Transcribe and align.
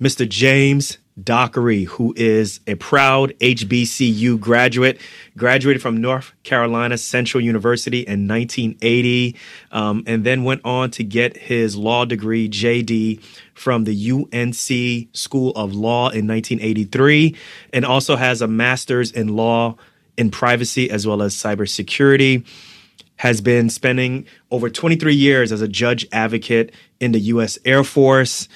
Mr. 0.00 0.28
James 0.28 0.98
Dockery, 1.22 1.84
who 1.84 2.14
is 2.16 2.60
a 2.66 2.74
proud 2.76 3.34
HBCU 3.40 4.40
graduate, 4.40 4.98
graduated 5.36 5.82
from 5.82 6.00
North 6.00 6.32
Carolina 6.42 6.96
Central 6.96 7.42
University 7.42 8.00
in 8.00 8.26
1980, 8.26 9.36
um, 9.72 10.02
and 10.06 10.24
then 10.24 10.42
went 10.42 10.62
on 10.64 10.90
to 10.92 11.04
get 11.04 11.36
his 11.36 11.76
law 11.76 12.06
degree, 12.06 12.48
JD, 12.48 13.22
from 13.52 13.84
the 13.84 14.10
UNC 14.10 15.14
School 15.14 15.50
of 15.50 15.74
Law 15.74 16.08
in 16.08 16.26
1983, 16.26 17.36
and 17.74 17.84
also 17.84 18.16
has 18.16 18.40
a 18.40 18.48
master's 18.48 19.10
in 19.10 19.36
law 19.36 19.76
in 20.16 20.30
privacy 20.30 20.90
as 20.90 21.06
well 21.06 21.20
as 21.20 21.34
cybersecurity. 21.34 22.46
Has 23.16 23.40
been 23.40 23.68
spending 23.68 24.26
over 24.50 24.68
23 24.68 25.14
years 25.14 25.52
as 25.52 25.60
a 25.60 25.68
judge 25.68 26.06
advocate 26.10 26.72
in 26.98 27.12
the 27.12 27.20
U.S. 27.20 27.58
Air 27.64 27.84
Force 27.84 28.48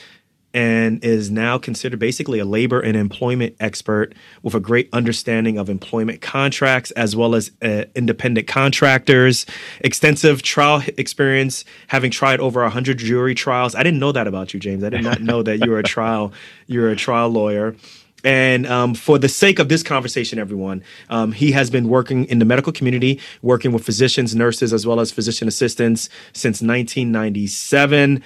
and 0.57 1.05
is 1.05 1.31
now 1.31 1.59
considered 1.59 1.99
basically 1.99 2.39
a 2.39 2.45
labor 2.47 2.81
and 2.81 2.97
employment 2.97 3.55
expert 3.61 4.15
with 4.43 4.55
a 4.55 4.61
great 4.61 4.89
understanding 4.91 5.59
of 5.59 5.69
employment 5.69 6.23
contracts 6.23 6.91
as 6.93 7.15
well 7.15 7.35
as 7.35 7.51
uh, 7.61 7.85
independent 7.95 8.47
contractors, 8.47 9.45
extensive 9.81 10.41
trial 10.41 10.83
experience, 10.97 11.67
having 11.89 12.11
tried 12.11 12.41
over 12.41 12.63
100 12.63 12.97
jury 12.97 13.35
trials. 13.35 13.75
I 13.75 13.83
didn't 13.83 14.01
know 14.01 14.13
that 14.13 14.27
about 14.27 14.55
you, 14.55 14.59
James. 14.59 14.83
I 14.83 14.89
did 14.89 15.05
not 15.05 15.21
know 15.21 15.43
that 15.43 15.59
you 15.63 15.71
were 15.71 15.79
a 15.79 15.83
trial 15.83 16.33
you're 16.67 16.89
a 16.89 16.97
trial 16.97 17.29
lawyer. 17.29 17.77
And 18.25 18.67
um, 18.67 18.95
for 18.95 19.19
the 19.19 19.29
sake 19.29 19.59
of 19.59 19.69
this 19.69 19.83
conversation, 19.83 20.39
everyone, 20.39 20.83
um, 21.11 21.33
he 21.33 21.53
has 21.53 21.69
been 21.69 21.87
working 21.87 22.25
in 22.25 22.39
the 22.39 22.47
medical 22.47 22.73
community, 22.73 23.21
working 23.43 23.73
with 23.73 23.85
physicians, 23.85 24.35
nurses, 24.35 24.73
as 24.73 24.87
well 24.87 25.01
as 25.01 25.13
physician 25.13 25.49
assistants 25.49 26.09
since 26.33 26.63
1997. 26.63 28.23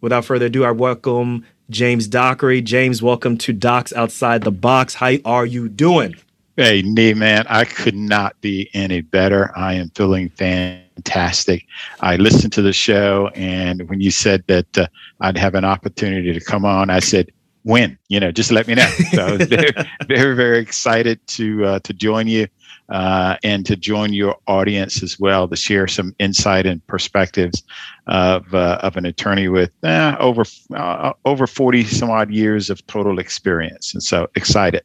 Without 0.00 0.24
further 0.24 0.46
ado, 0.46 0.64
I 0.64 0.70
welcome 0.70 1.44
James 1.68 2.06
Dockery. 2.06 2.62
James, 2.62 3.02
welcome 3.02 3.36
to 3.38 3.52
Docs 3.52 3.92
Outside 3.92 4.42
the 4.42 4.52
Box. 4.52 4.94
How 4.94 5.14
are 5.24 5.44
you 5.44 5.68
doing? 5.68 6.14
Hey, 6.56 6.82
Nii, 6.82 7.16
man, 7.16 7.44
I 7.48 7.64
could 7.64 7.96
not 7.96 8.40
be 8.40 8.70
any 8.72 9.00
better. 9.00 9.52
I 9.56 9.74
am 9.74 9.90
feeling 9.90 10.30
fantastic. 10.30 11.66
I 12.00 12.16
listened 12.16 12.52
to 12.54 12.62
the 12.62 12.72
show, 12.72 13.30
and 13.34 13.88
when 13.90 14.00
you 14.00 14.10
said 14.10 14.44
that 14.46 14.78
uh, 14.78 14.86
I'd 15.20 15.36
have 15.36 15.54
an 15.54 15.64
opportunity 15.64 16.32
to 16.32 16.40
come 16.40 16.64
on, 16.64 16.88
I 16.88 17.00
said, 17.00 17.30
when 17.66 17.98
you 18.08 18.20
know 18.20 18.30
just 18.30 18.52
let 18.52 18.68
me 18.68 18.74
know. 18.74 18.88
So 19.12 19.36
very 19.38 19.72
very 20.06 20.36
very 20.36 20.58
excited 20.60 21.18
to 21.26 21.64
uh, 21.64 21.78
to 21.80 21.92
join 21.92 22.28
you 22.28 22.46
uh, 22.90 23.36
and 23.42 23.66
to 23.66 23.74
join 23.74 24.12
your 24.12 24.36
audience 24.46 25.02
as 25.02 25.18
well 25.18 25.48
to 25.48 25.56
share 25.56 25.88
some 25.88 26.14
insight 26.20 26.64
and 26.64 26.86
perspectives 26.86 27.64
of, 28.06 28.54
uh, 28.54 28.78
of 28.82 28.96
an 28.96 29.04
attorney 29.04 29.48
with 29.48 29.72
eh, 29.82 30.16
over 30.20 30.44
uh, 30.74 31.12
over 31.24 31.48
40 31.48 31.82
some 31.84 32.08
odd 32.08 32.30
years 32.30 32.70
of 32.70 32.86
total 32.86 33.18
experience. 33.18 33.92
And 33.92 34.02
so 34.02 34.28
excited. 34.36 34.82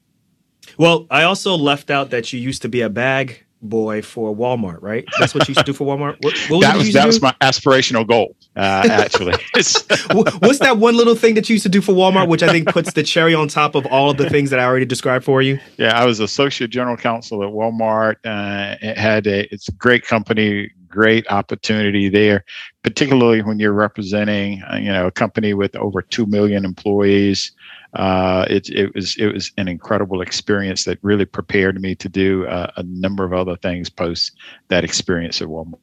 Well 0.77 1.05
i 1.11 1.23
also 1.23 1.55
left 1.55 1.91
out 1.91 2.09
that 2.09 2.33
you 2.33 2.39
used 2.39 2.63
to 2.63 2.69
be 2.69 2.81
a 2.81 2.89
bag 2.89 3.45
boy 3.61 4.01
for 4.01 4.35
Walmart, 4.35 4.81
right? 4.81 5.05
That's 5.19 5.33
what 5.33 5.47
you 5.47 5.53
used 5.53 5.59
to 5.59 5.72
do 5.72 5.73
for 5.73 5.85
Walmart. 5.85 6.17
What, 6.22 6.38
what 6.49 6.61
that 6.61 6.77
was 6.77 6.94
that 6.94 7.05
was 7.05 7.22
my 7.22 7.33
aspirational 7.41 8.07
goal, 8.07 8.35
uh, 8.55 8.88
actually. 8.89 9.33
What's 9.53 10.59
that 10.59 10.77
one 10.77 10.95
little 10.95 11.16
thing 11.16 11.35
that 11.35 11.49
you 11.49 11.53
used 11.53 11.63
to 11.63 11.69
do 11.69 11.81
for 11.81 11.94
Walmart, 11.94 12.27
which 12.27 12.44
I 12.44 12.49
think 12.49 12.67
puts 12.67 12.94
the 12.94 13.03
cherry 13.03 13.33
on 13.33 13.47
top 13.47 13.75
of 13.75 13.85
all 13.88 14.09
of 14.09 14.17
the 14.17 14.29
things 14.29 14.49
that 14.49 14.59
I 14.59 14.66
already 14.66 14.85
described 14.85 15.25
for 15.25 15.41
you? 15.41 15.59
Yeah, 15.77 15.99
I 15.99 16.05
was 16.05 16.19
associate 16.19 16.72
general 16.72 16.97
counsel 16.97 17.44
at 17.44 17.49
Walmart. 17.49 18.16
Uh, 18.25 18.77
it 18.81 18.97
had 18.97 19.27
a 19.27 19.51
it's 19.53 19.67
a 19.67 19.73
great 19.73 20.05
company, 20.05 20.72
great 20.88 21.29
opportunity 21.29 22.09
there, 22.09 22.43
particularly 22.83 23.41
when 23.41 23.59
you're 23.59 23.73
representing 23.73 24.63
uh, 24.63 24.75
you 24.75 24.91
know 24.91 25.07
a 25.07 25.11
company 25.11 25.53
with 25.53 25.75
over 25.75 26.01
two 26.01 26.25
million 26.25 26.66
employees 26.66 27.51
uh, 27.94 28.46
it, 28.50 28.69
it 28.69 28.94
was 28.96 29.18
it 29.18 29.34
was 29.34 29.52
an 29.57 29.68
incredible 29.68 30.22
experience 30.22 30.85
that 30.85 30.97
really 31.02 31.25
prepared 31.25 31.81
me 31.81 31.96
to 31.96 32.07
do 32.07 32.47
uh, 32.47 32.72
a 32.78 32.84
number 32.84 33.25
of 33.25 33.34
other 33.34 33.57
things 33.57 33.90
post 33.90 34.35
that 34.69 34.84
experience 34.84 35.41
at 35.41 35.47
Walmart. 35.47 35.79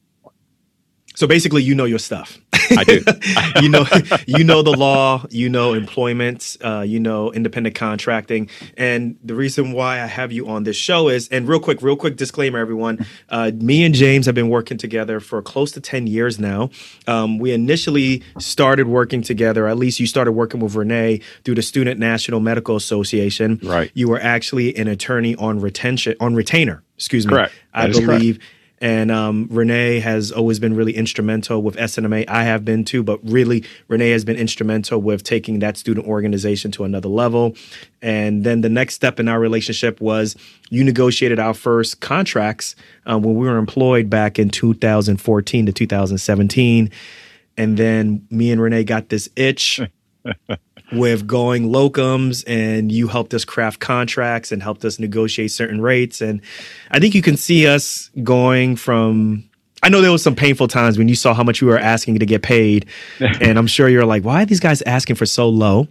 So 1.19 1.27
basically, 1.27 1.65
you 1.65 1.75
know 1.75 1.85
your 1.85 1.99
stuff. 1.99 2.39
I 2.53 2.85
do. 2.85 3.03
you 3.61 3.69
know, 3.69 3.85
you 4.29 4.45
know 4.45 4.63
the 4.63 4.71
law. 4.71 5.25
You 5.31 5.49
know 5.49 5.73
employment. 5.73 6.57
Uh, 6.63 6.85
you 6.87 7.01
know 7.01 7.33
independent 7.33 7.75
contracting. 7.75 8.49
And 8.77 9.19
the 9.25 9.35
reason 9.35 9.73
why 9.73 10.01
I 10.01 10.07
have 10.07 10.31
you 10.31 10.47
on 10.49 10.63
this 10.63 10.77
show 10.77 11.09
is, 11.09 11.27
and 11.31 11.49
real 11.49 11.59
quick, 11.59 11.83
real 11.83 11.97
quick 11.97 12.15
disclaimer, 12.15 12.61
everyone. 12.61 13.05
Uh, 13.31 13.51
me 13.53 13.83
and 13.83 13.97
James 13.97 14.27
have 14.27 14.37
been 14.37 14.49
working 14.49 14.79
together 14.79 15.19
for 15.19 15.43
close 15.43 15.73
to 15.73 15.81
ten 15.81 16.07
years 16.07 16.39
now. 16.39 16.71
Um, 17.09 17.41
we 17.41 17.51
initially 17.51 18.23
started 18.39 18.87
working 18.87 19.21
together. 19.21 19.67
At 19.67 19.77
least 19.77 19.99
you 19.99 20.07
started 20.07 20.33
working 20.33 20.61
with 20.61 20.77
Renee 20.77 21.21
through 21.45 21.57
the 21.57 21.63
Student 21.63 21.99
National 21.99 22.39
Medical 22.39 22.77
Association. 22.77 23.59
Right. 23.65 23.91
You 23.93 24.07
were 24.09 24.21
actually 24.21 24.77
an 24.77 24.87
attorney 24.87 25.35
on 25.35 25.59
retention 25.59 26.15
on 26.21 26.37
retainer. 26.37 26.85
Excuse 26.95 27.27
me. 27.27 27.33
Correct. 27.33 27.55
I 27.75 27.89
believe. 27.89 28.37
Correct 28.39 28.53
and 28.81 29.11
um, 29.11 29.49
Renee 29.51 30.01
has 30.01 30.31
always 30.31 30.59
been 30.59 30.75
really 30.75 30.95
instrumental 30.95 31.63
with 31.63 31.77
SNMA. 31.77 32.29
I 32.29 32.45
have 32.45 32.65
been 32.65 32.85
too, 32.85 33.03
but 33.03 33.19
really, 33.23 33.65
Renee 33.89 34.11
has 34.11 34.25
been 34.25 34.37
instrumental 34.37 35.01
with 35.01 35.25
taking 35.25 35.59
that 35.59 35.77
student 35.77 36.07
organization 36.07 36.71
to 36.73 36.85
another 36.85 37.09
level. 37.09 37.57
And 38.01 38.45
then 38.45 38.61
the 38.61 38.69
next 38.69 38.95
step 38.95 39.19
in 39.19 39.29
our 39.29 39.41
relationship 39.41 40.01
was 40.01 40.37
you 40.71 40.85
negotiated 40.85 41.39
our 41.39 41.55
first 41.55 42.01
contracts 42.01 42.77
um, 43.07 43.23
when 43.23 43.35
we 43.35 43.47
were 43.47 43.59
employed 43.59 44.09
back 44.09 44.39
in 44.39 44.51
2014 44.51 45.67
to 45.67 45.73
2017. 45.73 46.91
And 47.57 47.77
then 47.77 48.27
me 48.31 48.53
and 48.53 48.61
Renee 48.61 48.85
got 48.85 49.09
this 49.09 49.29
itch 49.35 49.81
with 50.93 51.27
going 51.27 51.69
locums 51.69 52.45
and 52.47 52.91
you 52.91 53.09
helped 53.09 53.35
us 53.35 53.45
craft 53.45 53.81
contracts 53.81 54.53
and 54.53 54.63
helped 54.63 54.85
us 54.85 54.99
negotiate 54.99 55.51
certain 55.51 55.81
rates. 55.81 56.21
And 56.21 56.41
i 56.91 56.99
think 56.99 57.15
you 57.15 57.23
can 57.23 57.37
see 57.37 57.67
us 57.67 58.11
going 58.23 58.77
from 58.77 59.45
i 59.83 59.89
know 59.89 60.01
there 60.01 60.13
was 60.13 60.23
some 60.23 60.35
painful 60.35 60.69
times 60.69 60.99
when 60.99 61.09
you 61.09 61.15
saw 61.15 61.35
how 61.35 61.43
much 61.43 61.61
we 61.63 61.69
were 61.69 61.79
asking 61.79 62.19
to 62.19 62.27
get 62.27 62.43
paid. 62.43 62.87
And 63.41 63.59
i'm 63.59 63.67
sure 63.67 63.89
you're 63.89 64.07
like 64.07 64.25
why 64.25 64.43
are 64.43 64.47
these 64.47 64.61
guys 64.61 64.83
asking 64.83 65.17
for 65.17 65.27
so 65.27 65.49
low 65.49 65.89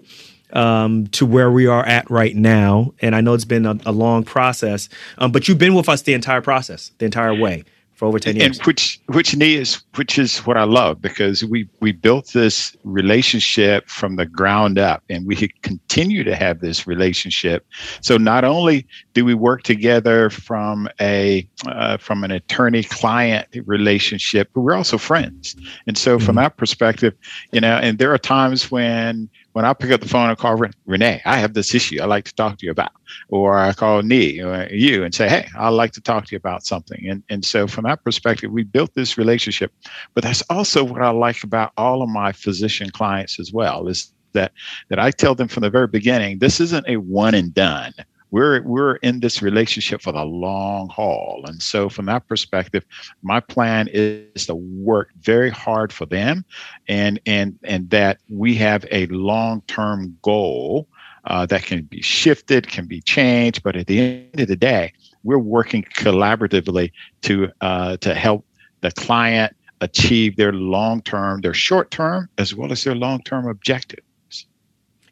um, 0.53 1.07
to 1.07 1.25
where 1.25 1.51
we 1.51 1.67
are 1.67 1.85
at 1.85 2.09
right 2.09 2.35
now? 2.35 2.93
And 3.01 3.15
i 3.15 3.21
know 3.21 3.33
it's 3.33 3.45
been 3.45 3.65
a, 3.65 3.77
a 3.85 3.91
long 3.91 4.23
process 4.23 4.89
um, 5.17 5.31
but 5.31 5.47
you've 5.47 5.57
been 5.59 5.75
with 5.75 5.89
us 5.89 6.01
the 6.01 6.13
entire 6.13 6.41
process 6.41 6.91
the 6.97 7.05
entire 7.05 7.33
way 7.33 7.63
for 7.97 8.05
over 8.05 8.19
10 8.19 8.35
years. 8.35 8.57
And 8.57 8.65
which 8.67 8.99
which 9.07 9.33
is 9.33 9.81
which 9.95 10.19
is 10.19 10.37
what 10.39 10.55
I 10.55 10.63
love 10.65 11.01
because 11.01 11.43
we 11.43 11.67
we 11.79 11.91
built 11.91 12.27
this 12.27 12.77
relationship 12.83 13.89
from 13.89 14.17
the 14.17 14.25
ground 14.25 14.77
up 14.77 15.03
and 15.09 15.25
we 15.25 15.35
continue 15.63 16.23
to 16.23 16.35
have 16.35 16.61
this 16.61 16.85
relationship. 16.85 17.65
So 18.01 18.17
not 18.17 18.43
only 18.43 18.85
do 19.13 19.25
we 19.25 19.33
work 19.33 19.63
together 19.63 20.29
from 20.29 20.87
a 21.01 21.49
uh, 21.67 21.97
from 21.97 22.23
an 22.23 22.29
attorney 22.29 22.83
client 22.83 23.47
relationship, 23.65 24.51
but 24.53 24.61
we're 24.61 24.75
also 24.75 24.99
friends. 24.99 25.55
And 25.87 25.97
so 25.97 26.19
from 26.19 26.27
mm-hmm. 26.27 26.43
that 26.43 26.57
perspective, 26.57 27.15
you 27.51 27.61
know, 27.61 27.77
and 27.77 27.97
there 27.97 28.13
are 28.13 28.19
times 28.19 28.69
when 28.69 29.27
when 29.57 29.65
I 29.65 29.73
pick 29.73 29.89
up 29.89 30.01
the 30.01 30.07
phone 30.07 30.29
and 30.29 30.37
call 30.37 30.55
Renee, 30.85 31.19
I 31.25 31.37
have 31.37 31.55
this 31.55 31.73
issue 31.73 31.99
I'd 31.99 32.05
like 32.05 32.25
to 32.25 32.35
talk 32.35 32.59
to 32.59 32.65
you 32.67 32.71
about. 32.71 32.91
Or 33.29 33.57
I 33.57 33.73
call 33.73 34.03
Nii 34.03 34.45
or 34.45 34.53
uh, 34.53 34.67
you 34.69 35.03
and 35.03 35.15
say, 35.15 35.27
hey, 35.27 35.47
I'd 35.57 35.69
like 35.69 35.93
to 35.93 36.01
talk 36.01 36.27
to 36.27 36.31
you 36.31 36.37
about 36.37 36.63
something. 36.63 37.09
And, 37.09 37.23
and 37.31 37.43
so 37.43 37.65
from 37.65 37.85
that 37.85 38.03
perspective, 38.03 38.51
we 38.51 38.61
built 38.61 38.93
this 38.93 39.17
relationship. 39.17 39.73
But 40.13 40.23
that's 40.23 40.43
also 40.51 40.83
what 40.83 41.01
I 41.01 41.09
like 41.09 41.43
about 41.43 41.71
all 41.75 42.03
of 42.03 42.09
my 42.09 42.33
physician 42.33 42.91
clients 42.91 43.39
as 43.39 43.51
well, 43.51 43.87
is 43.87 44.13
that 44.33 44.51
that 44.89 44.99
I 44.99 45.09
tell 45.09 45.33
them 45.33 45.47
from 45.47 45.61
the 45.61 45.71
very 45.71 45.87
beginning, 45.87 46.37
this 46.37 46.59
isn't 46.59 46.87
a 46.87 46.97
one 46.97 47.33
and 47.33 47.51
done 47.51 47.93
we're 48.31 48.61
we're 48.63 48.95
in 48.97 49.19
this 49.19 49.41
relationship 49.41 50.01
for 50.01 50.11
the 50.11 50.23
long 50.23 50.89
haul. 50.89 51.43
And 51.45 51.61
so 51.61 51.89
from 51.89 52.05
that 52.07 52.27
perspective 52.27 52.85
my 53.21 53.39
plan 53.39 53.87
is 53.91 54.45
to 54.47 54.55
work 54.55 55.09
very 55.21 55.49
hard 55.49 55.93
for 55.93 56.05
them 56.05 56.45
and 56.87 57.19
and 57.25 57.57
and 57.63 57.89
that 57.89 58.19
we 58.29 58.55
have 58.55 58.85
a 58.91 59.05
long-term 59.07 60.17
goal 60.21 60.87
uh, 61.25 61.45
that 61.45 61.63
can 61.63 61.83
be 61.83 62.01
shifted 62.01 62.67
can 62.67 62.85
be 62.85 63.01
changed. 63.01 63.63
But 63.63 63.75
at 63.75 63.87
the 63.87 63.99
end 63.99 64.39
of 64.39 64.47
the 64.47 64.55
day 64.55 64.93
we're 65.23 65.37
working 65.37 65.83
collaboratively 65.95 66.91
to 67.23 67.49
uh, 67.61 67.97
to 67.97 68.13
help 68.13 68.45
the 68.81 68.91
client 68.91 69.55
achieve 69.81 70.35
their 70.37 70.53
long-term 70.53 71.41
their 71.41 71.53
short-term 71.53 72.29
as 72.37 72.53
well 72.53 72.71
as 72.71 72.83
their 72.83 72.95
long-term 72.95 73.47
objectives. 73.47 74.03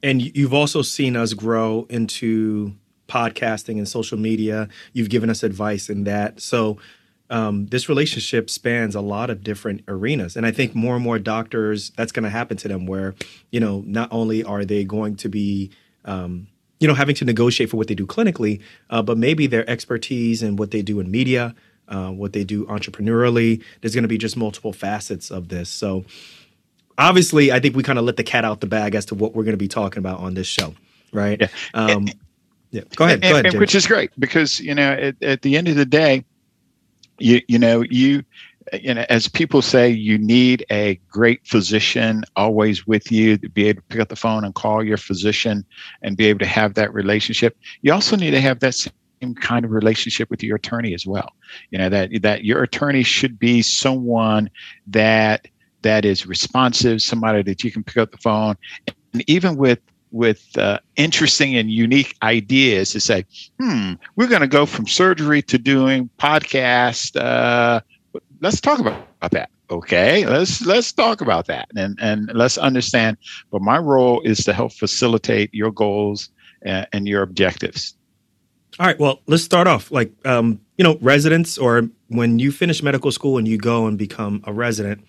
And 0.03 0.21
you've 0.35 0.53
also 0.53 0.81
seen 0.83 1.15
us 1.15 1.33
grow 1.33 1.87
into 1.89 2.75
podcasting 3.07 3.77
and 3.77 3.87
social 3.87 4.17
media. 4.17 4.67
You've 4.93 5.09
given 5.09 5.29
us 5.29 5.43
advice 5.43 5.89
in 5.89 6.03
that. 6.05 6.41
So 6.41 6.77
um, 7.29 7.67
this 7.67 7.89
relationship 7.89 8.49
spans 8.49 8.95
a 8.95 9.01
lot 9.01 9.29
of 9.29 9.43
different 9.43 9.81
arenas. 9.87 10.35
And 10.35 10.45
I 10.45 10.51
think 10.51 10.75
more 10.75 10.95
and 10.95 11.03
more 11.03 11.19
doctors, 11.19 11.91
that's 11.91 12.11
going 12.11 12.23
to 12.23 12.29
happen 12.29 12.57
to 12.57 12.67
them 12.67 12.85
where, 12.85 13.15
you 13.51 13.59
know, 13.59 13.83
not 13.85 14.09
only 14.11 14.43
are 14.43 14.63
they 14.63 14.83
going 14.83 15.15
to 15.17 15.29
be, 15.29 15.71
um, 16.05 16.47
you 16.79 16.87
know, 16.87 16.93
having 16.93 17.15
to 17.15 17.25
negotiate 17.25 17.69
for 17.69 17.77
what 17.77 17.87
they 17.87 17.95
do 17.95 18.05
clinically, 18.05 18.61
uh, 18.89 19.01
but 19.01 19.17
maybe 19.17 19.47
their 19.47 19.67
expertise 19.69 20.43
and 20.43 20.59
what 20.59 20.71
they 20.71 20.81
do 20.81 20.99
in 20.99 21.09
media, 21.09 21.55
uh, 21.87 22.09
what 22.11 22.33
they 22.33 22.43
do 22.43 22.65
entrepreneurially, 22.65 23.63
there's 23.81 23.95
going 23.95 24.03
to 24.03 24.09
be 24.09 24.17
just 24.17 24.37
multiple 24.37 24.73
facets 24.73 25.31
of 25.31 25.47
this. 25.47 25.69
So 25.69 26.05
obviously, 26.97 27.51
I 27.51 27.59
think 27.59 27.75
we 27.75 27.83
kind 27.83 27.97
of 27.97 28.05
let 28.05 28.17
the 28.17 28.23
cat 28.23 28.45
out 28.45 28.61
the 28.61 28.67
bag 28.67 28.93
as 28.93 29.05
to 29.07 29.15
what 29.15 29.33
we're 29.33 29.43
going 29.43 29.53
to 29.53 29.57
be 29.57 29.67
talking 29.67 29.99
about 29.99 30.19
on 30.19 30.35
this 30.35 30.47
show, 30.47 30.75
right? 31.11 31.41
Yeah. 31.41 31.47
Um, 31.73 32.07
yeah, 32.75 32.81
go 32.97 33.05
ahead. 33.05 33.21
Go 33.21 33.31
ahead. 33.31 33.45
And, 33.45 33.59
which 33.59 33.73
is 33.73 33.87
great 33.87 34.11
because 34.19 34.59
you 34.59 34.75
know 34.75 34.91
at, 34.91 35.23
at 35.23 35.41
the 35.43 35.55
end 35.55 35.69
of 35.69 35.77
the 35.77 35.85
day, 35.85 36.25
you 37.19 37.39
you 37.47 37.57
know 37.57 37.83
you 37.89 38.21
you 38.73 38.93
know 38.93 39.05
as 39.07 39.29
people 39.29 39.61
say 39.61 39.89
you 39.89 40.17
need 40.17 40.65
a 40.69 40.99
great 41.09 41.39
physician 41.47 42.25
always 42.35 42.85
with 42.85 43.13
you 43.13 43.37
to 43.37 43.47
be 43.47 43.69
able 43.69 43.81
to 43.81 43.87
pick 43.87 44.01
up 44.01 44.09
the 44.09 44.15
phone 44.17 44.43
and 44.43 44.55
call 44.55 44.83
your 44.83 44.97
physician 44.97 45.63
and 46.01 46.17
be 46.17 46.25
able 46.25 46.39
to 46.39 46.45
have 46.45 46.73
that 46.73 46.93
relationship. 46.93 47.57
You 47.81 47.93
also 47.93 48.17
need 48.17 48.31
to 48.31 48.41
have 48.41 48.59
that 48.59 48.75
same 48.75 49.35
kind 49.35 49.63
of 49.63 49.71
relationship 49.71 50.29
with 50.29 50.43
your 50.43 50.57
attorney 50.57 50.93
as 50.93 51.07
well. 51.07 51.31
You 51.69 51.77
know 51.77 51.87
that 51.87 52.09
that 52.23 52.43
your 52.43 52.61
attorney 52.61 53.03
should 53.03 53.39
be 53.39 53.61
someone 53.61 54.49
that 54.87 55.47
that 55.81 56.03
is 56.03 56.27
responsive, 56.27 57.01
somebody 57.01 57.41
that 57.43 57.63
you 57.63 57.71
can 57.71 57.85
pick 57.85 57.97
up 57.97 58.11
the 58.11 58.17
phone, 58.17 58.57
and 59.13 59.23
even 59.29 59.55
with 59.55 59.79
with 60.15 60.57
uh, 60.57 60.79
interesting 60.95 61.55
and 61.55 61.69
unique 61.69 62.15
ideas 62.23 62.91
to 62.91 62.99
say, 63.01 63.25
hmm, 63.59 63.93
we're 64.15 64.27
going 64.27 64.41
to 64.41 64.47
go 64.47 64.65
from 64.65 64.87
surgery 64.87 65.41
to 65.41 65.57
doing 65.57 66.09
podcast. 66.17 67.19
Uh, 67.19 67.81
let's 68.39 68.61
talk 68.61 68.79
about, 68.79 69.07
about 69.17 69.31
that. 69.31 69.49
Okay, 69.69 70.25
let's 70.27 70.63
let's 70.63 70.93
talk 70.93 71.21
about 71.21 71.47
that 71.47 71.67
and 71.75 71.97
and 71.99 72.31
let's 72.35 72.55
understand. 72.57 73.17
But 73.51 73.63
my 73.63 73.79
role 73.79 74.21
is 74.21 74.45
to 74.45 74.53
help 74.53 74.73
facilitate 74.73 75.51
your 75.53 75.71
goals 75.71 76.29
and, 76.61 76.87
and 76.93 77.07
your 77.07 77.23
objectives. 77.23 77.97
All 78.79 78.85
right. 78.85 78.99
Well, 78.99 79.21
let's 79.25 79.43
start 79.43 79.67
off. 79.67 79.89
Like, 79.89 80.11
um, 80.25 80.59
you 80.77 80.83
know, 80.83 80.97
residents 81.01 81.57
or 81.57 81.89
when 82.09 82.39
you 82.39 82.51
finish 82.51 82.83
medical 82.83 83.11
school 83.11 83.37
and 83.37 83.47
you 83.47 83.57
go 83.57 83.87
and 83.87 83.97
become 83.97 84.43
a 84.45 84.53
resident, 84.53 85.03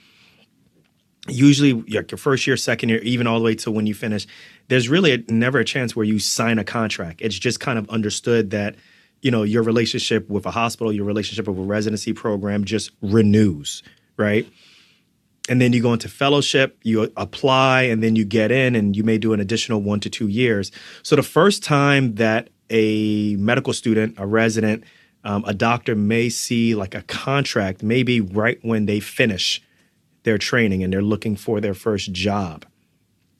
usually 1.28 1.72
like 1.72 2.10
your 2.10 2.18
first 2.18 2.46
year, 2.46 2.56
second 2.56 2.88
year, 2.88 3.00
even 3.02 3.26
all 3.26 3.38
the 3.38 3.44
way 3.44 3.54
to 3.56 3.70
when 3.70 3.86
you 3.86 3.94
finish, 3.94 4.26
there's 4.68 4.88
really 4.88 5.12
a, 5.12 5.18
never 5.28 5.58
a 5.58 5.64
chance 5.64 5.94
where 5.94 6.04
you 6.04 6.18
sign 6.18 6.58
a 6.58 6.64
contract. 6.64 7.20
It's 7.20 7.38
just 7.38 7.60
kind 7.60 7.78
of 7.78 7.88
understood 7.90 8.50
that, 8.50 8.74
you 9.22 9.30
know, 9.30 9.42
your 9.42 9.62
relationship 9.62 10.28
with 10.28 10.46
a 10.46 10.50
hospital, 10.50 10.92
your 10.92 11.04
relationship 11.04 11.48
with 11.48 11.58
a 11.58 11.62
residency 11.62 12.12
program 12.12 12.64
just 12.64 12.90
renews, 13.00 13.82
right? 14.16 14.46
And 15.48 15.60
then 15.60 15.72
you 15.72 15.80
go 15.80 15.92
into 15.92 16.08
fellowship, 16.08 16.76
you 16.82 17.12
apply, 17.16 17.82
and 17.82 18.02
then 18.02 18.16
you 18.16 18.24
get 18.24 18.50
in, 18.50 18.74
and 18.74 18.96
you 18.96 19.04
may 19.04 19.16
do 19.16 19.32
an 19.32 19.40
additional 19.40 19.80
one 19.80 20.00
to 20.00 20.10
two 20.10 20.26
years. 20.26 20.72
So 21.02 21.14
the 21.14 21.22
first 21.22 21.62
time 21.62 22.16
that 22.16 22.50
a 22.68 23.36
medical 23.36 23.72
student, 23.72 24.14
a 24.18 24.26
resident, 24.26 24.82
um, 25.22 25.44
a 25.46 25.54
doctor 25.54 25.94
may 25.94 26.28
see 26.28 26.74
like 26.74 26.94
a 26.94 27.02
contract, 27.02 27.82
maybe 27.82 28.20
right 28.20 28.58
when 28.62 28.86
they 28.86 29.00
finish 29.00 29.62
their 30.26 30.36
training 30.36 30.82
and 30.82 30.92
they're 30.92 31.00
looking 31.00 31.36
for 31.36 31.60
their 31.62 31.72
first 31.72 32.12
job. 32.12 32.66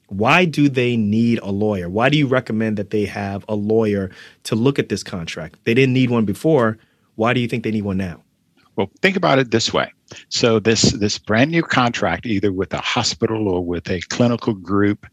Why 0.09 0.45
do 0.45 0.69
they 0.69 0.97
need 0.97 1.41
a 1.41 1.51
lawyer? 1.51 1.91
Why 1.91 2.09
do 2.09 2.17
you 2.17 2.29
recommend 2.29 2.79
that 2.79 2.91
they 2.91 3.05
have 3.05 3.45
a 3.49 3.57
lawyer 3.57 4.11
to 4.45 4.55
look 4.55 4.79
at 4.79 4.89
this 4.89 5.03
contract? 5.03 5.59
They 5.65 5.75
didn't 5.75 5.93
need 5.93 6.11
one 6.11 6.25
before. 6.25 6.79
Why 7.17 7.35
do 7.35 7.41
you 7.41 7.49
think 7.49 7.65
they 7.65 7.73
need 7.73 7.83
one 7.83 7.99
now? 7.99 8.23
Well, 8.77 8.89
think 9.03 9.17
about 9.17 9.39
it 9.39 9.51
this 9.51 9.73
way. 9.73 9.93
So 10.29 10.61
this 10.61 10.93
this 10.93 11.19
brand 11.19 11.51
new 11.51 11.63
contract, 11.63 12.25
either 12.25 12.53
with 12.53 12.73
a 12.73 12.79
hospital 12.79 13.49
or 13.49 13.65
with 13.65 13.91
a 13.91 14.01
clinical 14.03 14.55
group 14.55 15.07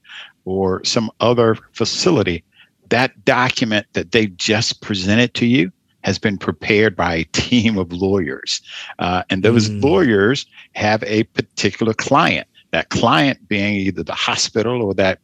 or 0.46 0.84
some 0.86 1.10
other 1.22 1.56
facility, 1.72 2.44
that 2.90 3.26
document 3.26 3.88
that 3.94 4.12
they 4.12 4.28
just 4.28 4.82
presented 4.82 5.34
to 5.36 5.48
you 5.48 5.72
has 6.04 6.20
been 6.20 6.38
prepared 6.38 6.96
by 6.96 7.16
a 7.16 7.24
team 7.34 7.78
of 7.78 7.92
lawyers. 7.92 8.62
Uh, 9.00 9.24
and 9.30 9.44
those 9.44 9.70
mm. 9.70 9.84
lawyers 9.84 10.46
have 10.74 11.04
a 11.04 11.24
particular 11.24 11.94
client, 11.94 12.48
that 12.72 12.90
client 12.90 13.48
being 13.48 13.76
either 13.76 14.04
the 14.04 14.14
hospital 14.14 14.82
or 14.82 14.94
that, 14.94 15.20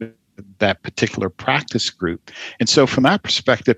that 0.59 0.81
particular 0.83 1.29
practice 1.29 1.89
group. 1.89 2.31
And 2.59 2.69
so, 2.69 2.87
from 2.87 3.03
that 3.03 3.23
perspective, 3.23 3.77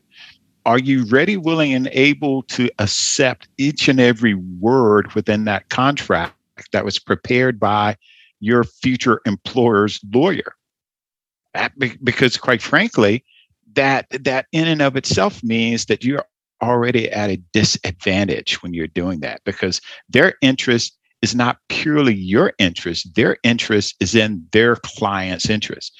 are 0.65 0.79
you 0.79 1.05
ready, 1.05 1.37
willing, 1.37 1.73
and 1.73 1.89
able 1.91 2.43
to 2.43 2.69
accept 2.77 3.47
each 3.57 3.87
and 3.87 3.99
every 3.99 4.35
word 4.35 5.11
within 5.13 5.45
that 5.45 5.69
contract 5.69 6.35
that 6.71 6.85
was 6.85 6.99
prepared 6.99 7.59
by 7.59 7.97
your 8.39 8.63
future 8.63 9.21
employer's 9.25 9.99
lawyer? 10.13 10.53
That, 11.55 11.73
because, 12.03 12.37
quite 12.37 12.61
frankly, 12.61 13.25
that 13.73 14.07
that 14.09 14.47
in 14.51 14.67
and 14.67 14.81
of 14.81 14.95
itself 14.95 15.43
means 15.43 15.85
that 15.85 16.03
you're 16.03 16.25
already 16.61 17.09
at 17.11 17.29
a 17.29 17.41
disadvantage 17.53 18.61
when 18.61 18.73
you're 18.73 18.87
doing 18.87 19.19
that 19.21 19.41
because 19.45 19.81
their 20.09 20.35
interest 20.41 20.97
is 21.21 21.35
not 21.35 21.57
purely 21.69 22.15
your 22.15 22.53
interest, 22.57 23.15
their 23.15 23.37
interest 23.43 23.95
is 23.99 24.15
in 24.15 24.45
their 24.51 24.75
client's 24.77 25.49
interest. 25.49 25.93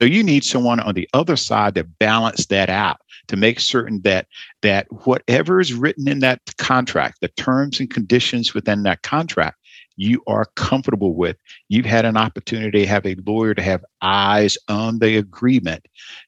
So 0.00 0.06
you 0.06 0.22
need 0.22 0.44
someone 0.44 0.80
on 0.80 0.94
the 0.94 1.08
other 1.14 1.36
side 1.36 1.74
to 1.76 1.84
balance 1.84 2.46
that 2.46 2.68
out 2.68 2.98
to 3.28 3.36
make 3.36 3.60
certain 3.60 4.00
that 4.02 4.26
that 4.62 4.86
whatever 5.06 5.60
is 5.60 5.72
written 5.72 6.08
in 6.08 6.18
that 6.20 6.40
contract, 6.58 7.18
the 7.20 7.28
terms 7.28 7.80
and 7.80 7.90
conditions 7.90 8.54
within 8.54 8.82
that 8.82 9.02
contract, 9.02 9.56
you 9.96 10.22
are 10.26 10.46
comfortable 10.56 11.14
with. 11.14 11.36
You've 11.68 11.86
had 11.86 12.04
an 12.04 12.16
opportunity 12.16 12.80
to 12.80 12.86
have 12.86 13.06
a 13.06 13.16
lawyer 13.26 13.54
to 13.54 13.62
have 13.62 13.84
eyes 14.02 14.58
on 14.68 14.98
the 14.98 15.16
agreement 15.16 15.86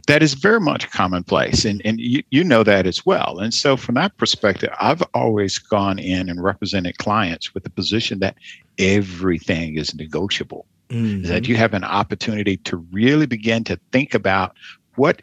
that 0.07 0.23
is 0.23 0.33
very 0.33 0.59
much 0.59 0.89
commonplace 0.91 1.65
and, 1.65 1.81
and 1.85 1.99
you, 1.99 2.23
you 2.31 2.43
know 2.43 2.63
that 2.63 2.87
as 2.87 3.05
well 3.05 3.39
and 3.39 3.53
so 3.53 3.77
from 3.77 3.95
that 3.95 4.15
perspective 4.17 4.69
i've 4.79 5.03
always 5.13 5.57
gone 5.57 5.99
in 5.99 6.29
and 6.29 6.43
represented 6.43 6.97
clients 6.97 7.53
with 7.53 7.63
the 7.63 7.69
position 7.69 8.19
that 8.19 8.35
everything 8.77 9.77
is 9.77 9.93
negotiable 9.95 10.65
mm-hmm. 10.93 11.27
that 11.27 11.47
you 11.47 11.55
have 11.55 11.73
an 11.73 11.83
opportunity 11.83 12.57
to 12.57 12.77
really 12.91 13.25
begin 13.25 13.63
to 13.63 13.79
think 13.91 14.13
about 14.13 14.55
what 14.95 15.21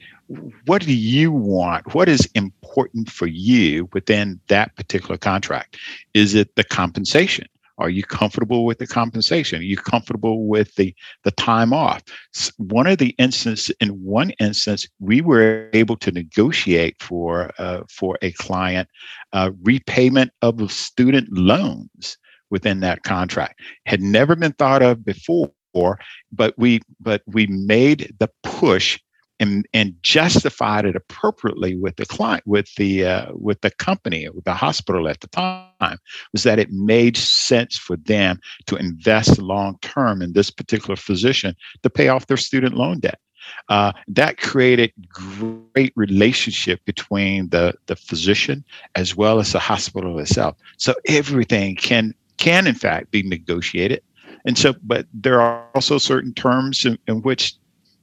what 0.67 0.83
do 0.83 0.95
you 0.95 1.33
want 1.33 1.95
what 1.95 2.09
is 2.09 2.29
important 2.35 3.11
for 3.11 3.27
you 3.27 3.89
within 3.93 4.41
that 4.49 4.75
particular 4.77 5.17
contract 5.17 5.77
is 6.15 6.35
it 6.35 6.55
the 6.57 6.65
compensation 6.65 7.47
are 7.81 7.89
you 7.89 8.03
comfortable 8.03 8.67
with 8.67 8.79
the 8.79 8.87
compensation? 8.87 9.61
Are 9.61 9.65
you 9.65 9.79
comfortable 9.79 10.47
with 10.47 10.75
the, 10.75 10.95
the 11.25 11.31
time 11.31 11.73
off? 11.73 12.03
One 12.59 12.87
of 12.87 12.99
the 12.99 13.15
instances, 13.19 13.75
in 13.81 13.89
one 14.05 14.33
instance, 14.33 14.87
we 14.99 15.23
were 15.23 15.71
able 15.73 15.97
to 15.97 16.13
negotiate 16.13 16.97
for 17.01 17.51
uh, 17.59 17.81
for 17.89 18.19
a 18.21 18.33
client 18.33 18.89
uh, 19.33 19.53
repayment 19.63 20.31
of 20.43 20.71
student 20.71 21.33
loans 21.33 22.19
within 22.51 22.81
that 22.81 23.03
contract. 23.03 23.61
Had 23.87 24.03
never 24.03 24.37
been 24.37 24.53
thought 24.53 24.83
of 24.83 25.03
before, 25.03 25.51
but 26.33 26.55
we 26.57 26.81
but 27.01 27.23
we 27.27 27.47
made 27.47 28.15
the 28.19 28.31
push 28.43 28.99
and, 29.41 29.67
and 29.73 29.97
justified 30.03 30.85
it 30.85 30.95
appropriately 30.95 31.75
with 31.75 31.97
the 31.97 32.05
client, 32.05 32.47
with 32.47 32.73
the 32.75 33.07
uh, 33.07 33.33
with 33.33 33.61
the 33.63 33.71
company, 33.71 34.29
with 34.29 34.45
the 34.45 34.55
hospital 34.55 35.09
at 35.09 35.21
the 35.21 35.29
time, 35.29 35.99
was 36.33 36.43
that 36.43 36.59
it 36.59 36.71
made 36.71 37.17
sense 37.17 37.77
for 37.77 37.97
them 37.97 38.39
to 38.67 38.77
invest 38.77 39.39
long 39.39 39.79
term 39.81 40.21
in 40.21 40.35
this 40.35 40.51
particular 40.51 40.95
physician 40.95 41.57
to 41.83 41.91
pay 41.91 42.09
off 42.09 42.27
their 42.27 42.37
student 42.37 42.75
loan 42.75 43.01
debt. 43.01 43.19
Uh, 43.71 43.93
that 44.07 44.37
created 44.37 44.93
great 45.09 45.95
relationship 45.97 46.85
between 46.85 47.49
the 47.49 47.75
the 47.87 47.97
physician 47.97 48.63
as 48.95 49.17
well 49.17 49.41
as 49.41 49.53
the 49.53 49.59
hospital 49.59 50.19
itself. 50.19 50.55
So 50.77 50.95
everything 51.07 51.77
can 51.77 52.15
can 52.37 52.67
in 52.67 52.75
fact 52.75 53.11
be 53.11 53.23
negotiated. 53.23 54.03
And 54.45 54.57
so, 54.57 54.75
but 54.83 55.07
there 55.13 55.41
are 55.41 55.67
also 55.75 55.99
certain 55.99 56.33
terms 56.35 56.85
in, 56.85 56.99
in 57.07 57.23
which 57.23 57.55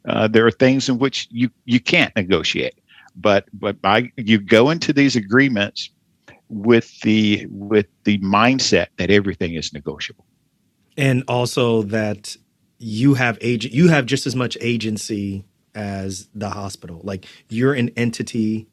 uh, 0.07 0.27
there 0.27 0.45
are 0.45 0.51
things 0.51 0.87
in 0.89 0.99
which 0.99 1.27
you 1.31 1.49
you 1.65 1.79
can't 1.79 2.15
negotiate, 2.15 2.79
but 3.15 3.45
but 3.53 3.81
by 3.81 4.11
you 4.15 4.39
go 4.39 4.69
into 4.69 4.93
these 4.93 5.15
agreements 5.15 5.89
with 6.49 6.99
the 7.01 7.45
with 7.49 7.87
the 8.03 8.17
mindset 8.19 8.87
that 8.97 9.09
everything 9.09 9.55
is 9.55 9.73
negotiable, 9.73 10.25
and 10.95 11.23
also 11.27 11.81
that 11.83 12.37
you 12.77 13.15
have 13.15 13.37
agent 13.41 13.73
you 13.73 13.89
have 13.89 14.05
just 14.05 14.27
as 14.27 14.35
much 14.35 14.57
agency 14.61 15.43
as 15.75 16.29
the 16.33 16.49
hospital. 16.49 17.01
Like 17.03 17.25
you're 17.49 17.73
an 17.73 17.89
entity 17.97 18.67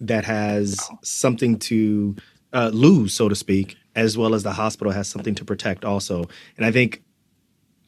that 0.00 0.24
has 0.24 0.78
something 1.02 1.58
to 1.58 2.16
uh, 2.52 2.70
lose, 2.72 3.12
so 3.12 3.28
to 3.28 3.34
speak, 3.34 3.76
as 3.98 4.16
well 4.16 4.32
as 4.32 4.44
the 4.44 4.52
hospital 4.52 4.92
has 4.92 5.08
something 5.08 5.34
to 5.34 5.44
protect 5.44 5.84
also. 5.84 6.24
And 6.56 6.64
I 6.64 6.70
think 6.70 7.02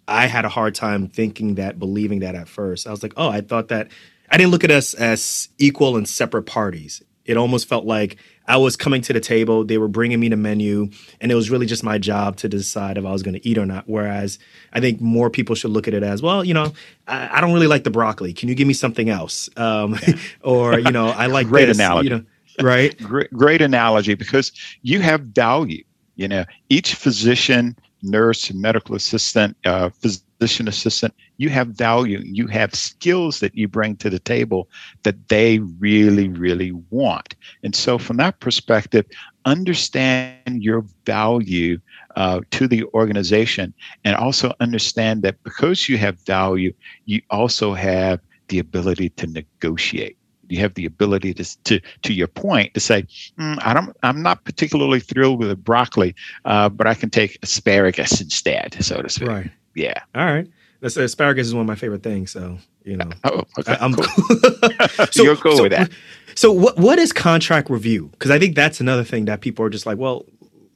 I 0.09 0.27
had 0.27 0.45
a 0.45 0.49
hard 0.49 0.75
time 0.75 1.07
thinking 1.07 1.55
that, 1.55 1.79
believing 1.79 2.19
that 2.21 2.35
at 2.35 2.49
first. 2.49 2.89
I 2.89 2.91
was 2.91 3.03
like, 3.03 3.13
oh, 3.17 3.29
I 3.29 3.41
thought 3.43 3.69
that 3.69 3.89
I 4.29 4.37
didn't 4.37 4.51
look 4.51 4.65
at 4.65 4.73
us 4.73 4.93
as 4.95 5.49
equal 5.59 5.97
and 5.97 6.09
separate 6.09 6.43
parties. 6.43 7.01
It 7.25 7.37
almost 7.37 7.69
felt 7.69 7.85
like 7.85 8.17
I 8.49 8.57
was 8.57 8.77
coming 8.77 9.03
to 9.03 9.13
the 9.13 9.21
table, 9.21 9.65
they 9.65 9.79
were 9.79 9.87
bringing 9.87 10.19
me 10.19 10.29
the 10.29 10.37
menu, 10.37 10.91
and 11.21 11.31
it 11.31 11.37
was 11.37 11.49
really 11.49 11.67
just 11.67 11.85
my 11.85 11.97
job 11.97 12.37
to 12.39 12.49
decide 12.49 12.99
if 12.99 13.05
I 13.05 13.13
was 13.13 13.23
going 13.23 13.35
to 13.35 13.49
eat 13.49 13.57
or 13.57 13.67
not. 13.67 13.85
Whereas 13.87 14.41
I 14.73 14.81
think 14.81 15.01
more 15.01 15.31
people 15.31 15.55
should 15.55 15.71
look 15.71 15.87
at 15.87 15.95
it 15.95 16.03
as, 16.03 16.23
well, 16.23 16.43
you 16.43 16.55
know, 16.55 16.73
I, 17.07 17.39
I 17.39 17.41
don't 17.41 17.53
really 17.53 17.69
like 17.69 17.85
the 17.85 17.91
broccoli. 17.91 18.33
Can 18.33 18.49
you 18.49 18.57
give 18.57 18.67
me 18.67 18.75
something 18.75 19.09
else? 19.09 19.49
Um, 19.57 19.97
or, 20.43 20.77
you 20.77 20.91
know, 20.91 21.07
I 21.07 21.27
like 21.27 21.47
great 21.47 21.67
this, 21.67 21.79
analogy. 21.79 22.09
You 22.09 22.17
know, 22.17 22.25
right? 22.61 23.01
great, 23.01 23.33
great 23.33 23.63
analogy 23.63 24.15
because 24.15 24.51
you 24.83 25.01
have 25.01 25.21
value. 25.21 25.85
You 26.21 26.29
know, 26.29 26.45
each 26.69 26.97
physician 26.97 27.75
nurse, 28.03 28.53
medical 28.53 28.95
assistant, 28.95 29.57
uh, 29.65 29.89
physician 29.89 30.69
assistant, 30.69 31.15
you 31.39 31.49
have 31.49 31.69
value. 31.69 32.21
You 32.23 32.47
have 32.49 32.75
skills 32.75 33.41
that 33.41 33.57
you 33.57 33.69
bring 33.69 33.97
to 33.97 34.11
the 34.11 34.19
table 34.19 34.69
that 35.05 35.31
they 35.31 35.61
really, 35.79 36.29
really 36.29 36.73
want. 36.91 37.37
And 37.63 37.75
so, 37.75 37.97
from 37.97 38.19
that 38.19 38.39
perspective, 38.39 39.07
understand 39.47 40.63
your 40.63 40.85
value 41.07 41.81
uh, 42.17 42.41
to 42.51 42.69
the 42.69 42.85
organization 42.93 43.73
and 44.05 44.15
also 44.15 44.53
understand 44.61 45.23
that 45.23 45.43
because 45.43 45.89
you 45.89 45.97
have 45.97 46.21
value, 46.27 46.75
you 47.07 47.23
also 47.31 47.73
have 47.73 48.21
the 48.49 48.59
ability 48.59 49.09
to 49.09 49.27
negotiate 49.27 50.19
you 50.51 50.59
have 50.61 50.75
the 50.75 50.87
ability 50.87 51.35
to 51.35 51.63
to 51.65 51.81
to 52.03 52.13
your 52.13 52.27
point 52.27 52.75
to 52.75 52.81
say 52.81 53.03
mm, 53.39 53.59
I 53.63 53.75
don't 53.75 53.97
I'm 54.03 54.23
not 54.23 54.45
particularly 54.45 55.01
thrilled 55.01 55.39
with 55.39 55.49
the 55.49 55.57
broccoli, 55.57 56.15
uh, 56.45 56.69
but 56.69 56.87
I 56.87 56.95
can 56.95 57.11
take 57.11 57.39
asparagus 57.43 58.21
instead, 58.21 58.77
so 58.81 59.03
to 59.03 59.09
speak. 59.09 59.29
Right. 59.29 59.51
Yeah. 59.75 60.03
All 60.15 60.27
right. 60.27 60.49
That's, 60.81 60.97
asparagus 60.97 61.47
is 61.47 61.55
one 61.55 61.63
of 61.63 61.67
my 61.67 61.75
favorite 61.75 62.03
things. 62.03 62.31
So 62.31 62.59
you 62.85 62.97
know. 62.97 63.11
Oh, 63.25 63.45
okay. 63.59 63.73
I, 63.73 63.85
am 63.85 63.95
cool. 63.95 65.07
so 65.11 65.23
you're 65.23 65.37
cool 65.37 65.57
so, 65.57 65.63
with 65.65 65.73
that. 65.73 65.91
So 66.35 66.53
what 66.53 66.79
what 66.79 66.99
is 66.99 67.13
contract 67.13 67.71
review? 67.71 68.09
Because 68.13 68.31
I 68.31 68.39
think 68.39 68.55
that's 68.57 68.81
another 68.81 69.05
thing 69.05 69.27
that 69.27 69.41
people 69.41 69.65
are 69.65 69.71
just 69.71 69.87
like, 69.87 69.99
well, 69.99 70.25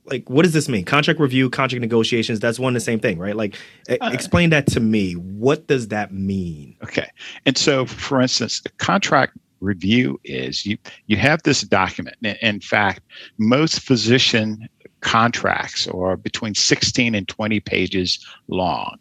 like 0.07 0.29
what 0.29 0.43
does 0.43 0.53
this 0.53 0.69
mean 0.69 0.85
contract 0.85 1.19
review 1.19 1.49
contract 1.49 1.81
negotiations 1.81 2.41
that's 2.41 2.59
one 2.59 2.69
and 2.69 2.77
the 2.77 2.81
same 2.81 3.01
thing 3.01 3.19
right 3.19 3.37
like 3.37 3.57
uh, 3.89 3.97
explain 4.13 4.51
that 4.51 4.67
to 4.67 4.81
me 4.81 5.15
what 5.15 5.67
does 5.67 5.89
that 5.89 6.13
mean 6.13 6.77
okay 6.83 7.11
and 7.47 7.57
so 7.57 7.87
for 7.87 8.21
instance 8.21 8.63
contract 8.79 9.37
review 9.65 10.21
is 10.25 10.65
you 10.67 10.79
you 11.07 11.17
have 11.17 11.43
this 11.43 11.63
document. 11.63 12.17
In 12.41 12.61
fact, 12.61 13.01
most 13.39 13.81
physician 13.81 14.69
contracts 15.01 15.87
are 15.89 16.17
between 16.17 16.55
16 16.55 17.15
and 17.15 17.29
20 17.29 17.61
pages 17.61 18.25
long. 18.49 18.99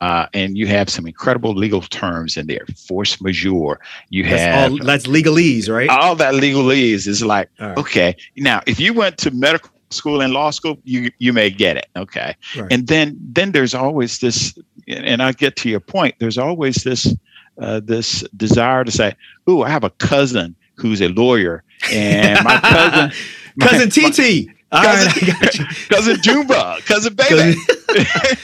Uh, 0.00 0.26
and 0.34 0.58
you 0.58 0.66
have 0.66 0.90
some 0.90 1.06
incredible 1.06 1.54
legal 1.54 1.80
terms 1.80 2.36
in 2.36 2.46
there. 2.46 2.66
Force 2.88 3.20
majeure. 3.22 3.80
You 4.10 4.24
that's 4.24 4.42
have 4.42 4.72
all, 4.72 4.78
that's 4.78 5.06
legalese, 5.06 5.68
right? 5.68 5.88
All 5.88 6.14
that 6.16 6.34
legalese 6.34 7.06
is 7.06 7.22
like 7.22 7.48
right. 7.58 7.78
okay. 7.78 8.16
Now, 8.36 8.60
if 8.66 8.78
you 8.78 8.92
went 8.92 9.16
to 9.18 9.30
medical 9.30 9.70
school 9.90 10.20
and 10.20 10.34
law 10.34 10.50
school, 10.50 10.76
you 10.84 11.10
you 11.18 11.32
may 11.32 11.48
get 11.48 11.78
it. 11.78 11.86
Okay, 11.96 12.34
right. 12.56 12.70
and 12.70 12.86
then 12.86 13.16
then 13.18 13.52
there's 13.52 13.74
always 13.74 14.18
this, 14.18 14.58
and 14.88 15.22
I 15.22 15.32
get 15.32 15.56
to 15.56 15.70
your 15.70 15.80
point. 15.80 16.16
There's 16.18 16.36
always 16.36 16.76
this 16.82 17.14
uh, 17.58 17.80
this 17.80 18.22
desire 18.36 18.84
to 18.84 18.90
say, 18.90 19.14
"Ooh, 19.48 19.62
I 19.62 19.70
have 19.70 19.84
a 19.84 19.90
cousin 19.90 20.54
who's 20.76 21.00
a 21.00 21.08
lawyer, 21.08 21.62
and 21.92 22.42
my 22.44 22.58
cousin, 22.60 23.12
cousin 23.60 23.90
TT, 23.90 24.48
cousin, 24.72 25.36
right, 25.40 25.58
cousin 25.88 26.16
Jumba, 26.16 26.84
cousin 26.86 27.14
Baby, 27.14 27.58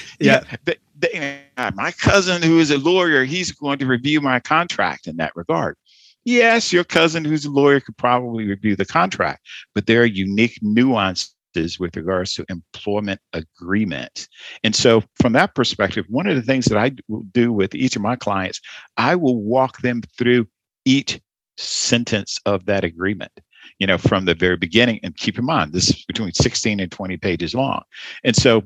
yeah." 0.20 0.44
they, 0.64 0.76
they, 0.98 1.40
my 1.74 1.92
cousin 1.92 2.42
who 2.42 2.58
is 2.58 2.70
a 2.70 2.78
lawyer, 2.78 3.24
he's 3.24 3.52
going 3.52 3.78
to 3.78 3.86
review 3.86 4.20
my 4.20 4.38
contract 4.40 5.06
in 5.06 5.16
that 5.16 5.34
regard. 5.34 5.76
Yes, 6.24 6.72
your 6.72 6.84
cousin 6.84 7.24
who's 7.24 7.46
a 7.46 7.50
lawyer 7.50 7.80
could 7.80 7.96
probably 7.96 8.46
review 8.46 8.76
the 8.76 8.84
contract, 8.84 9.40
but 9.74 9.86
there 9.86 10.02
are 10.02 10.06
unique 10.06 10.58
nuances 10.60 11.34
with 11.78 11.96
regards 11.96 12.34
to 12.34 12.44
employment 12.48 13.20
agreement. 13.32 14.28
And 14.62 14.74
so, 14.74 15.02
from 15.20 15.32
that 15.34 15.54
perspective, 15.54 16.06
one 16.08 16.26
of 16.26 16.36
the 16.36 16.42
things 16.42 16.66
that 16.66 16.78
I 16.78 16.92
will 17.08 17.24
do 17.32 17.52
with 17.52 17.74
each 17.74 17.96
of 17.96 18.02
my 18.02 18.16
clients, 18.16 18.60
I 18.96 19.16
will 19.16 19.42
walk 19.42 19.78
them 19.78 20.02
through 20.16 20.46
each 20.84 21.20
sentence 21.58 22.38
of 22.46 22.64
that 22.64 22.84
agreement 22.84 23.32
you 23.78 23.86
know 23.86 23.98
from 23.98 24.24
the 24.24 24.34
very 24.34 24.56
beginning 24.56 24.98
and 25.02 25.16
keep 25.16 25.38
in 25.38 25.44
mind 25.44 25.72
this 25.72 25.90
is 25.90 26.04
between 26.06 26.32
16 26.32 26.80
and 26.80 26.90
20 26.90 27.16
pages 27.18 27.54
long 27.54 27.82
and 28.24 28.34
so 28.34 28.62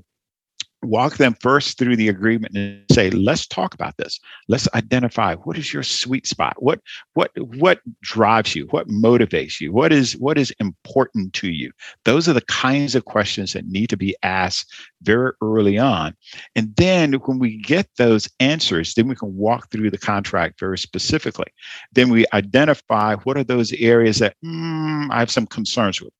walk 0.84 1.16
them 1.16 1.34
first 1.40 1.78
through 1.78 1.96
the 1.96 2.08
agreement 2.08 2.56
and 2.56 2.84
say 2.90 3.10
let's 3.10 3.46
talk 3.46 3.74
about 3.74 3.96
this. 3.96 4.20
Let's 4.48 4.68
identify 4.74 5.34
what 5.34 5.58
is 5.58 5.72
your 5.72 5.82
sweet 5.82 6.26
spot. 6.26 6.54
What 6.58 6.80
what 7.14 7.30
what 7.36 7.80
drives 8.02 8.54
you? 8.54 8.66
What 8.70 8.88
motivates 8.88 9.60
you? 9.60 9.72
What 9.72 9.92
is 9.92 10.16
what 10.16 10.38
is 10.38 10.52
important 10.60 11.32
to 11.34 11.48
you? 11.48 11.72
Those 12.04 12.28
are 12.28 12.32
the 12.32 12.40
kinds 12.42 12.94
of 12.94 13.04
questions 13.04 13.52
that 13.52 13.66
need 13.66 13.90
to 13.90 13.96
be 13.96 14.16
asked 14.22 14.74
very 15.02 15.32
early 15.42 15.78
on. 15.78 16.14
And 16.54 16.74
then 16.76 17.14
when 17.14 17.38
we 17.38 17.58
get 17.58 17.88
those 17.96 18.28
answers 18.40 18.94
then 18.94 19.08
we 19.08 19.14
can 19.14 19.36
walk 19.36 19.70
through 19.70 19.90
the 19.90 19.98
contract 19.98 20.60
very 20.60 20.78
specifically. 20.78 21.46
Then 21.92 22.10
we 22.10 22.26
identify 22.32 23.16
what 23.16 23.36
are 23.36 23.44
those 23.44 23.72
areas 23.74 24.18
that 24.18 24.36
mm, 24.44 25.08
i 25.10 25.18
have 25.18 25.30
some 25.30 25.46
concerns 25.46 26.00
with 26.00 26.12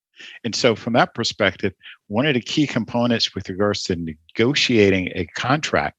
and 0.44 0.54
so, 0.54 0.74
from 0.74 0.92
that 0.94 1.14
perspective, 1.14 1.72
one 2.08 2.26
of 2.26 2.34
the 2.34 2.40
key 2.40 2.66
components 2.66 3.34
with 3.34 3.48
regards 3.48 3.82
to 3.84 3.96
negotiating 3.96 5.10
a 5.14 5.26
contract, 5.34 5.98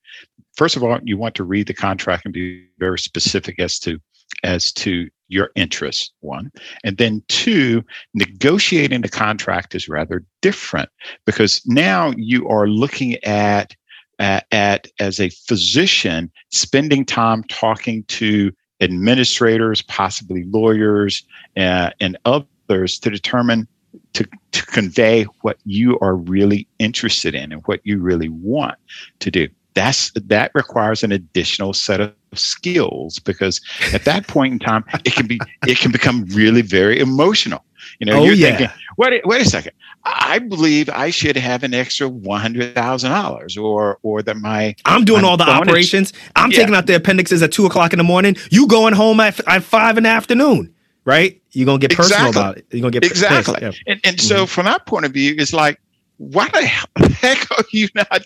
first 0.55 0.75
of 0.75 0.83
all, 0.83 0.99
you 1.03 1.17
want 1.17 1.35
to 1.35 1.43
read 1.43 1.67
the 1.67 1.73
contract 1.73 2.25
and 2.25 2.33
be 2.33 2.67
very 2.79 2.99
specific 2.99 3.59
as 3.59 3.79
to 3.79 3.99
as 4.43 4.71
to 4.73 5.09
your 5.27 5.49
interests 5.55 6.11
one. 6.21 6.51
And 6.83 6.97
then 6.97 7.23
two 7.27 7.83
negotiating 8.13 9.01
the 9.01 9.09
contract 9.09 9.73
is 9.75 9.89
rather 9.89 10.23
different 10.41 10.89
because 11.25 11.61
now 11.65 12.13
you 12.17 12.47
are 12.47 12.67
looking 12.67 13.23
at 13.23 13.75
at, 14.19 14.45
at 14.51 14.87
as 14.99 15.19
a 15.19 15.29
physician 15.29 16.31
spending 16.51 17.05
time 17.05 17.43
talking 17.45 18.03
to 18.05 18.51
administrators 18.81 19.81
possibly 19.81 20.43
lawyers 20.45 21.25
uh, 21.57 21.91
and 21.99 22.17
others 22.25 22.99
to 22.99 23.09
determine 23.09 23.67
to, 24.15 24.27
to 24.53 24.65
convey 24.65 25.23
what 25.41 25.57
you 25.65 25.99
are 25.99 26.15
really 26.15 26.67
interested 26.79 27.35
in 27.35 27.51
and 27.51 27.61
what 27.65 27.81
you 27.83 27.99
really 27.99 28.29
want 28.29 28.75
to 29.19 29.29
do. 29.29 29.47
That's 29.73 30.11
that 30.11 30.51
requires 30.55 31.03
an 31.03 31.11
additional 31.11 31.73
set 31.73 31.99
of 31.99 32.13
skills 32.33 33.19
because 33.19 33.59
at 33.93 34.05
that 34.05 34.25
point 34.35 34.53
in 34.53 34.59
time 34.59 34.85
it 35.03 35.13
can 35.13 35.27
be 35.27 35.37
it 35.67 35.77
can 35.79 35.91
become 35.91 36.25
really 36.27 36.61
very 36.61 36.99
emotional. 36.99 37.65
You 37.99 38.05
know 38.05 38.21
oh, 38.21 38.23
you're 38.23 38.35
yeah. 38.35 38.57
thinking 38.57 38.77
wait 38.97 39.21
wait 39.27 39.41
a 39.41 39.45
second. 39.45 39.73
I 40.05 40.39
believe 40.39 40.89
i 40.89 41.09
should 41.09 41.35
have 41.35 41.63
an 41.63 41.73
extra 41.73 42.09
$100000 42.09 43.61
or 43.61 43.99
or 44.01 44.21
that 44.21 44.37
my 44.37 44.75
i'm 44.85 45.03
doing 45.03 45.23
my 45.23 45.27
all 45.27 45.35
the 45.37 45.49
operations. 45.49 46.13
I'm 46.37 46.51
Yeah. 46.51 46.59
taking 46.59 46.73
out 46.75 46.87
the 46.87 46.95
appendixes 46.95 47.43
at 47.43 47.51
two 47.51 47.65
o'clock 47.65 47.91
in 47.91 47.97
the 47.97 48.03
morning. 48.03 48.37
You 48.51 48.67
going 48.67 48.93
home 48.93 49.19
at, 49.19 49.41
at 49.45 49.63
five 49.63 49.97
in 49.97 50.03
the 50.03 50.09
afternoon 50.09 50.73
right? 51.05 51.41
You're 51.51 51.65
gonna 51.65 51.79
get 51.79 51.95
personal 51.95 52.27
Exactly. 52.27 52.41
about 52.41 52.57
it. 52.57 52.65
You're 52.71 52.81
gonna 52.81 52.91
get 52.91 53.05
exactly. 53.05 53.57
Yeah. 53.61 53.71
and, 53.87 54.01
and 54.03 54.19
so 54.19 54.37
mm-hmm. 54.37 54.45
from 54.45 54.65
that 54.65 54.85
point 54.85 55.05
of 55.05 55.13
view 55.13 55.35
it's 55.37 55.53
like 55.53 55.79
why 56.17 56.49
the 56.53 57.09
heck 57.09 57.49
are 57.51 57.63
you 57.71 57.87
not 57.95 58.25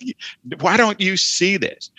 why 0.59 0.77
don't 0.77 0.99
you 0.99 1.17
see 1.17 1.57
this? 1.57 1.91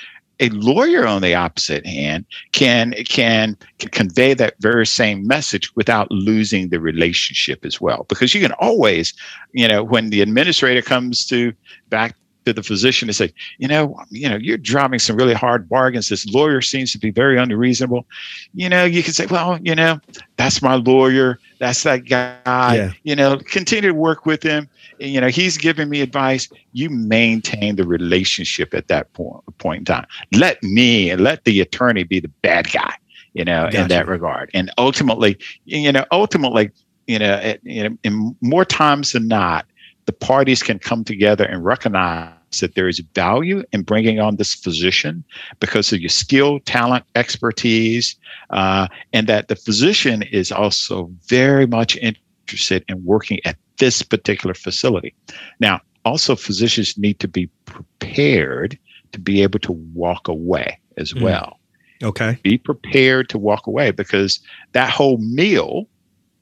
A 0.42 0.48
lawyer 0.50 1.06
on 1.06 1.20
the 1.20 1.34
opposite 1.34 1.84
hand 1.84 2.24
can 2.52 2.92
can, 3.04 3.58
can 3.78 3.90
convey 3.90 4.32
that 4.32 4.54
very 4.60 4.86
same 4.86 5.26
message 5.26 5.74
without 5.76 6.10
losing 6.10 6.70
the 6.70 6.80
relationship 6.80 7.62
as 7.64 7.78
well. 7.78 8.06
Because 8.08 8.34
you 8.34 8.40
can 8.40 8.52
always 8.52 9.12
you 9.52 9.68
know 9.68 9.84
when 9.84 10.10
the 10.10 10.22
administrator 10.22 10.82
comes 10.82 11.26
to 11.26 11.52
back 11.90 12.16
to 12.44 12.52
the 12.52 12.62
physician 12.62 13.08
and 13.08 13.16
say 13.16 13.32
you 13.58 13.68
know 13.68 13.98
you 14.10 14.28
know 14.28 14.36
you're 14.36 14.56
driving 14.56 14.98
some 14.98 15.16
really 15.16 15.34
hard 15.34 15.68
bargains. 15.68 16.08
This 16.08 16.26
lawyer 16.26 16.60
seems 16.60 16.92
to 16.92 16.98
be 16.98 17.10
very 17.10 17.38
unreasonable. 17.38 18.06
You 18.54 18.68
know 18.68 18.84
you 18.84 19.02
can 19.02 19.12
say 19.12 19.26
well 19.26 19.58
you 19.62 19.74
know 19.74 20.00
that's 20.36 20.62
my 20.62 20.76
lawyer. 20.76 21.38
That's 21.58 21.82
that 21.82 22.08
guy. 22.08 22.74
Yeah. 22.74 22.92
you 23.02 23.16
know 23.16 23.38
continue 23.38 23.90
to 23.90 23.94
work 23.94 24.26
with 24.26 24.42
him. 24.42 24.68
You 24.98 25.20
know 25.20 25.28
he's 25.28 25.56
giving 25.56 25.88
me 25.88 26.00
advice. 26.00 26.48
You 26.72 26.90
maintain 26.90 27.76
the 27.76 27.86
relationship 27.86 28.74
at 28.74 28.88
that 28.88 29.12
point 29.12 29.42
point 29.58 29.80
in 29.80 29.84
time. 29.84 30.06
Let 30.34 30.62
me 30.62 31.10
and 31.10 31.22
let 31.22 31.44
the 31.44 31.60
attorney 31.60 32.04
be 32.04 32.20
the 32.20 32.28
bad 32.42 32.72
guy 32.72 32.94
you 33.32 33.44
know 33.44 33.64
Gotcha. 33.64 33.82
in 33.82 33.88
that 33.88 34.08
regard. 34.08 34.50
And 34.54 34.70
ultimately 34.78 35.38
you 35.64 35.92
know 35.92 36.04
ultimately 36.10 36.70
you 37.06 37.18
know, 37.18 37.54
you 37.62 37.88
know 37.88 37.98
in 38.04 38.36
more 38.40 38.64
times 38.64 39.12
than 39.12 39.26
not 39.26 39.66
the 40.10 40.26
parties 40.26 40.60
can 40.60 40.76
come 40.80 41.04
together 41.04 41.44
and 41.44 41.64
recognize 41.64 42.32
that 42.60 42.74
there 42.74 42.88
is 42.88 42.98
value 43.14 43.62
in 43.70 43.82
bringing 43.82 44.18
on 44.18 44.34
this 44.34 44.56
physician 44.56 45.22
because 45.60 45.92
of 45.92 46.00
your 46.00 46.08
skill, 46.08 46.58
talent, 46.66 47.04
expertise, 47.14 48.16
uh, 48.50 48.88
and 49.12 49.28
that 49.28 49.46
the 49.46 49.54
physician 49.54 50.24
is 50.24 50.50
also 50.50 51.08
very 51.28 51.64
much 51.64 51.96
interested 51.98 52.84
in 52.88 53.04
working 53.04 53.38
at 53.44 53.56
this 53.78 54.02
particular 54.02 54.52
facility. 54.52 55.14
Now, 55.60 55.80
also, 56.04 56.34
physicians 56.34 56.98
need 56.98 57.20
to 57.20 57.28
be 57.28 57.48
prepared 57.66 58.76
to 59.12 59.20
be 59.20 59.44
able 59.44 59.60
to 59.60 59.72
walk 59.94 60.26
away 60.26 60.76
as 60.96 61.12
Mm. 61.12 61.20
well. 61.22 61.60
okay 62.02 62.36
Be 62.42 62.58
prepared 62.58 63.28
to 63.28 63.38
walk 63.38 63.68
away 63.68 63.92
because 63.92 64.40
that 64.72 64.90
whole 64.90 65.18
meal 65.18 65.86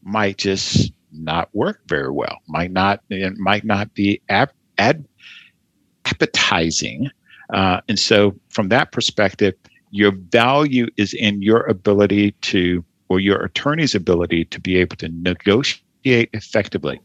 might 0.03 0.38
just 0.38 0.90
not 1.12 1.49
work 1.55 1.81
very 1.88 2.11
well. 2.11 2.38
Might 2.49 2.71
not. 2.71 3.01
It 3.11 3.37
might 3.37 3.64
not 3.64 3.94
be 3.94 4.21
ab- 4.29 4.53
ad- 4.79 5.07
appetizing. 6.05 7.11
Uh, 7.53 7.81
and 7.88 7.99
so, 7.99 8.38
from 8.51 8.68
that 8.68 8.92
perspective, 8.92 9.55
your 9.90 10.12
value 10.12 10.87
is 10.97 11.14
in 11.14 11.40
your 11.42 11.62
ability 11.62 12.33
to, 12.42 12.85
or 13.09 13.21
your 13.21 13.42
attorney's 13.42 13.94
ability 13.94 14.44
to 14.47 14.61
be 14.61 14.77
able 14.77 14.97
to 14.97 15.09
negotiate 15.09 16.31
effectively, 16.33 17.01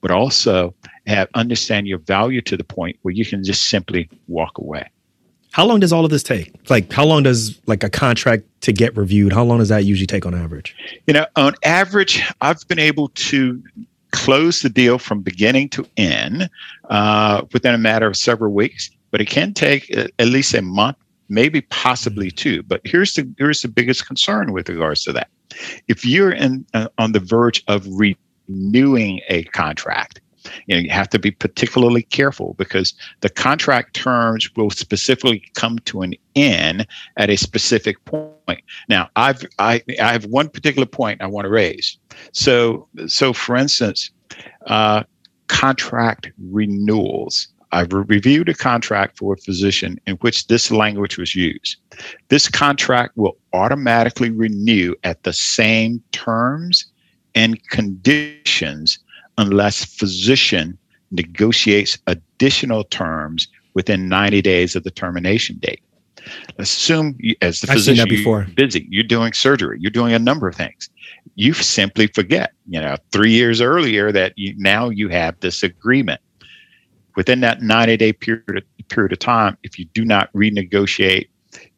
but 0.00 0.10
also 0.10 0.74
have 1.06 1.28
understand 1.34 1.88
your 1.88 1.98
value 1.98 2.40
to 2.42 2.56
the 2.56 2.64
point 2.64 2.96
where 3.02 3.12
you 3.12 3.24
can 3.24 3.42
just 3.42 3.68
simply 3.68 4.08
walk 4.28 4.58
away. 4.58 4.88
How 5.52 5.66
long 5.66 5.80
does 5.80 5.92
all 5.92 6.04
of 6.04 6.10
this 6.10 6.22
take 6.22 6.52
like 6.70 6.92
how 6.92 7.04
long 7.04 7.22
does 7.22 7.60
like 7.66 7.82
a 7.82 7.90
contract 7.90 8.44
to 8.60 8.72
get 8.72 8.96
reviewed 8.96 9.32
how 9.32 9.42
long 9.42 9.58
does 9.58 9.68
that 9.68 9.84
usually 9.84 10.06
take 10.06 10.26
on 10.26 10.34
average 10.34 10.74
You 11.06 11.14
know, 11.14 11.26
on 11.36 11.54
average, 11.64 12.22
I've 12.40 12.66
been 12.68 12.78
able 12.78 13.08
to 13.08 13.62
close 14.12 14.60
the 14.60 14.68
deal 14.68 14.98
from 14.98 15.22
beginning 15.22 15.68
to 15.70 15.86
end 15.96 16.48
uh, 16.88 17.42
within 17.52 17.74
a 17.74 17.78
matter 17.78 18.06
of 18.06 18.16
several 18.16 18.52
weeks, 18.52 18.90
but 19.10 19.20
it 19.20 19.26
can 19.26 19.54
take 19.54 19.90
uh, 19.96 20.06
at 20.18 20.28
least 20.28 20.54
a 20.54 20.62
month, 20.62 20.96
maybe 21.28 21.62
possibly 21.62 22.30
two. 22.30 22.62
But 22.62 22.80
here's 22.84 23.14
the 23.14 23.28
here's 23.38 23.62
the 23.62 23.68
biggest 23.68 24.06
concern 24.06 24.52
with 24.52 24.68
regards 24.68 25.04
to 25.04 25.12
that. 25.12 25.28
If 25.88 26.04
you're 26.04 26.32
in 26.32 26.64
uh, 26.74 26.88
on 26.98 27.12
the 27.12 27.20
verge 27.20 27.64
of 27.66 27.86
renewing 27.88 29.20
a 29.28 29.44
contract, 29.44 30.20
you 30.66 30.74
know 30.74 30.80
you 30.80 30.90
have 30.90 31.08
to 31.10 31.18
be 31.18 31.30
particularly 31.30 32.02
careful 32.02 32.54
because 32.58 32.94
the 33.20 33.28
contract 33.28 33.94
terms 33.94 34.50
will 34.56 34.70
specifically 34.70 35.42
come 35.54 35.78
to 35.80 36.02
an 36.02 36.14
end 36.34 36.86
at 37.16 37.30
a 37.30 37.36
specific 37.36 38.02
point. 38.04 38.62
Now, 38.88 39.08
I've 39.16 39.44
I, 39.58 39.82
I 40.00 40.12
have 40.12 40.26
one 40.26 40.48
particular 40.48 40.86
point 40.86 41.22
I 41.22 41.26
want 41.26 41.44
to 41.44 41.50
raise. 41.50 41.98
So 42.32 42.88
so 43.06 43.32
for 43.32 43.56
instance, 43.56 44.10
uh, 44.66 45.04
contract 45.48 46.30
renewals. 46.50 47.48
I've 47.72 47.92
re- 47.92 48.04
reviewed 48.06 48.48
a 48.48 48.54
contract 48.54 49.18
for 49.18 49.34
a 49.34 49.36
physician 49.36 50.00
in 50.06 50.16
which 50.16 50.48
this 50.48 50.70
language 50.70 51.18
was 51.18 51.36
used. 51.36 51.76
This 52.28 52.48
contract 52.48 53.16
will 53.16 53.36
automatically 53.52 54.30
renew 54.30 54.94
at 55.04 55.22
the 55.22 55.32
same 55.32 56.02
terms 56.10 56.86
and 57.34 57.64
conditions 57.68 58.98
unless 59.38 59.84
physician 59.84 60.78
negotiates 61.10 61.98
additional 62.06 62.84
terms 62.84 63.48
within 63.74 64.08
90 64.08 64.42
days 64.42 64.76
of 64.76 64.84
the 64.84 64.90
termination 64.90 65.56
date. 65.58 65.82
Assume 66.58 67.16
you, 67.18 67.34
as 67.40 67.60
the 67.60 67.70
I've 67.70 67.78
physician 67.78 68.08
before. 68.08 68.44
you're 68.46 68.54
busy, 68.54 68.86
you're 68.90 69.04
doing 69.04 69.32
surgery, 69.32 69.78
you're 69.80 69.90
doing 69.90 70.12
a 70.12 70.18
number 70.18 70.46
of 70.46 70.54
things. 70.54 70.90
You 71.34 71.54
simply 71.54 72.08
forget, 72.08 72.52
you 72.68 72.80
know, 72.80 72.96
three 73.10 73.32
years 73.32 73.60
earlier 73.60 74.12
that 74.12 74.34
you 74.36 74.54
now 74.58 74.90
you 74.90 75.08
have 75.08 75.38
this 75.40 75.62
agreement. 75.62 76.20
Within 77.16 77.40
that 77.40 77.62
90 77.62 77.96
day 77.96 78.12
period 78.12 78.64
period 78.88 79.12
of 79.12 79.18
time, 79.18 79.56
if 79.62 79.78
you 79.78 79.86
do 79.86 80.04
not 80.04 80.32
renegotiate, 80.32 81.28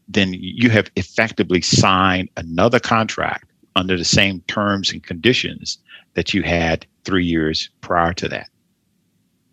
then 0.08 0.34
you 0.34 0.70
have 0.70 0.90
effectively 0.96 1.60
signed 1.60 2.28
another 2.36 2.80
contract 2.80 3.44
under 3.76 3.96
the 3.96 4.04
same 4.04 4.40
terms 4.42 4.92
and 4.92 5.02
conditions 5.02 5.78
that 6.14 6.34
you 6.34 6.42
had 6.42 6.86
three 7.04 7.24
years 7.24 7.70
prior 7.80 8.12
to 8.14 8.28
that. 8.28 8.48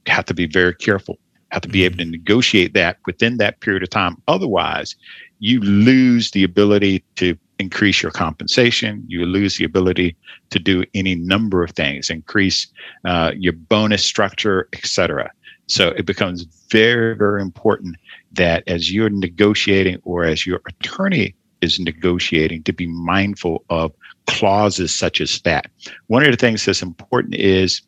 You 0.08 0.14
have 0.14 0.26
to 0.26 0.34
be 0.34 0.48
very 0.48 0.76
careful. 0.76 1.18
Have 1.52 1.62
to 1.64 1.70
be 1.70 1.84
able 1.84 1.98
to 1.98 2.06
negotiate 2.06 2.74
that 2.74 2.98
within 3.06 3.38
that 3.38 3.60
period 3.60 3.84
of 3.84 3.90
time. 3.90 4.22
Otherwise, 4.28 4.96
you 5.40 5.60
lose 5.62 6.32
the 6.32 6.44
ability 6.44 7.04
to 7.16 7.36
increase 7.60 8.02
your 8.02 8.12
compensation. 8.12 9.04
You 9.08 9.26
lose 9.26 9.58
the 9.58 9.66
ability 9.66 10.16
to 10.50 10.60
do 10.60 10.84
any 10.94 11.16
number 11.16 11.64
of 11.64 11.72
things, 11.72 12.10
increase 12.10 12.68
uh, 13.06 13.32
your 13.36 13.54
bonus 13.54 14.04
structure, 14.04 14.70
etc. 14.74 15.32
So 15.68 15.90
it 15.90 16.06
becomes 16.06 16.48
very, 16.72 17.16
very 17.16 17.42
important 17.42 17.98
that 18.32 18.64
as 18.68 18.92
you're 18.92 19.10
negotiating 19.10 20.00
or 20.04 20.24
as 20.24 20.46
your 20.46 20.62
attorney 20.68 21.36
is 21.62 21.80
negotiating, 21.80 22.64
to 22.64 22.74
be 22.74 22.88
mindful 22.88 23.66
of 23.70 23.92
clauses 24.30 24.94
such 24.94 25.20
as 25.22 25.42
that. 25.42 25.70
One 26.08 26.24
of 26.24 26.32
the 26.32 26.38
things 26.38 26.66
that's 26.66 26.82
important 26.82 27.36
is 27.36 27.82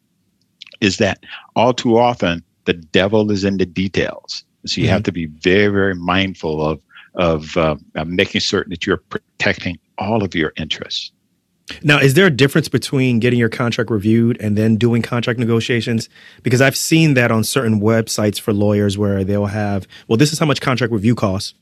is 0.81 0.97
that 0.97 1.23
all 1.55 1.73
too 1.73 1.97
often 1.97 2.43
the 2.65 2.73
devil 2.73 3.31
is 3.31 3.43
in 3.43 3.57
the 3.57 3.65
details. 3.65 4.43
So 4.65 4.81
you 4.81 4.87
mm-hmm. 4.87 4.93
have 4.93 5.03
to 5.03 5.11
be 5.11 5.27
very, 5.27 5.67
very 5.67 5.95
mindful 5.95 6.65
of 6.65 6.81
of 7.15 7.57
uh, 7.57 7.75
making 8.05 8.41
certain 8.41 8.69
that 8.71 8.85
you're 8.85 8.97
protecting 9.09 9.77
all 9.97 10.23
of 10.23 10.33
your 10.33 10.53
interests. 10.57 11.11
Now, 11.83 11.99
is 11.99 12.13
there 12.13 12.25
a 12.25 12.31
difference 12.31 12.67
between 12.69 13.19
getting 13.19 13.37
your 13.39 13.49
contract 13.49 13.89
reviewed 13.91 14.39
and 14.41 14.57
then 14.57 14.77
doing 14.77 15.01
contract 15.01 15.39
negotiations? 15.39 16.09
Because 16.43 16.61
I've 16.61 16.75
seen 16.75 17.13
that 17.15 17.31
on 17.31 17.43
certain 17.43 17.81
websites 17.81 18.39
for 18.39 18.53
lawyers 18.53 18.97
where 18.97 19.23
they'll 19.23 19.45
have, 19.45 19.87
well, 20.07 20.17
this 20.17 20.33
is 20.33 20.39
how 20.39 20.45
much 20.45 20.61
contract 20.61 20.91
review 20.93 21.15
costs, 21.15 21.53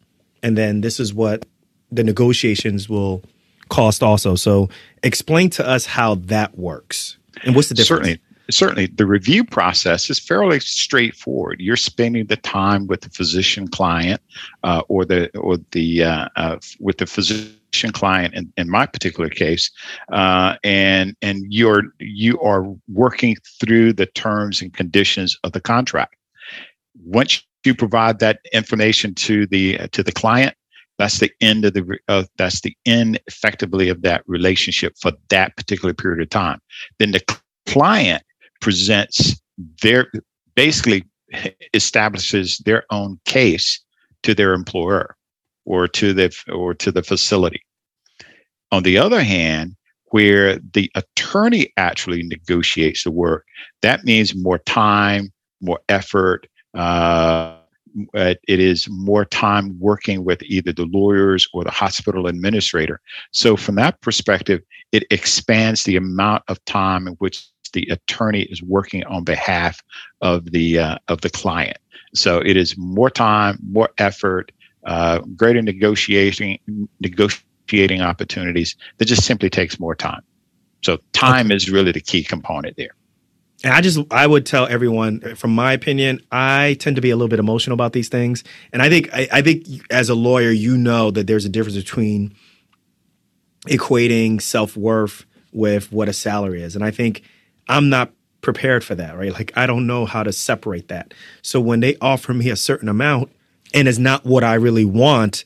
and 0.42 0.58
then 0.58 0.82
this 0.82 1.00
is 1.00 1.14
what 1.14 1.46
the 1.92 2.04
negotiations 2.04 2.88
will 2.88 3.24
cost 3.70 4.04
also. 4.04 4.36
So, 4.36 4.70
explain 5.04 5.50
to 5.52 5.68
us 5.68 5.86
how 5.86 6.16
that 6.16 6.58
works 6.58 7.18
and 7.44 7.56
what's 7.56 7.70
the 7.70 7.76
difference. 7.76 8.08
Certainly 8.08 8.22
certainly 8.50 8.88
the 8.88 9.06
review 9.06 9.44
process 9.44 10.10
is 10.10 10.20
fairly 10.20 10.60
straightforward. 10.60 11.60
You're 11.60 11.76
spending 11.76 12.26
the 12.28 12.38
time 12.38 12.88
with 12.88 13.02
the 13.02 13.10
physician 13.10 13.68
client 13.68 14.22
uh, 14.64 14.82
or 14.88 15.06
the 15.06 15.36
or 15.38 15.58
the 15.72 16.04
uh, 16.04 16.30
uh, 16.36 16.58
with 16.80 16.98
the 16.98 17.06
physician 17.06 17.92
client 17.92 18.34
in, 18.34 18.52
in 18.58 18.70
my 18.70 18.86
particular 18.86 19.30
case, 19.30 19.72
uh, 20.12 20.56
and 20.64 21.16
and 21.22 21.46
you're 21.50 21.84
you 22.00 22.40
are 22.42 22.66
working 22.92 23.36
through 23.60 23.94
the 23.94 24.08
terms 24.08 24.62
and 24.62 24.74
conditions 24.74 25.38
of 25.44 25.52
the 25.52 25.62
contract. 25.62 26.16
Once 27.06 27.44
you 27.66 27.76
provide 27.76 28.20
that 28.20 28.40
information 28.54 29.14
to 29.14 29.46
the 29.48 29.78
to 29.90 30.04
the 30.04 30.12
client, 30.12 30.56
that's 31.00 31.20
the 31.20 31.32
end 31.42 31.66
of 31.66 31.74
the 31.74 31.98
uh, 32.10 32.26
that's 32.38 32.62
the 32.62 32.76
end 32.86 33.20
effectively 33.26 33.88
of 33.90 34.02
that 34.04 34.22
relationship 34.28 34.94
for 35.02 35.14
that 35.30 35.56
particular 35.56 35.94
period 35.94 36.22
of 36.22 36.30
time. 36.30 36.60
Then 37.00 37.12
the 37.12 37.24
client 37.66 38.22
presents 38.62 39.42
their 39.82 40.12
basically 40.56 41.06
establishes 41.74 42.58
their 42.60 42.84
own 42.92 43.20
case 43.26 43.82
to 44.24 44.36
their 44.36 44.54
employer 44.54 45.16
or 45.66 45.88
to 45.88 46.14
the 46.14 46.36
or 46.52 46.74
to 46.76 46.92
the 46.92 47.02
facility. 47.02 47.62
On 48.72 48.84
the 48.84 48.98
other 48.98 49.24
hand, 49.24 49.76
where 50.12 50.60
the 50.74 50.92
attorney 50.96 51.72
actually 51.78 52.24
negotiates 52.24 53.06
the 53.06 53.12
work, 53.12 53.46
that 53.82 54.04
means 54.04 54.36
more 54.36 54.60
time, 54.60 55.32
more 55.62 55.80
effort. 55.88 56.46
Uh, 56.74 57.59
it 58.14 58.40
is 58.48 58.88
more 58.90 59.26
time 59.26 59.78
working 59.80 60.24
with 60.24 60.42
either 60.44 60.72
the 60.72 60.86
lawyers 60.86 61.48
or 61.54 61.64
the 61.64 61.72
hospital 61.72 62.28
administrator. 62.28 63.02
So, 63.32 63.56
from 63.56 63.76
that 63.76 64.00
perspective, 64.02 64.62
it 64.92 65.04
expands 65.12 65.84
the 65.84 65.96
amount 65.96 66.44
of 66.48 66.64
time 66.66 67.08
in 67.08 67.14
which 67.16 67.46
the 67.74 67.88
attorney 67.92 68.44
is 68.44 68.62
working 68.62 69.04
on 69.06 69.24
behalf 69.24 69.82
of 70.22 70.52
the 70.52 70.80
uh, 70.80 70.98
of 71.08 71.22
the 71.22 71.30
client. 71.30 71.78
So 72.14 72.40
it 72.40 72.58
is 72.58 72.78
more 72.78 73.10
time, 73.10 73.60
more 73.70 73.90
effort, 73.98 74.52
uh, 74.86 75.20
greater 75.36 75.62
negotiating 75.62 76.60
negotiating 77.00 78.02
opportunities. 78.02 78.76
That 78.98 79.06
just 79.06 79.26
simply 79.26 79.50
takes 79.50 79.80
more 79.80 79.96
time. 79.96 80.22
So 80.84 80.98
time 81.14 81.52
is 81.52 81.70
really 81.70 81.92
the 81.92 82.02
key 82.02 82.24
component 82.24 82.78
there. 82.78 82.96
And 83.64 83.74
I 83.74 83.82
just 83.82 84.00
I 84.10 84.26
would 84.26 84.46
tell 84.46 84.68
everyone, 84.68 85.22
uh, 85.24 85.36
from 85.36 85.54
my 85.54 85.74
opinion, 85.74 86.22
I 86.32 86.78
tend 86.80 86.96
to 86.96 87.02
be 87.02 87.10
a 87.10 87.16
little 87.16 87.28
bit 87.28 87.40
emotional 87.40 87.74
about 87.74 87.94
these 87.94 88.10
things, 88.10 88.44
and 88.72 88.82
I 88.82 88.90
think 88.90 89.14
I, 89.14 89.28
I 89.32 89.42
think 89.42 89.66
as 89.92 90.10
a 90.10 90.16
lawyer, 90.16 90.50
you 90.50 90.78
know 90.78 91.12
that 91.12 91.28
there's 91.28 91.46
a 91.46 91.50
difference 91.50 91.78
between 91.78 92.36
equating 93.68 94.42
self 94.42 94.78
worth 94.78 95.26
with 95.52 95.92
what 95.92 96.08
a 96.08 96.14
salary 96.14 96.64
is, 96.64 96.76
and 96.76 96.86
I 96.86 96.92
think 96.92 97.24
I'm 97.68 97.90
not 97.90 98.14
prepared 98.42 98.84
for 98.84 98.96
that, 98.96 99.18
right? 99.18 99.34
Like 99.34 99.52
I 99.56 99.66
don't 99.66 99.88
know 99.88 100.06
how 100.06 100.24
to 100.24 100.32
separate 100.32 100.88
that. 100.88 101.14
So 101.42 101.60
when 101.60 101.82
they 101.82 101.98
offer 102.02 102.34
me 102.34 102.50
a 102.50 102.56
certain 102.56 102.90
amount 102.90 103.32
and 103.74 103.88
it's 103.88 103.98
not 103.98 104.26
what 104.26 104.44
I 104.44 104.56
really 104.56 104.86
want, 104.86 105.44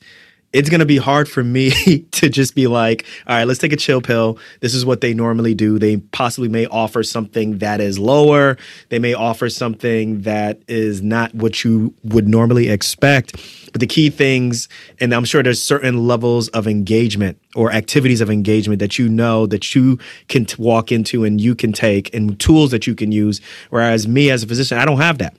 it's 0.54 0.70
going 0.70 0.80
to 0.80 0.86
be 0.86 0.96
hard 0.96 1.28
for 1.28 1.42
me 1.42 1.70
to 2.12 2.28
just 2.30 2.54
be 2.54 2.68
like, 2.68 3.04
all 3.26 3.36
right, 3.36 3.44
let's 3.44 3.58
take 3.58 3.72
a 3.72 3.76
chill 3.76 4.00
pill. 4.00 4.38
This 4.60 4.72
is 4.72 4.86
what 4.86 5.00
they 5.00 5.12
normally 5.12 5.52
do. 5.52 5.78
They 5.80 5.96
possibly 5.96 6.48
may 6.48 6.66
offer 6.66 7.02
something 7.02 7.58
that 7.58 7.80
is 7.80 7.98
lower. 7.98 8.56
They 8.88 9.00
may 9.00 9.14
offer 9.14 9.50
something 9.50 10.22
that 10.22 10.62
is 10.68 11.02
not 11.02 11.34
what 11.34 11.64
you 11.64 11.92
would 12.04 12.28
normally 12.28 12.68
expect. 12.68 13.32
But 13.72 13.80
the 13.80 13.88
key 13.88 14.08
things, 14.10 14.68
and 15.00 15.12
I'm 15.12 15.24
sure 15.24 15.42
there's 15.42 15.60
certain 15.60 16.06
levels 16.06 16.48
of 16.50 16.68
engagement 16.68 17.36
or 17.56 17.72
activities 17.72 18.20
of 18.20 18.30
engagement 18.30 18.78
that 18.78 18.96
you 18.96 19.08
know 19.08 19.46
that 19.46 19.74
you 19.74 19.98
can 20.28 20.44
t- 20.44 20.54
walk 20.62 20.92
into 20.92 21.24
and 21.24 21.40
you 21.40 21.56
can 21.56 21.72
take 21.72 22.14
and 22.14 22.38
tools 22.38 22.70
that 22.70 22.86
you 22.86 22.94
can 22.94 23.10
use. 23.10 23.40
Whereas 23.70 24.06
me 24.06 24.30
as 24.30 24.44
a 24.44 24.46
physician, 24.46 24.78
I 24.78 24.84
don't 24.84 25.00
have 25.00 25.18
that. 25.18 25.36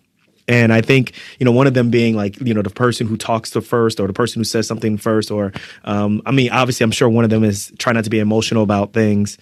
And 0.47 0.71
I 0.71 0.81
think, 0.81 1.13
you 1.39 1.45
know, 1.45 1.51
one 1.51 1.65
of 1.65 1.73
them 1.73 1.89
being 1.89 2.15
like, 2.15 2.39
you 2.39 2.53
know, 2.53 2.62
the 2.62 2.69
person 2.69 3.08
who 3.08 3.17
talks 3.17 3.49
the 3.51 3.62
first 3.62 3.99
or 3.99 4.08
the 4.08 4.13
person 4.13 4.39
who 4.39 4.43
says 4.43 4.67
something 4.67 4.97
first, 4.97 5.31
or, 5.31 5.51
um, 5.86 6.21
I 6.25 6.31
mean, 6.31 6.51
obviously, 6.51 6.84
I'm 6.84 6.91
sure 6.91 7.10
one 7.10 7.23
of 7.23 7.31
them 7.31 7.43
is 7.43 7.73
try 7.79 7.93
not 7.93 8.03
to 8.03 8.10
be 8.10 8.19
emotional 8.19 8.62
about 8.62 8.93
things. 8.93 9.38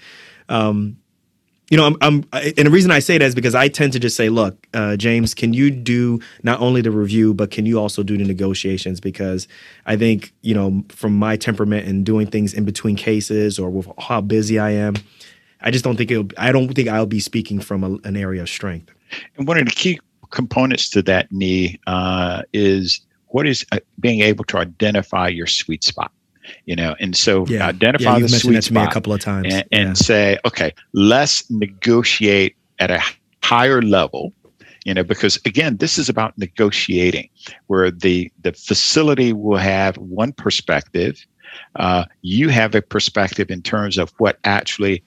Um, 0.47 0.97
you 1.69 1.77
know, 1.77 1.87
I'm, 1.87 1.97
I'm, 2.01 2.25
and 2.33 2.67
the 2.67 2.69
reason 2.69 2.91
I 2.91 2.99
say 2.99 3.17
that 3.17 3.25
is 3.25 3.35
because 3.35 3.55
I 3.55 3.67
tend 3.67 3.93
to 3.93 3.99
just 3.99 4.15
say, 4.15 4.29
look, 4.29 4.67
uh, 4.73 4.95
James, 4.95 5.33
can 5.33 5.53
you 5.53 5.71
do 5.71 6.19
not 6.43 6.59
only 6.59 6.81
the 6.81 6.91
review, 6.91 7.33
but 7.33 7.51
can 7.51 7.65
you 7.65 7.79
also 7.79 8.03
do 8.03 8.17
the 8.17 8.25
negotiations? 8.25 8.99
Because 8.99 9.47
I 9.85 9.97
think, 9.97 10.33
you 10.41 10.53
know, 10.53 10.83
from 10.89 11.17
my 11.17 11.35
temperament 11.35 11.87
and 11.87 12.05
doing 12.05 12.27
things 12.27 12.53
in 12.53 12.63
between 12.63 12.95
cases 12.95 13.57
or 13.57 13.69
with 13.69 13.87
how 13.97 14.21
busy 14.21 14.59
I 14.59 14.71
am, 14.71 14.95
I 15.61 15.71
just 15.71 15.83
don't 15.83 15.95
think 15.95 16.11
it'll, 16.11 16.27
I 16.37 16.51
don't 16.51 16.71
think 16.73 16.89
I'll 16.89 17.05
be 17.05 17.21
speaking 17.21 17.59
from 17.59 17.83
a, 17.83 18.07
an 18.07 18.17
area 18.17 18.43
of 18.43 18.49
strength. 18.49 18.91
And 19.37 19.47
one 19.47 19.57
of 19.57 19.65
the 19.65 19.71
key 19.71 19.99
components 20.34 20.89
to 20.89 21.02
that 21.04 21.32
Nii 21.32 21.80
uh, 21.88 22.41
is 22.54 23.02
what 23.28 23.48
is 23.48 23.65
uh, 23.72 23.80
being 24.00 24.22
able 24.22 24.43
to 24.46 24.58
identify 24.58 25.28
your 25.28 25.48
sweet 25.48 25.84
spot 25.84 26.12
you 26.65 26.76
know 26.76 26.96
and 27.00 27.15
so 27.15 27.46
yeah. 27.48 27.67
identify 27.67 28.17
yeah, 28.17 28.19
the 28.19 28.30
sweet 28.30 28.63
spot 28.63 28.89
a 28.89 28.91
couple 28.91 29.13
of 29.13 29.19
times 29.19 29.54
and, 29.54 29.65
and 29.72 29.89
yeah. 29.89 29.93
say 29.93 30.38
okay 30.46 30.74
let's 30.93 31.50
negotiate 31.50 32.56
at 32.80 32.91
a 32.91 33.02
higher 33.43 33.82
level 33.82 34.34
you 34.86 34.93
know 34.93 35.04
because 35.04 35.38
again 35.46 35.78
this 35.78 35.98
is 35.98 36.10
about 36.10 36.38
negotiating 36.38 37.30
where 37.67 37.91
the 37.91 38.32
the 38.41 38.52
facility 38.54 39.32
will 39.34 39.58
have 39.58 39.98
one 39.98 40.34
perspective 40.34 41.26
uh, 41.76 42.06
you 42.24 42.50
have 42.50 42.74
a 42.74 42.82
perspective 42.82 43.52
in 43.52 43.62
terms 43.62 44.00
of 44.00 44.12
what 44.17 44.39
actually 44.43 45.04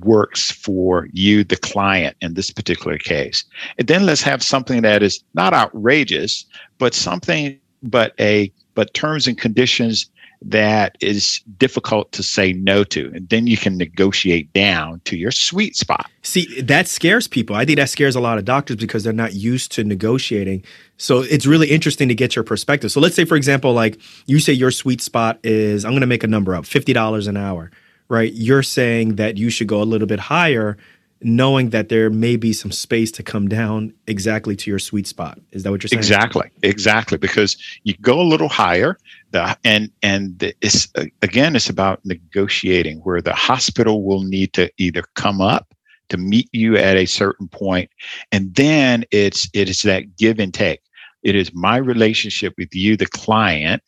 works 0.00 0.50
for 0.50 1.08
you, 1.12 1.44
the 1.44 1.56
client, 1.56 2.16
in 2.20 2.34
this 2.34 2.50
particular 2.50 2.98
case. 2.98 3.44
And 3.78 3.88
then 3.88 4.06
let's 4.06 4.22
have 4.22 4.42
something 4.42 4.82
that 4.82 5.02
is 5.02 5.22
not 5.34 5.54
outrageous, 5.54 6.44
but 6.78 6.94
something, 6.94 7.58
but 7.82 8.14
a, 8.18 8.52
but 8.74 8.94
terms 8.94 9.26
and 9.26 9.38
conditions 9.38 10.10
that 10.42 10.96
is 11.00 11.40
difficult 11.56 12.12
to 12.12 12.22
say 12.22 12.52
no 12.52 12.84
to. 12.84 13.10
And 13.14 13.28
then 13.28 13.46
you 13.46 13.56
can 13.56 13.78
negotiate 13.78 14.52
down 14.52 15.00
to 15.04 15.16
your 15.16 15.30
sweet 15.30 15.76
spot. 15.76 16.10
See, 16.22 16.60
that 16.60 16.88
scares 16.88 17.26
people. 17.26 17.56
I 17.56 17.64
think 17.64 17.78
that 17.78 17.88
scares 17.88 18.14
a 18.14 18.20
lot 18.20 18.36
of 18.36 18.44
doctors 18.44 18.76
because 18.76 19.02
they're 19.02 19.12
not 19.12 19.32
used 19.32 19.72
to 19.72 19.84
negotiating. 19.84 20.62
So 20.98 21.22
it's 21.22 21.46
really 21.46 21.70
interesting 21.70 22.08
to 22.08 22.14
get 22.14 22.36
your 22.36 22.44
perspective. 22.44 22.92
So 22.92 23.00
let's 23.00 23.16
say, 23.16 23.24
for 23.24 23.36
example, 23.36 23.72
like 23.72 23.98
you 24.26 24.38
say 24.38 24.52
your 24.52 24.70
sweet 24.70 25.00
spot 25.00 25.38
is, 25.42 25.84
I'm 25.84 25.92
going 25.92 26.02
to 26.02 26.06
make 26.06 26.24
a 26.24 26.28
number 26.28 26.54
up, 26.54 26.64
$50 26.64 27.28
an 27.28 27.36
hour 27.36 27.70
right? 28.08 28.32
You're 28.32 28.62
saying 28.62 29.16
that 29.16 29.36
you 29.36 29.50
should 29.50 29.66
go 29.66 29.82
a 29.82 29.84
little 29.84 30.06
bit 30.06 30.20
higher, 30.20 30.76
knowing 31.22 31.70
that 31.70 31.88
there 31.88 32.10
may 32.10 32.36
be 32.36 32.52
some 32.52 32.70
space 32.70 33.10
to 33.10 33.22
come 33.22 33.48
down 33.48 33.92
exactly 34.06 34.54
to 34.54 34.70
your 34.70 34.78
sweet 34.78 35.06
spot. 35.06 35.38
Is 35.52 35.62
that 35.62 35.70
what 35.70 35.82
you're 35.82 35.88
saying? 35.88 35.98
Exactly, 35.98 36.50
exactly. 36.62 37.18
Because 37.18 37.56
you 37.84 37.94
go 38.00 38.20
a 38.20 38.22
little 38.22 38.48
higher, 38.48 38.98
the, 39.30 39.56
and 39.64 39.90
and 40.02 40.52
it's 40.60 40.88
again, 41.22 41.56
it's 41.56 41.70
about 41.70 42.04
negotiating 42.04 42.98
where 42.98 43.20
the 43.20 43.34
hospital 43.34 44.04
will 44.04 44.22
need 44.22 44.52
to 44.54 44.70
either 44.78 45.02
come 45.14 45.40
up 45.40 45.74
to 46.08 46.16
meet 46.16 46.48
you 46.52 46.76
at 46.76 46.96
a 46.96 47.06
certain 47.06 47.48
point, 47.48 47.90
and 48.30 48.54
then 48.54 49.04
it's 49.10 49.48
it 49.54 49.68
is 49.68 49.82
that 49.82 50.16
give 50.16 50.38
and 50.38 50.54
take. 50.54 50.80
It 51.22 51.34
is 51.34 51.52
my 51.52 51.78
relationship 51.78 52.54
with 52.56 52.72
you, 52.72 52.96
the 52.96 53.06
client, 53.06 53.82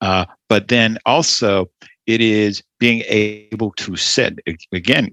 uh, 0.00 0.26
but 0.48 0.68
then 0.68 0.98
also 1.06 1.68
it 2.06 2.20
is 2.20 2.62
being 2.84 3.02
able 3.08 3.70
to 3.78 3.96
sit 3.96 4.38
again 4.72 5.08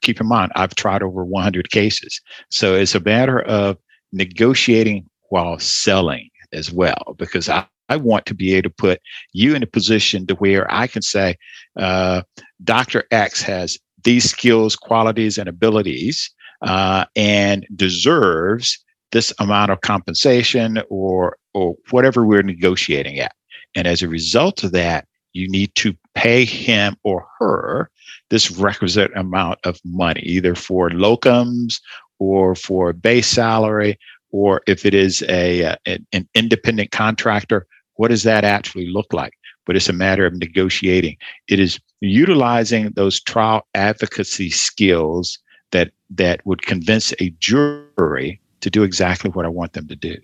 keep 0.00 0.20
in 0.20 0.28
mind 0.28 0.52
i've 0.54 0.76
tried 0.76 1.02
over 1.02 1.24
100 1.24 1.68
cases 1.72 2.20
so 2.50 2.76
it's 2.76 2.94
a 2.94 3.00
matter 3.00 3.40
of 3.42 3.76
negotiating 4.12 5.04
while 5.30 5.58
selling 5.58 6.30
as 6.52 6.70
well 6.72 7.16
because 7.18 7.48
i 7.48 7.66
I 7.88 7.96
want 7.96 8.26
to 8.26 8.34
be 8.34 8.54
able 8.54 8.68
to 8.70 8.74
put 8.74 9.00
you 9.32 9.54
in 9.54 9.62
a 9.62 9.66
position 9.78 10.26
to 10.26 10.34
where 10.34 10.66
I 10.74 10.88
can 10.88 11.02
say, 11.02 11.36
uh, 11.78 12.22
Dr. 12.64 13.04
X 13.12 13.42
has 13.42 13.78
these 14.02 14.28
skills, 14.28 14.74
qualities, 14.74 15.38
and 15.38 15.48
abilities, 15.48 16.28
uh, 16.62 17.04
and 17.14 17.64
deserves 17.76 18.84
this 19.12 19.32
amount 19.38 19.70
of 19.70 19.82
compensation 19.82 20.82
or 20.90 21.38
or 21.54 21.76
whatever 21.90 22.26
we're 22.26 22.42
negotiating 22.42 23.20
at. 23.20 23.36
And 23.76 23.86
as 23.86 24.02
a 24.02 24.08
result 24.08 24.64
of 24.64 24.72
that, 24.72 25.06
you 25.36 25.48
need 25.48 25.74
to 25.76 25.94
pay 26.14 26.44
him 26.44 26.96
or 27.04 27.26
her 27.38 27.90
this 28.30 28.50
requisite 28.50 29.10
amount 29.16 29.58
of 29.64 29.78
money, 29.84 30.20
either 30.22 30.54
for 30.54 30.90
locums 30.90 31.80
or 32.18 32.54
for 32.54 32.92
base 32.92 33.28
salary 33.28 33.98
or 34.30 34.62
if 34.66 34.84
it 34.84 34.94
is 34.94 35.22
a, 35.28 35.76
a 35.86 35.98
an 36.12 36.28
independent 36.34 36.90
contractor, 36.90 37.66
what 37.94 38.08
does 38.08 38.24
that 38.24 38.44
actually 38.44 38.88
look 38.88 39.12
like? 39.12 39.32
But 39.64 39.76
it's 39.76 39.88
a 39.88 39.92
matter 39.92 40.26
of 40.26 40.34
negotiating. 40.34 41.16
It 41.48 41.58
is 41.58 41.80
utilizing 42.00 42.90
those 42.90 43.20
trial 43.20 43.66
advocacy 43.74 44.50
skills 44.50 45.38
that 45.70 45.90
that 46.10 46.44
would 46.46 46.62
convince 46.62 47.12
a 47.20 47.30
jury 47.38 48.40
to 48.60 48.70
do 48.70 48.82
exactly 48.82 49.30
what 49.30 49.44
I 49.44 49.48
want 49.48 49.72
them 49.72 49.88
to 49.88 49.96
do, 49.96 50.16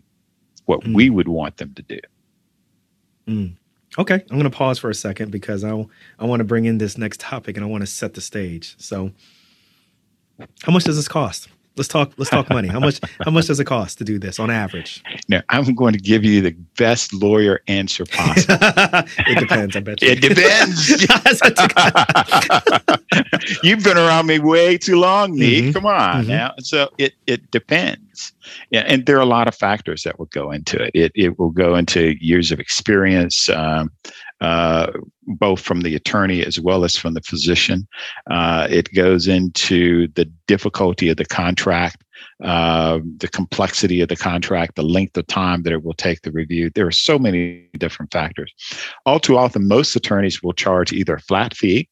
what 0.67 0.81
mm. 0.81 0.95
we 0.95 1.11
would 1.11 1.29
want 1.29 1.57
them 1.57 1.75
to 1.75 1.83
do. 1.83 2.01
Mm. 3.29 3.57
Okay, 3.99 4.15
I'm 4.15 4.39
going 4.39 4.45
to 4.45 4.51
pause 4.51 4.79
for 4.79 4.89
a 4.89 4.95
second 4.95 5.31
because 5.31 5.65
I 5.65 5.87
I 6.19 6.25
want 6.25 6.41
to 6.41 6.45
bring 6.45 6.65
in 6.65 6.79
this 6.79 6.97
next 6.97 7.21
topic 7.21 7.57
and 7.57 7.65
I 7.65 7.69
want 7.69 7.83
to 7.83 7.87
set 7.87 8.15
the 8.15 8.21
stage. 8.21 8.75
So, 8.79 9.13
how 10.63 10.73
much 10.73 10.85
does 10.85 10.97
this 10.97 11.09
cost? 11.09 11.49
Let's 11.77 11.89
talk. 11.89 12.13
Let's 12.19 12.31
talk 12.31 12.51
money. 12.51 12.69
How 12.69 12.81
much? 12.81 13.01
How 13.25 13.31
much 13.31 13.47
does 13.47 13.59
it 13.59 13.65
cost 13.65 13.97
to 13.99 14.05
do 14.05 14.19
this 14.19 14.39
on 14.39 14.51
average? 14.51 15.03
Now, 15.29 15.41
I'm 15.49 15.75
going 15.75 15.95
to 15.95 15.99
give 15.99 16.23
you 16.23 16.43
the 16.43 16.51
best 16.77 17.15
lawyer 17.15 17.63
answer 17.67 18.05
possible. 18.05 18.59
it 18.61 19.39
depends. 19.39 19.75
I 19.75 19.81
bet 19.81 20.03
you. 20.03 20.11
It 20.11 20.21
depends. 20.21 20.91
You've 23.63 23.83
been 23.83 23.97
around 23.97 24.27
me 24.27 24.39
way 24.39 24.77
too 24.77 24.99
long, 24.99 25.35
Nick. 25.35 25.65
Mm-hmm. 25.65 25.73
Come 25.73 25.87
on 25.87 26.23
mm-hmm. 26.23 26.29
now. 26.29 26.55
So 26.59 26.91
it 26.99 27.15
it 27.27 27.51
depends. 27.51 28.33
Yeah, 28.71 28.85
and 28.87 29.07
there 29.07 29.17
are 29.17 29.21
a 29.21 29.27
lot 29.27 29.49
of 29.49 29.55
factors 29.55 30.03
that 30.03 30.19
will 30.19 30.27
go 30.27 30.51
into 30.51 30.83
it. 30.83 30.91
It 30.95 31.13
it 31.15 31.39
will 31.39 31.51
go 31.51 31.77
into 31.77 32.17
years 32.25 32.53
of 32.53 32.61
experience. 32.61 33.49
Um, 33.49 33.91
uh, 34.43 34.91
both 35.23 35.61
from 35.61 35.83
the 35.83 35.95
attorney 35.95 36.45
as 36.45 36.59
well 36.59 36.85
as 36.85 36.97
from 36.97 37.15
the 37.15 37.21
physician. 37.23 37.87
Uh, 38.29 38.67
it 38.69 38.93
goes 38.93 39.29
into 39.29 40.09
the 40.09 40.25
difficulty 40.49 41.09
of 41.09 41.17
the 41.17 41.25
contract, 41.25 42.03
uh, 42.43 42.99
the 43.19 43.29
complexity 43.29 44.01
of 44.01 44.09
the 44.09 44.17
contract, 44.17 44.75
the 44.75 44.83
length 44.83 45.17
of 45.17 45.27
time 45.29 45.63
that 45.63 45.73
it 45.73 45.85
will 45.85 45.95
take 45.95 46.23
the 46.23 46.33
review. 46.33 46.71
There 46.75 46.89
are 46.89 46.93
so 46.93 47.21
many 47.21 47.69
different 47.79 48.13
factors. 48.13 48.53
All 49.07 49.21
too 49.21 49.39
often, 49.39 49.69
most 49.69 49.95
attorneys 49.95 50.43
will 50.43 50.53
charge 50.53 50.93
either 50.93 51.15
a 51.15 51.21
flat 51.21 51.57
fee 51.57 51.89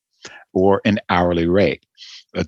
or 0.53 0.81
an 0.85 0.99
hourly 1.09 1.47
rate. 1.47 1.87
Uh, 2.37 2.43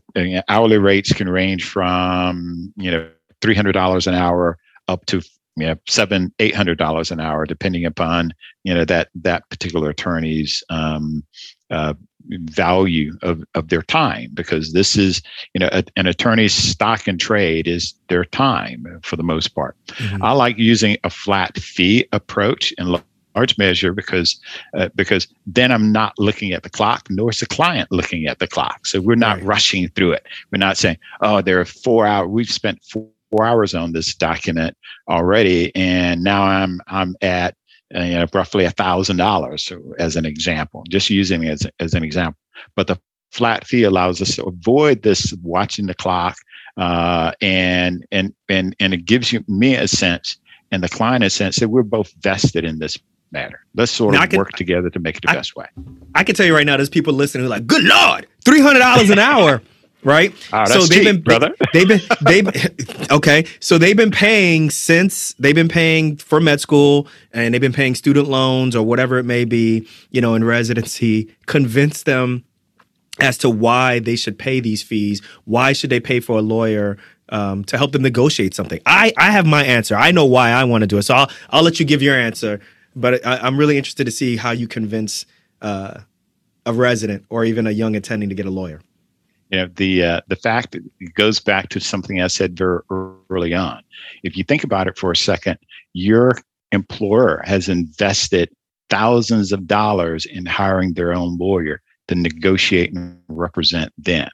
hourly 0.48 0.78
rates 0.78 1.12
can 1.12 1.28
range 1.28 1.64
from 1.64 2.72
you 2.76 2.90
know 2.90 3.08
three 3.40 3.54
hundred 3.54 3.72
dollars 3.72 4.08
an 4.08 4.14
hour 4.14 4.58
up 4.88 5.06
to 5.06 5.22
you 5.56 5.66
know, 5.66 5.76
seven, 5.86 6.32
eight 6.38 6.54
hundred 6.54 6.78
dollars 6.78 7.10
an 7.10 7.20
hour, 7.20 7.44
depending 7.46 7.84
upon 7.84 8.32
you 8.64 8.74
know 8.74 8.84
that 8.84 9.08
that 9.14 9.48
particular 9.50 9.90
attorney's 9.90 10.62
um, 10.70 11.24
uh, 11.70 11.94
value 12.28 13.12
of, 13.22 13.44
of 13.54 13.68
their 13.68 13.82
time, 13.82 14.30
because 14.34 14.72
this 14.72 14.96
is 14.96 15.22
you 15.54 15.58
know 15.58 15.68
a, 15.72 15.84
an 15.96 16.06
attorney's 16.06 16.54
stock 16.54 17.06
and 17.06 17.20
trade 17.20 17.68
is 17.68 17.94
their 18.08 18.24
time 18.24 18.86
for 19.02 19.16
the 19.16 19.22
most 19.22 19.48
part. 19.48 19.76
Mm-hmm. 19.88 20.22
I 20.22 20.32
like 20.32 20.56
using 20.58 20.96
a 21.04 21.10
flat 21.10 21.58
fee 21.58 22.06
approach 22.12 22.72
in 22.78 22.96
large 23.34 23.58
measure 23.58 23.92
because 23.92 24.40
uh, 24.76 24.88
because 24.94 25.28
then 25.46 25.70
I'm 25.70 25.92
not 25.92 26.14
looking 26.18 26.52
at 26.52 26.62
the 26.62 26.70
clock, 26.70 27.08
nor 27.10 27.30
is 27.30 27.40
the 27.40 27.46
client 27.46 27.90
looking 27.92 28.26
at 28.26 28.38
the 28.38 28.48
clock. 28.48 28.86
So 28.86 29.00
we're 29.00 29.16
not 29.16 29.36
right. 29.38 29.46
rushing 29.46 29.88
through 29.90 30.12
it. 30.12 30.26
We're 30.50 30.58
not 30.58 30.78
saying, 30.78 30.98
oh, 31.20 31.42
there 31.42 31.60
are 31.60 31.66
four 31.66 32.06
hours. 32.06 32.28
We've 32.28 32.50
spent 32.50 32.82
four 32.84 33.08
four 33.32 33.46
hours 33.46 33.74
on 33.74 33.92
this 33.92 34.14
document 34.14 34.76
already, 35.08 35.74
and 35.74 36.22
now 36.22 36.44
I'm 36.44 36.80
I'm 36.86 37.16
at 37.22 37.56
uh, 37.94 38.02
you 38.02 38.14
know, 38.14 38.26
roughly 38.32 38.64
a 38.64 38.70
thousand 38.70 39.16
dollars 39.16 39.72
as 39.98 40.16
an 40.16 40.24
example, 40.24 40.84
just 40.88 41.10
using 41.10 41.44
it 41.44 41.50
as, 41.50 41.66
as 41.80 41.94
an 41.94 42.04
example. 42.04 42.38
But 42.76 42.86
the 42.86 42.98
flat 43.32 43.66
fee 43.66 43.82
allows 43.82 44.22
us 44.22 44.36
to 44.36 44.44
avoid 44.44 45.02
this 45.02 45.34
watching 45.42 45.86
the 45.86 45.94
clock, 45.94 46.36
uh, 46.76 47.32
and 47.40 48.06
and 48.12 48.34
and 48.48 48.76
and 48.80 48.94
it 48.94 49.04
gives 49.04 49.32
you 49.32 49.44
me 49.48 49.74
a 49.74 49.88
sense 49.88 50.38
and 50.70 50.82
the 50.82 50.88
client 50.88 51.24
a 51.24 51.30
sense 51.30 51.56
that 51.56 51.68
we're 51.68 51.82
both 51.82 52.12
vested 52.22 52.64
in 52.64 52.78
this 52.78 52.98
matter. 53.30 53.60
Let's 53.74 53.92
sort 53.92 54.14
now 54.14 54.24
of 54.24 54.30
can, 54.30 54.38
work 54.38 54.52
together 54.52 54.90
to 54.90 54.98
make 54.98 55.16
it 55.16 55.22
the 55.22 55.30
I, 55.30 55.34
best 55.34 55.56
way. 55.56 55.66
I 56.14 56.24
can 56.24 56.34
tell 56.34 56.46
you 56.46 56.54
right 56.54 56.66
now, 56.66 56.76
there's 56.76 56.88
people 56.88 57.12
listening 57.12 57.42
who 57.42 57.46
are 57.48 57.56
like, 57.56 57.66
"Good 57.66 57.84
Lord, 57.84 58.26
three 58.44 58.60
hundred 58.60 58.80
dollars 58.80 59.10
an 59.10 59.18
hour." 59.18 59.62
Right? 60.04 60.34
Oh, 60.52 60.64
so 60.64 60.80
they've 60.80 60.88
cheap, 60.90 61.04
been 61.04 61.20
brother. 61.22 61.54
They've 61.72 61.88
been 61.88 62.00
they 62.22 62.42
okay. 63.10 63.46
So 63.60 63.78
they've 63.78 63.96
been 63.96 64.10
paying 64.10 64.70
since 64.70 65.34
they've 65.34 65.54
been 65.54 65.68
paying 65.68 66.16
for 66.16 66.40
med 66.40 66.60
school 66.60 67.08
and 67.32 67.54
they've 67.54 67.60
been 67.60 67.72
paying 67.72 67.94
student 67.94 68.28
loans 68.28 68.76
or 68.76 68.84
whatever 68.84 69.18
it 69.18 69.24
may 69.24 69.44
be, 69.44 69.88
you 70.10 70.20
know, 70.20 70.34
in 70.34 70.44
residency. 70.44 71.34
Convince 71.46 72.02
them 72.02 72.44
as 73.20 73.38
to 73.38 73.50
why 73.50 73.98
they 73.98 74.16
should 74.16 74.38
pay 74.38 74.60
these 74.60 74.82
fees. 74.82 75.22
Why 75.44 75.72
should 75.72 75.90
they 75.90 76.00
pay 76.00 76.20
for 76.20 76.38
a 76.38 76.42
lawyer? 76.42 76.98
Um, 77.28 77.64
to 77.64 77.78
help 77.78 77.92
them 77.92 78.02
negotiate 78.02 78.52
something. 78.52 78.78
I, 78.84 79.10
I 79.16 79.30
have 79.30 79.46
my 79.46 79.64
answer. 79.64 79.96
I 79.96 80.10
know 80.10 80.26
why 80.26 80.50
I 80.50 80.64
want 80.64 80.82
to 80.82 80.86
do 80.86 80.98
it. 80.98 81.04
So 81.04 81.14
I'll, 81.14 81.30
I'll 81.48 81.62
let 81.62 81.80
you 81.80 81.86
give 81.86 82.02
your 82.02 82.14
answer. 82.14 82.60
But 82.94 83.24
I, 83.24 83.46
am 83.46 83.56
really 83.56 83.78
interested 83.78 84.04
to 84.04 84.10
see 84.10 84.36
how 84.36 84.50
you 84.50 84.68
convince 84.68 85.24
uh, 85.62 86.00
a 86.66 86.74
resident 86.74 87.24
or 87.30 87.46
even 87.46 87.66
a 87.66 87.70
young 87.70 87.96
attending 87.96 88.28
to 88.28 88.34
get 88.34 88.44
a 88.44 88.50
lawyer 88.50 88.82
you 89.52 89.58
know 89.58 89.68
the 89.76 90.02
uh, 90.02 90.20
the 90.28 90.36
fact 90.36 90.74
it 90.74 91.14
goes 91.14 91.38
back 91.38 91.68
to 91.68 91.80
something 91.80 92.20
I 92.20 92.26
said 92.26 92.56
very 92.56 92.80
early 93.30 93.54
on. 93.54 93.82
If 94.22 94.36
you 94.36 94.44
think 94.44 94.64
about 94.64 94.88
it 94.88 94.98
for 94.98 95.12
a 95.12 95.16
second, 95.16 95.58
your 95.92 96.32
employer 96.72 97.42
has 97.44 97.68
invested 97.68 98.48
thousands 98.88 99.52
of 99.52 99.66
dollars 99.66 100.24
in 100.24 100.46
hiring 100.46 100.94
their 100.94 101.12
own 101.12 101.36
lawyer 101.36 101.82
to 102.08 102.14
negotiate 102.14 102.94
and 102.94 103.18
represent 103.28 103.92
them. 103.98 104.30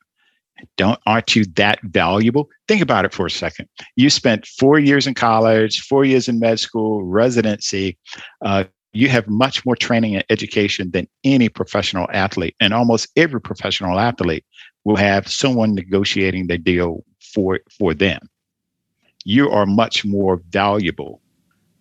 Don't 0.77 1.01
aren't 1.05 1.35
you 1.35 1.45
that 1.57 1.81
valuable? 1.83 2.49
Think 2.69 2.81
about 2.81 3.05
it 3.05 3.13
for 3.13 3.27
a 3.27 3.31
second. 3.31 3.69
You 3.97 4.11
spent 4.11 4.47
four 4.47 4.79
years 4.79 5.07
in 5.07 5.15
college, 5.15 5.81
four 5.81 6.05
years 6.05 6.29
in 6.29 6.39
med 6.39 6.61
school, 6.61 7.03
residency. 7.03 7.99
Uh, 8.45 8.65
you 8.93 9.09
have 9.09 9.29
much 9.29 9.67
more 9.67 9.77
training 9.77 10.15
and 10.15 10.25
education 10.31 10.91
than 10.93 11.07
any 11.23 11.49
professional 11.49 12.09
athlete, 12.13 12.57
and 12.61 12.73
almost 12.73 13.09
every 13.17 13.41
professional 13.41 13.99
athlete 13.99 14.45
will 14.89 14.97
have 14.97 15.29
someone 15.29 15.75
negotiating 15.75 16.47
the 16.47 16.57
deal 16.57 17.05
for 17.21 17.61
for 17.79 17.93
them. 17.93 18.21
You 19.27 19.51
are 19.51 19.67
much 19.67 20.03
more 20.07 20.41
valuable 20.49 21.21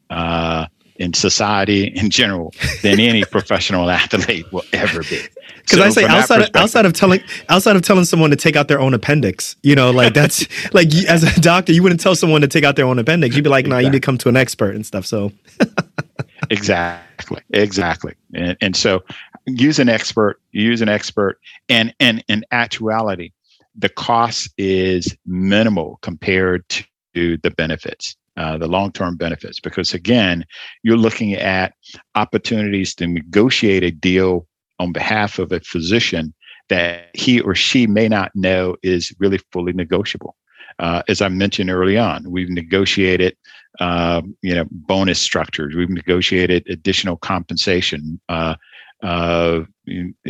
uh, 0.10 0.65
in 0.98 1.13
society 1.13 1.86
in 1.86 2.10
general 2.10 2.54
than 2.82 3.00
any 3.00 3.24
professional 3.38 3.89
athlete 3.89 4.52
will 4.52 4.65
ever 4.74 5.04
be. 5.04 5.22
Because 5.62 5.78
so 5.78 5.84
I 5.84 5.89
say 5.89 6.04
outside 6.04 6.41
of, 6.41 6.50
outside 6.54 6.86
of 6.86 6.91
telling 6.91 7.22
outside 7.48 7.78
of 7.78 7.82
telling 7.82 8.04
someone 8.04 8.30
to 8.32 8.36
take 8.36 8.58
out 8.58 8.67
their 8.67 8.82
own 8.82 8.93
appendix, 8.93 9.56
you 9.63 9.74
know, 9.74 9.91
like 9.91 10.13
that's 10.13 10.46
like 10.74 10.93
as 11.08 11.24
a 11.24 11.39
doctor, 11.39 11.72
you 11.72 11.84
wouldn't 11.84 12.02
tell 12.02 12.13
someone 12.13 12.41
to 12.41 12.48
take 12.50 12.65
out 12.65 12.76
their 12.76 12.86
own 12.86 13.00
appendix. 13.00 13.38
You'd 13.38 13.43
be 13.46 13.50
like, 13.50 13.67
"No, 13.67 13.76
nah, 13.76 13.80
you 13.80 13.89
need 13.89 14.02
to 14.02 14.06
come 14.06 14.17
to 14.17 14.28
an 14.28 14.36
expert 14.36 14.76
and 14.76 14.86
stuff." 14.86 15.06
So 15.06 15.32
exactly, 16.50 17.41
exactly, 17.52 18.15
and, 18.34 18.58
and 18.60 18.76
so 18.76 19.02
use 19.47 19.79
an 19.79 19.89
expert, 19.89 20.39
use 20.51 20.81
an 20.81 20.89
expert, 20.89 21.39
and 21.69 21.93
and 21.99 22.23
in 22.27 22.43
actuality, 22.51 23.31
the 23.75 23.89
cost 23.89 24.49
is 24.57 25.15
minimal 25.25 25.99
compared 26.01 26.67
to 27.15 27.38
the 27.38 27.51
benefits. 27.51 28.15
Uh, 28.36 28.55
the 28.55 28.67
long-term 28.67 29.17
benefits 29.17 29.60
because 29.60 29.95
again 29.95 30.45
you're 30.83 30.95
looking 30.95 31.33
at 31.33 31.73
opportunities 32.13 32.93
to 32.93 33.07
negotiate 33.07 33.81
a 33.81 33.89
deal 33.89 34.45
on 34.77 34.91
behalf 34.91 35.39
of 35.39 35.51
a 35.51 35.60
physician 35.62 36.31
that 36.69 37.10
he 37.15 37.41
or 37.41 37.55
she 37.55 37.88
may 37.88 38.07
not 38.07 38.29
know 38.36 38.75
is 38.83 39.12
really 39.17 39.39
fully 39.51 39.73
negotiable 39.73 40.36
uh, 40.77 41.01
as 41.07 41.19
i 41.19 41.27
mentioned 41.27 41.71
early 41.71 41.97
on 41.97 42.29
we've 42.29 42.51
negotiated 42.51 43.36
uh, 43.79 44.21
you 44.43 44.53
know 44.53 44.65
bonus 44.69 45.19
structures 45.19 45.73
we've 45.73 45.89
negotiated 45.89 46.63
additional 46.69 47.17
compensation 47.17 48.21
uh, 49.03 49.62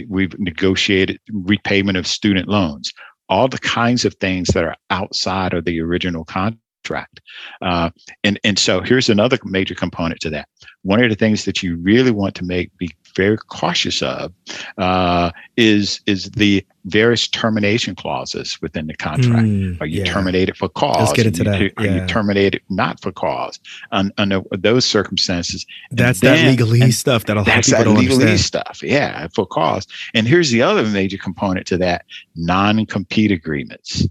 we've 0.07 0.37
negotiated 0.39 1.19
repayment 1.31 1.97
of 1.97 2.07
student 2.07 2.47
loans, 2.47 2.93
all 3.29 3.47
the 3.47 3.59
kinds 3.59 4.05
of 4.05 4.13
things 4.15 4.49
that 4.49 4.63
are 4.63 4.75
outside 4.89 5.53
of 5.53 5.65
the 5.65 5.79
original 5.79 6.25
contract. 6.25 7.19
Uh, 7.61 7.89
and, 8.23 8.39
and 8.43 8.59
so 8.59 8.81
here's 8.81 9.09
another 9.09 9.37
major 9.43 9.75
component 9.75 10.19
to 10.21 10.29
that. 10.29 10.47
One 10.83 11.03
of 11.03 11.09
the 11.09 11.15
things 11.15 11.45
that 11.45 11.61
you 11.61 11.77
really 11.77 12.11
want 12.11 12.35
to 12.35 12.45
make 12.45 12.75
be 12.77 12.91
very 13.15 13.37
cautious 13.37 14.01
of 14.01 14.31
uh, 14.77 15.31
is 15.57 15.99
is 16.05 16.29
the 16.31 16.65
various 16.87 17.27
termination 17.27 17.95
clauses 17.95 18.57
within 18.61 18.87
the 18.87 18.95
contract. 18.95 19.45
Mm, 19.45 19.79
are 19.81 19.85
you 19.85 19.99
yeah. 19.99 20.05
terminated 20.05 20.57
for 20.57 20.69
cause? 20.69 20.97
Let's 20.97 21.13
get 21.13 21.25
into 21.25 21.43
that. 21.43 21.61
Are 21.77 21.85
yeah. 21.85 22.01
you 22.01 22.07
terminated 22.07 22.61
not 22.69 23.01
for 23.01 23.11
cause? 23.11 23.59
Un, 23.91 24.11
under 24.17 24.41
those 24.51 24.85
circumstances, 24.85 25.65
that's 25.91 26.21
then, 26.21 26.57
that 26.57 26.57
legalese 26.57 26.93
stuff 26.93 27.25
that 27.25 27.37
a 27.37 27.41
lot 27.41 27.57
of 27.57 27.65
people 27.65 27.83
don't 27.83 27.95
legalese 27.97 28.21
understand. 28.21 28.39
stuff. 28.39 28.81
Yeah, 28.83 29.27
for 29.35 29.45
cause. 29.45 29.87
And 30.13 30.27
here's 30.27 30.51
the 30.51 30.61
other 30.61 30.85
major 30.85 31.17
component 31.17 31.67
to 31.67 31.77
that: 31.77 32.05
non-compete 32.35 33.31
agreements. 33.31 34.07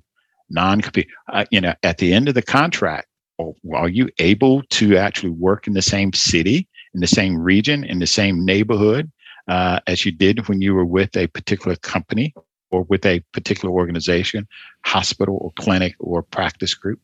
Non-compete. 0.49 1.09
Uh, 1.33 1.45
you 1.51 1.61
know, 1.61 1.75
at 1.83 1.99
the 1.99 2.15
end 2.15 2.29
of 2.29 2.35
the 2.35 2.43
contract, 2.43 3.09
are 3.75 3.89
you 3.89 4.09
able 4.19 4.63
to 4.63 4.97
actually 4.97 5.31
work 5.31 5.67
in 5.67 5.73
the 5.73 5.83
same 5.83 6.13
city 6.13 6.69
in 6.97 7.01
the 7.01 7.07
same 7.07 7.37
region, 7.39 7.85
in 7.85 7.99
the 7.99 8.07
same 8.07 8.45
neighborhood 8.45 9.13
uh, 9.49 9.79
as 9.87 10.05
you 10.07 10.13
did 10.13 10.49
when 10.49 10.63
you 10.63 10.75
were 10.75 10.87
with 10.87 11.15
a 11.17 11.27
particular 11.29 11.77
company 11.77 12.35
or 12.77 12.83
with 12.83 13.05
a 13.07 13.21
particular 13.33 13.75
organization, 13.75 14.47
hospital 14.85 15.39
or 15.41 15.53
clinic 15.57 15.95
or 15.99 16.23
practice 16.23 16.75
group. 16.75 17.01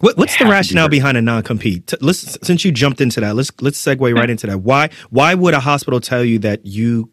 What, 0.00 0.18
what's 0.18 0.38
the 0.38 0.44
rationale 0.44 0.88
behind 0.88 1.16
a 1.16 1.22
non-compete? 1.22 1.94
Let's 2.02 2.38
since 2.46 2.64
you 2.64 2.72
jumped 2.72 3.00
into 3.00 3.20
that, 3.20 3.34
let's 3.34 3.50
let's 3.60 3.82
segue 3.82 4.14
right 4.14 4.28
into 4.28 4.46
that. 4.46 4.58
Why 4.58 4.90
why 5.10 5.34
would 5.34 5.54
a 5.54 5.60
hospital 5.60 6.00
tell 6.00 6.24
you 6.24 6.38
that 6.40 6.66
you 6.66 7.10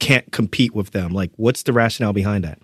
can't 0.00 0.30
compete 0.32 0.74
with 0.74 0.90
them? 0.90 1.12
Like, 1.12 1.30
what's 1.36 1.62
the 1.62 1.72
rationale 1.72 2.12
behind 2.12 2.42
that? 2.44 2.58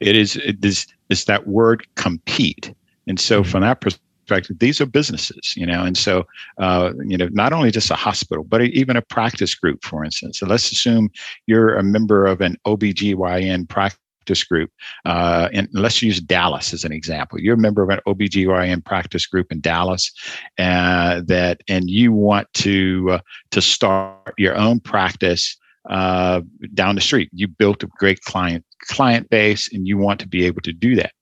It 0.00 0.16
is 0.16 0.36
it 0.36 0.64
is 0.64 0.86
it's 1.08 1.24
that 1.24 1.46
word 1.46 1.86
compete, 1.94 2.74
and 3.06 3.20
so 3.20 3.42
mm-hmm. 3.42 3.50
from 3.50 3.60
that 3.62 3.80
perspective, 3.80 4.58
these 4.58 4.80
are 4.80 4.86
businesses, 4.86 5.56
you 5.56 5.64
know, 5.64 5.84
and 5.84 5.96
so 5.96 6.26
uh, 6.58 6.92
you 7.04 7.16
know 7.16 7.28
not 7.30 7.52
only 7.52 7.70
just 7.70 7.92
a 7.92 7.94
hospital, 7.94 8.42
but 8.42 8.62
even 8.62 8.96
a 8.96 9.02
practice 9.02 9.54
group, 9.54 9.84
for 9.84 10.04
instance. 10.04 10.40
So 10.40 10.46
let's 10.46 10.72
assume 10.72 11.10
you're 11.46 11.76
a 11.76 11.84
member 11.84 12.26
of 12.26 12.40
an 12.40 12.56
OBGYN 12.66 13.68
practice 13.68 14.00
practice 14.28 14.44
group, 14.44 14.70
uh, 15.06 15.48
and 15.52 15.68
let's 15.72 16.02
use 16.02 16.20
Dallas 16.20 16.74
as 16.74 16.84
an 16.84 16.92
example. 16.92 17.40
You're 17.40 17.54
a 17.54 17.58
member 17.58 17.82
of 17.82 17.88
an 17.90 18.00
OBGYN 18.06 18.84
practice 18.84 19.26
group 19.26 19.50
in 19.50 19.60
Dallas, 19.60 20.12
uh, 20.58 21.22
that 21.26 21.62
and 21.68 21.88
you 21.88 22.12
want 22.12 22.52
to 22.54 23.08
uh, 23.12 23.20
to 23.50 23.60
start 23.60 24.34
your 24.36 24.56
own 24.56 24.80
practice 24.80 25.56
uh, 25.88 26.42
down 26.74 26.94
the 26.94 27.00
street. 27.00 27.30
You 27.32 27.48
built 27.48 27.82
a 27.82 27.88
great 27.98 28.20
client 28.20 28.64
client 28.82 29.30
base, 29.30 29.72
and 29.72 29.86
you 29.86 29.96
want 29.96 30.20
to 30.20 30.28
be 30.28 30.44
able 30.44 30.62
to 30.62 30.72
do 30.72 30.94
that. 30.96 31.12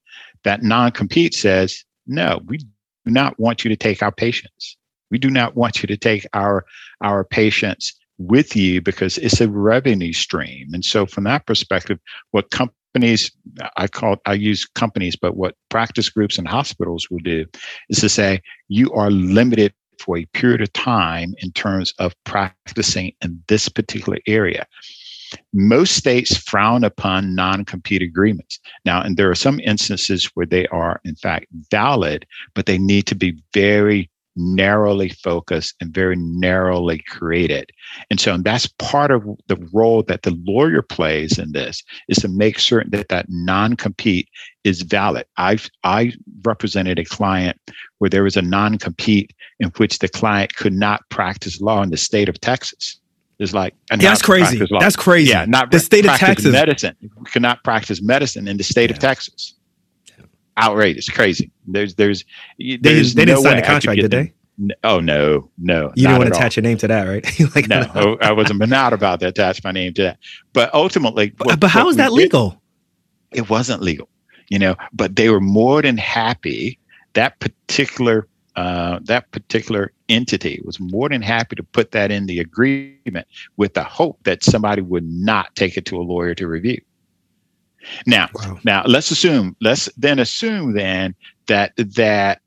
That 0.44 0.62
non-compete 0.62 1.34
says, 1.34 1.84
no, 2.06 2.40
we 2.46 2.58
do 2.58 2.66
not 3.06 3.38
want 3.38 3.64
you 3.64 3.68
to 3.68 3.76
take 3.76 4.02
our 4.02 4.12
patients. 4.12 4.76
We 5.10 5.18
do 5.18 5.30
not 5.30 5.54
want 5.54 5.82
you 5.82 5.86
to 5.86 5.96
take 5.96 6.26
our 6.32 6.64
our 7.00 7.24
patients 7.24 7.94
with 8.18 8.56
you 8.56 8.80
because 8.80 9.18
it's 9.18 9.40
a 9.40 9.48
revenue 9.48 10.12
stream. 10.12 10.68
And 10.72 10.84
so 10.84 11.06
from 11.06 11.24
that 11.24 11.46
perspective, 11.46 11.98
what 12.30 12.50
com- 12.50 12.70
companies 12.96 13.30
i 13.76 13.86
call 13.86 14.16
i 14.24 14.32
use 14.32 14.64
companies 14.64 15.16
but 15.16 15.36
what 15.36 15.54
practice 15.68 16.08
groups 16.08 16.38
and 16.38 16.48
hospitals 16.48 17.08
will 17.10 17.18
do 17.18 17.44
is 17.90 18.00
to 18.00 18.08
say 18.08 18.40
you 18.68 18.90
are 18.92 19.10
limited 19.10 19.72
for 19.98 20.16
a 20.18 20.24
period 20.26 20.60
of 20.60 20.72
time 20.72 21.34
in 21.38 21.52
terms 21.52 21.92
of 21.98 22.14
practicing 22.24 23.12
in 23.22 23.42
this 23.48 23.68
particular 23.68 24.18
area. 24.26 24.66
Most 25.52 25.96
states 25.96 26.36
frown 26.36 26.84
upon 26.84 27.34
non-compete 27.34 28.02
agreements. 28.02 28.60
Now 28.84 29.02
and 29.02 29.16
there 29.16 29.30
are 29.30 29.34
some 29.34 29.60
instances 29.60 30.30
where 30.34 30.46
they 30.46 30.66
are 30.68 31.00
in 31.04 31.16
fact 31.16 31.46
valid 31.70 32.26
but 32.54 32.66
they 32.66 32.78
need 32.78 33.06
to 33.06 33.14
be 33.14 33.36
very 33.52 34.10
narrowly 34.36 35.08
focused 35.08 35.74
and 35.80 35.92
very 35.92 36.16
narrowly 36.16 37.02
created. 37.08 37.70
And 38.10 38.20
so 38.20 38.36
that's 38.38 38.66
part 38.78 39.10
of 39.10 39.24
the 39.48 39.56
role 39.72 40.02
that 40.04 40.22
the 40.22 40.36
lawyer 40.44 40.82
plays 40.82 41.38
in 41.38 41.52
this 41.52 41.82
is 42.08 42.18
to 42.18 42.28
make 42.28 42.58
certain 42.58 42.90
that 42.92 43.08
that 43.08 43.26
non-compete 43.28 44.28
is 44.64 44.82
valid. 44.82 45.26
I've 45.36 45.68
I 45.84 46.12
represented 46.44 46.98
a 46.98 47.04
client 47.04 47.58
where 47.98 48.10
there 48.10 48.24
was 48.24 48.36
a 48.36 48.42
non-compete 48.42 49.32
in 49.60 49.68
which 49.76 49.98
the 49.98 50.08
client 50.08 50.54
could 50.56 50.74
not 50.74 51.08
practice 51.08 51.60
law 51.60 51.82
in 51.82 51.90
the 51.90 51.96
state 51.96 52.28
of 52.28 52.40
Texas. 52.40 53.00
It's 53.38 53.52
like 53.52 53.74
that's 53.90 54.22
crazy. 54.22 54.66
That's 54.80 54.96
crazy. 54.96 55.30
Yeah, 55.30 55.44
not 55.44 55.70
the 55.70 55.78
state 55.78 56.06
of 56.06 56.12
Texas 56.12 56.50
medicine. 56.50 56.96
You 57.00 57.10
cannot 57.26 57.62
practice 57.64 58.00
medicine 58.00 58.48
in 58.48 58.56
the 58.56 58.64
state 58.64 58.88
yeah. 58.88 58.96
of 58.96 59.00
Texas 59.00 59.55
outrageous, 60.58 61.08
crazy. 61.08 61.50
There's, 61.66 61.94
there's, 61.94 62.24
they, 62.58 62.76
there's 62.76 63.14
they 63.14 63.24
didn't 63.24 63.42
sign 63.42 63.56
the 63.56 63.62
contract, 63.62 64.00
did 64.00 64.10
they? 64.10 64.32
Oh 64.82 65.00
no, 65.00 65.50
no. 65.58 65.92
You 65.94 66.06
didn't 66.06 66.18
want 66.18 66.32
to 66.32 66.38
attach 66.38 66.56
your 66.56 66.62
name 66.62 66.78
to 66.78 66.88
that, 66.88 67.04
right? 67.04 67.24
like, 67.54 67.68
no, 67.68 67.82
no. 67.94 68.16
I 68.22 68.32
wasn't 68.32 68.66
not 68.66 68.92
about 68.92 69.20
to 69.20 69.28
attach 69.28 69.62
my 69.62 69.70
name 69.70 69.92
to 69.94 70.02
that. 70.02 70.18
But 70.52 70.72
ultimately, 70.72 71.30
but, 71.30 71.46
what, 71.46 71.60
but 71.60 71.68
how 71.68 71.88
is 71.88 71.96
that 71.96 72.12
legal? 72.12 72.50
Did, 73.32 73.40
it 73.40 73.50
wasn't 73.50 73.82
legal, 73.82 74.08
you 74.48 74.58
know. 74.58 74.76
But 74.94 75.16
they 75.16 75.28
were 75.28 75.42
more 75.42 75.82
than 75.82 75.98
happy. 75.98 76.78
That 77.12 77.38
particular 77.38 78.28
uh, 78.56 79.00
that 79.02 79.30
particular 79.32 79.92
entity 80.08 80.62
was 80.64 80.80
more 80.80 81.10
than 81.10 81.20
happy 81.20 81.56
to 81.56 81.62
put 81.62 81.90
that 81.90 82.10
in 82.10 82.26
the 82.26 82.40
agreement 82.40 83.26
with 83.58 83.74
the 83.74 83.84
hope 83.84 84.18
that 84.24 84.42
somebody 84.42 84.80
would 84.80 85.04
not 85.04 85.54
take 85.54 85.76
it 85.76 85.84
to 85.86 85.98
a 85.98 86.02
lawyer 86.02 86.34
to 86.34 86.48
review. 86.48 86.80
Now, 88.06 88.28
wow. 88.34 88.58
now 88.64 88.82
let's 88.86 89.10
assume, 89.10 89.56
let's 89.60 89.86
then 89.96 90.18
assume 90.18 90.74
then 90.74 91.14
that 91.46 91.72
that 91.76 92.40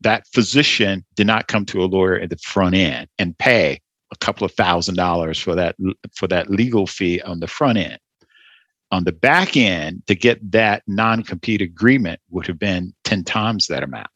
that 0.00 0.26
physician 0.28 1.04
did 1.14 1.26
not 1.26 1.48
come 1.48 1.64
to 1.66 1.82
a 1.82 1.86
lawyer 1.86 2.18
at 2.18 2.30
the 2.30 2.36
front 2.36 2.74
end 2.74 3.08
and 3.18 3.36
pay 3.38 3.80
a 4.12 4.16
couple 4.16 4.44
of 4.44 4.52
thousand 4.52 4.94
dollars 4.94 5.38
for 5.38 5.54
that 5.54 5.76
for 6.14 6.26
that 6.28 6.50
legal 6.50 6.86
fee 6.86 7.20
on 7.22 7.40
the 7.40 7.46
front 7.46 7.78
end. 7.78 7.98
On 8.92 9.04
the 9.04 9.12
back 9.12 9.56
end, 9.56 10.06
to 10.06 10.14
get 10.14 10.52
that 10.52 10.82
non-compete 10.86 11.60
agreement 11.60 12.20
would 12.30 12.46
have 12.46 12.58
been 12.58 12.94
10 13.02 13.24
times 13.24 13.66
that 13.66 13.82
amount. 13.82 14.06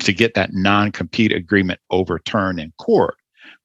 To 0.00 0.12
get 0.12 0.34
that 0.34 0.50
non-compete 0.52 1.30
agreement 1.30 1.78
overturned 1.90 2.58
in 2.58 2.72
court 2.76 3.16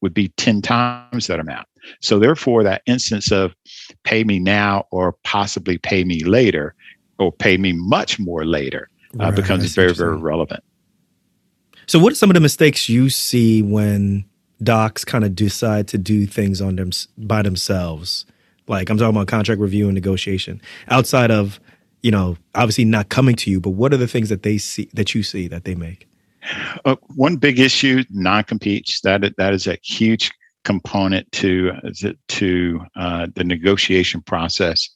would 0.01 0.13
be 0.13 0.29
10 0.37 0.61
times 0.61 1.27
that 1.27 1.39
amount. 1.39 1.67
So 2.01 2.19
therefore, 2.19 2.63
that 2.63 2.81
instance 2.85 3.31
of 3.31 3.55
pay 4.03 4.23
me 4.23 4.39
now 4.39 4.85
or 4.91 5.15
possibly 5.23 5.77
pay 5.77 6.03
me 6.03 6.23
later 6.23 6.75
or 7.17 7.31
pay 7.31 7.57
me 7.57 7.73
much 7.73 8.19
more 8.19 8.45
later 8.45 8.89
uh, 9.19 9.25
right, 9.25 9.35
becomes 9.35 9.73
very, 9.73 9.93
very 9.93 10.17
relevant. 10.17 10.63
So, 11.87 11.99
what 11.99 12.11
are 12.11 12.15
some 12.15 12.29
of 12.29 12.35
the 12.35 12.39
mistakes 12.39 12.87
you 12.89 13.09
see 13.09 13.61
when 13.61 14.25
docs 14.61 15.03
kind 15.03 15.23
of 15.23 15.35
decide 15.35 15.87
to 15.89 15.97
do 15.97 16.25
things 16.25 16.61
on 16.61 16.75
them 16.75 16.91
by 17.17 17.41
themselves? 17.41 18.25
Like 18.67 18.89
I'm 18.89 18.97
talking 18.97 19.15
about 19.15 19.27
contract 19.27 19.59
review 19.59 19.85
and 19.85 19.95
negotiation. 19.95 20.61
Outside 20.89 21.31
of, 21.31 21.59
you 22.03 22.11
know, 22.11 22.37
obviously 22.53 22.85
not 22.85 23.09
coming 23.09 23.35
to 23.37 23.49
you, 23.49 23.59
but 23.59 23.71
what 23.71 23.93
are 23.93 23.97
the 23.97 24.07
things 24.07 24.29
that 24.29 24.43
they 24.43 24.59
see 24.59 24.89
that 24.93 25.15
you 25.15 25.23
see 25.23 25.47
that 25.47 25.63
they 25.63 25.75
make? 25.75 26.08
Uh, 26.85 26.95
one 27.15 27.37
big 27.37 27.59
issue: 27.59 28.03
non-competes. 28.09 29.01
That 29.01 29.33
that 29.37 29.53
is 29.53 29.67
a 29.67 29.77
huge 29.83 30.31
component 30.65 31.31
to 31.31 31.71
to 32.27 32.81
uh, 32.95 33.27
the 33.35 33.43
negotiation 33.43 34.21
process. 34.21 34.89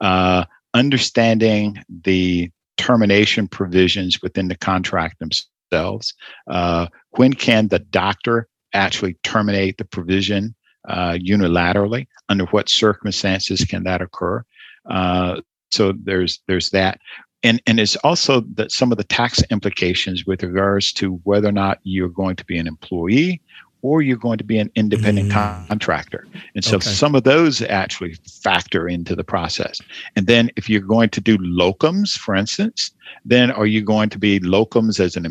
Uh, 0.00 0.44
understanding 0.74 1.82
the 2.04 2.50
termination 2.76 3.48
provisions 3.48 4.20
within 4.22 4.48
the 4.48 4.56
contract 4.56 5.18
themselves. 5.18 6.14
Uh, 6.48 6.86
when 7.12 7.32
can 7.32 7.68
the 7.68 7.78
doctor 7.78 8.48
actually 8.74 9.16
terminate 9.22 9.78
the 9.78 9.84
provision 9.84 10.54
uh, 10.88 11.12
unilaterally? 11.12 12.06
Under 12.28 12.44
what 12.46 12.68
circumstances 12.68 13.64
can 13.64 13.84
that 13.84 14.02
occur? 14.02 14.44
Uh, 14.88 15.40
so 15.70 15.92
there's 16.04 16.42
there's 16.46 16.70
that. 16.70 17.00
And, 17.42 17.62
and 17.66 17.78
it's 17.78 17.96
also 17.96 18.40
that 18.54 18.72
some 18.72 18.90
of 18.90 18.98
the 18.98 19.04
tax 19.04 19.42
implications 19.50 20.26
with 20.26 20.42
regards 20.42 20.92
to 20.94 21.14
whether 21.24 21.48
or 21.48 21.52
not 21.52 21.78
you're 21.84 22.08
going 22.08 22.36
to 22.36 22.44
be 22.44 22.58
an 22.58 22.66
employee 22.66 23.40
or 23.82 24.02
you're 24.02 24.16
going 24.16 24.38
to 24.38 24.44
be 24.44 24.58
an 24.58 24.70
independent 24.74 25.30
mm. 25.30 25.68
contractor. 25.68 26.26
And 26.54 26.64
so 26.64 26.76
okay. 26.76 26.90
some 26.90 27.14
of 27.14 27.22
those 27.22 27.62
actually 27.62 28.14
factor 28.42 28.88
into 28.88 29.14
the 29.14 29.22
process. 29.22 29.80
And 30.16 30.26
then 30.26 30.50
if 30.56 30.68
you're 30.68 30.80
going 30.80 31.10
to 31.10 31.20
do 31.20 31.38
locums, 31.38 32.18
for 32.18 32.34
instance, 32.34 32.90
then 33.24 33.50
are 33.50 33.66
you 33.66 33.82
going 33.82 34.08
to 34.10 34.18
be 34.18 34.40
locums 34.40 34.98
as 34.98 35.14
an 35.16 35.24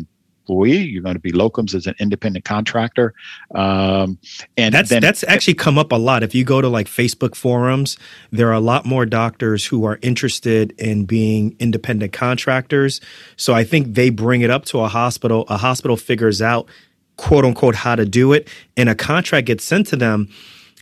employee. 0.46 0.78
You're 0.78 1.02
going 1.02 1.14
to 1.16 1.20
be 1.20 1.32
locums 1.32 1.74
as 1.74 1.86
an 1.86 1.94
independent 1.98 2.44
contractor. 2.44 3.14
Um, 3.54 4.18
and 4.56 4.74
that's 4.74 4.90
then, 4.90 5.00
that's 5.00 5.24
actually 5.24 5.54
come 5.54 5.78
up 5.78 5.92
a 5.92 5.96
lot. 5.96 6.22
If 6.22 6.34
you 6.34 6.44
go 6.44 6.60
to 6.60 6.68
like 6.68 6.86
Facebook 6.86 7.34
forums, 7.34 7.98
there 8.30 8.48
are 8.48 8.54
a 8.54 8.60
lot 8.60 8.86
more 8.86 9.06
doctors 9.06 9.66
who 9.66 9.84
are 9.84 9.98
interested 10.02 10.72
in 10.78 11.04
being 11.04 11.56
independent 11.58 12.12
contractors. 12.12 13.00
So 13.36 13.54
I 13.54 13.64
think 13.64 13.94
they 13.94 14.10
bring 14.10 14.42
it 14.42 14.50
up 14.50 14.64
to 14.66 14.80
a 14.80 14.88
hospital. 14.88 15.44
A 15.48 15.56
hospital 15.56 15.96
figures 15.96 16.40
out 16.40 16.68
quote 17.16 17.44
unquote 17.44 17.74
how 17.74 17.96
to 17.96 18.04
do 18.04 18.32
it, 18.32 18.48
and 18.76 18.88
a 18.88 18.94
contract 18.94 19.46
gets 19.46 19.64
sent 19.64 19.86
to 19.88 19.96
them. 19.96 20.28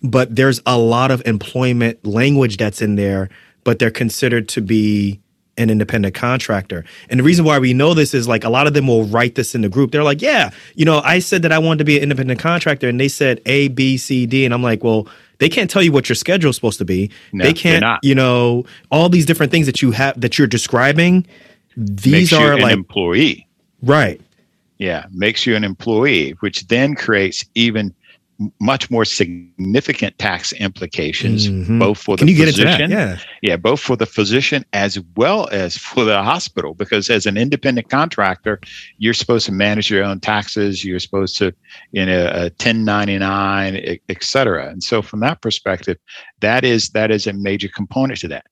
But 0.02 0.36
there's 0.36 0.60
a 0.66 0.76
lot 0.76 1.10
of 1.10 1.22
employment 1.24 2.04
language 2.04 2.58
that's 2.58 2.82
in 2.82 2.96
there, 2.96 3.30
but 3.62 3.78
they're 3.78 3.90
considered 3.90 4.48
to 4.50 4.60
be 4.60 5.20
an 5.56 5.70
independent 5.70 6.14
contractor. 6.14 6.84
And 7.08 7.20
the 7.20 7.24
reason 7.24 7.44
why 7.44 7.58
we 7.58 7.74
know 7.74 7.94
this 7.94 8.14
is 8.14 8.26
like 8.26 8.44
a 8.44 8.48
lot 8.48 8.66
of 8.66 8.74
them 8.74 8.86
will 8.86 9.04
write 9.04 9.34
this 9.34 9.54
in 9.54 9.60
the 9.60 9.68
group. 9.68 9.92
They're 9.92 10.02
like, 10.02 10.20
yeah, 10.20 10.50
you 10.74 10.84
know, 10.84 11.00
I 11.04 11.18
said 11.20 11.42
that 11.42 11.52
I 11.52 11.58
wanted 11.58 11.78
to 11.78 11.84
be 11.84 11.96
an 11.96 12.02
independent 12.02 12.40
contractor 12.40 12.88
and 12.88 12.98
they 12.98 13.08
said 13.08 13.40
A, 13.46 13.68
B, 13.68 13.96
C, 13.96 14.26
D. 14.26 14.44
And 14.44 14.52
I'm 14.52 14.62
like, 14.62 14.82
well, 14.82 15.06
they 15.38 15.48
can't 15.48 15.70
tell 15.70 15.82
you 15.82 15.92
what 15.92 16.08
your 16.08 16.16
schedule 16.16 16.50
is 16.50 16.56
supposed 16.56 16.78
to 16.78 16.84
be. 16.84 17.10
No, 17.32 17.44
they 17.44 17.52
can't, 17.52 17.84
you 18.02 18.14
know, 18.14 18.64
all 18.90 19.08
these 19.08 19.26
different 19.26 19.52
things 19.52 19.66
that 19.66 19.82
you 19.82 19.90
have 19.92 20.20
that 20.20 20.38
you're 20.38 20.46
describing. 20.46 21.26
These 21.76 22.30
makes 22.30 22.32
are 22.32 22.58
like 22.58 22.72
employee. 22.72 23.46
Right. 23.82 24.20
Yeah. 24.78 25.06
Makes 25.10 25.46
you 25.46 25.56
an 25.56 25.64
employee, 25.64 26.32
which 26.40 26.66
then 26.68 26.94
creates 26.94 27.44
even 27.54 27.94
much 28.60 28.90
more 28.90 29.04
significant 29.04 30.16
tax 30.18 30.52
implications, 30.52 31.48
mm-hmm. 31.48 31.78
both 31.78 31.98
for 31.98 32.16
the 32.16 32.26
physician, 32.34 32.90
yeah. 32.90 33.18
yeah, 33.42 33.56
both 33.56 33.80
for 33.80 33.96
the 33.96 34.06
physician 34.06 34.64
as 34.72 34.98
well 35.16 35.48
as 35.52 35.76
for 35.76 36.04
the 36.04 36.22
hospital. 36.22 36.74
Because 36.74 37.10
as 37.10 37.26
an 37.26 37.36
independent 37.36 37.88
contractor, 37.88 38.60
you're 38.98 39.14
supposed 39.14 39.46
to 39.46 39.52
manage 39.52 39.90
your 39.90 40.04
own 40.04 40.20
taxes. 40.20 40.84
You're 40.84 40.98
supposed 40.98 41.36
to, 41.38 41.54
you 41.92 42.04
know, 42.04 42.26
a 42.26 42.42
1099, 42.44 43.76
et, 43.76 44.00
et 44.08 44.24
cetera. 44.24 44.68
And 44.68 44.82
so, 44.82 45.00
from 45.02 45.20
that 45.20 45.40
perspective, 45.40 45.98
that 46.40 46.64
is 46.64 46.90
that 46.90 47.10
is 47.10 47.26
a 47.26 47.32
major 47.32 47.68
component 47.68 48.18
to 48.20 48.28
that. 48.28 48.46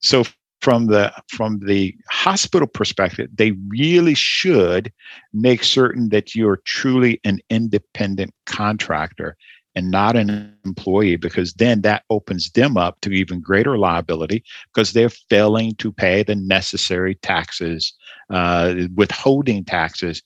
So, 0.00 0.24
from 0.64 0.86
the 0.86 1.12
from 1.28 1.58
the 1.58 1.94
hospital 2.08 2.66
perspective, 2.66 3.28
they 3.34 3.50
really 3.68 4.14
should 4.14 4.90
make 5.34 5.62
certain 5.62 6.08
that 6.08 6.34
you're 6.34 6.62
truly 6.64 7.20
an 7.24 7.38
independent 7.50 8.32
contractor 8.46 9.36
and 9.74 9.90
not 9.90 10.16
an 10.16 10.56
employee 10.64 11.16
because 11.16 11.52
then 11.54 11.82
that 11.82 12.04
opens 12.08 12.50
them 12.52 12.78
up 12.78 12.98
to 13.02 13.10
even 13.10 13.42
greater 13.42 13.76
liability 13.76 14.42
because 14.72 14.94
they're 14.94 15.10
failing 15.28 15.74
to 15.74 15.92
pay 15.92 16.22
the 16.22 16.34
necessary 16.34 17.16
taxes 17.16 17.92
uh, 18.30 18.74
withholding 18.94 19.66
taxes 19.66 20.22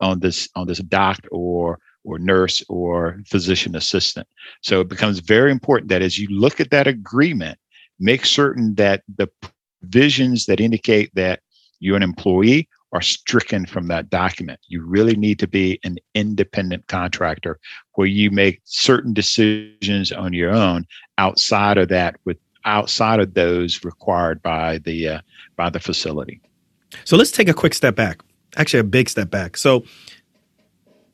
on 0.00 0.20
this 0.20 0.48
on 0.54 0.68
this 0.68 0.78
doctor 0.78 1.28
or 1.32 1.80
or 2.04 2.20
nurse 2.20 2.62
or 2.68 3.18
physician 3.26 3.74
assistant. 3.74 4.28
So 4.60 4.80
it 4.80 4.88
becomes 4.88 5.18
very 5.18 5.50
important 5.50 5.88
that 5.88 6.02
as 6.02 6.20
you 6.20 6.28
look 6.28 6.60
at 6.60 6.70
that 6.70 6.86
agreement 6.86 7.58
make 7.98 8.24
certain 8.26 8.74
that 8.74 9.02
the 9.16 9.28
provisions 9.82 10.46
that 10.46 10.60
indicate 10.60 11.14
that 11.14 11.40
you're 11.80 11.96
an 11.96 12.02
employee 12.02 12.68
are 12.92 13.02
stricken 13.02 13.66
from 13.66 13.88
that 13.88 14.10
document. 14.10 14.60
You 14.68 14.82
really 14.84 15.16
need 15.16 15.38
to 15.40 15.48
be 15.48 15.80
an 15.82 15.98
independent 16.14 16.86
contractor 16.86 17.58
where 17.94 18.06
you 18.06 18.30
make 18.30 18.60
certain 18.64 19.12
decisions 19.12 20.12
on 20.12 20.32
your 20.32 20.50
own 20.50 20.86
outside 21.18 21.78
of 21.78 21.88
that 21.88 22.16
with 22.24 22.36
outside 22.64 23.18
of 23.18 23.34
those 23.34 23.84
required 23.84 24.40
by 24.42 24.78
the 24.78 25.08
uh, 25.08 25.20
by 25.56 25.68
the 25.68 25.80
facility. 25.80 26.40
So 27.04 27.16
let's 27.16 27.30
take 27.30 27.48
a 27.48 27.54
quick 27.54 27.74
step 27.74 27.96
back. 27.96 28.20
Actually 28.56 28.80
a 28.80 28.84
big 28.84 29.08
step 29.08 29.30
back. 29.30 29.56
So 29.56 29.84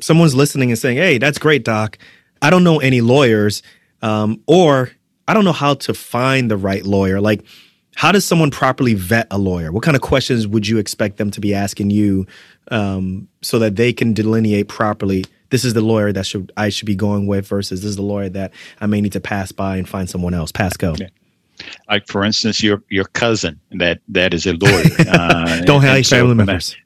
someone's 0.00 0.34
listening 0.34 0.70
and 0.70 0.78
saying, 0.78 0.96
"Hey, 0.96 1.18
that's 1.18 1.38
great, 1.38 1.64
doc. 1.64 1.96
I 2.42 2.50
don't 2.50 2.64
know 2.64 2.80
any 2.80 3.00
lawyers 3.00 3.62
um, 4.02 4.42
or 4.46 4.90
I 5.26 5.34
don't 5.34 5.44
know 5.44 5.52
how 5.52 5.74
to 5.74 5.94
find 5.94 6.50
the 6.50 6.56
right 6.56 6.84
lawyer." 6.84 7.20
Like 7.20 7.44
how 7.98 8.12
does 8.12 8.24
someone 8.24 8.52
properly 8.52 8.94
vet 8.94 9.26
a 9.32 9.38
lawyer? 9.38 9.72
What 9.72 9.82
kind 9.82 9.96
of 9.96 10.02
questions 10.02 10.46
would 10.46 10.68
you 10.68 10.78
expect 10.78 11.16
them 11.16 11.32
to 11.32 11.40
be 11.40 11.52
asking 11.52 11.90
you 11.90 12.28
um, 12.70 13.26
so 13.42 13.58
that 13.58 13.74
they 13.74 13.92
can 13.92 14.12
delineate 14.12 14.68
properly? 14.68 15.24
This 15.50 15.64
is 15.64 15.74
the 15.74 15.80
lawyer 15.80 16.12
that 16.12 16.24
should 16.24 16.52
I 16.56 16.68
should 16.68 16.86
be 16.86 16.94
going 16.94 17.26
with 17.26 17.48
versus 17.48 17.80
this 17.80 17.90
is 17.90 17.96
the 17.96 18.02
lawyer 18.02 18.28
that 18.28 18.52
I 18.80 18.86
may 18.86 19.00
need 19.00 19.14
to 19.14 19.20
pass 19.20 19.50
by 19.50 19.78
and 19.78 19.88
find 19.88 20.08
someone 20.08 20.32
else. 20.32 20.52
Pasco. 20.52 20.94
Like 21.90 22.06
for 22.06 22.22
instance, 22.22 22.62
your 22.62 22.84
your 22.88 23.06
cousin 23.06 23.58
that 23.72 23.98
that 24.06 24.32
is 24.32 24.46
a 24.46 24.52
lawyer. 24.52 24.84
Uh, 25.08 25.62
Don't 25.62 25.82
have 25.82 25.94
any 25.94 26.04
family 26.04 26.34
members. 26.36 26.76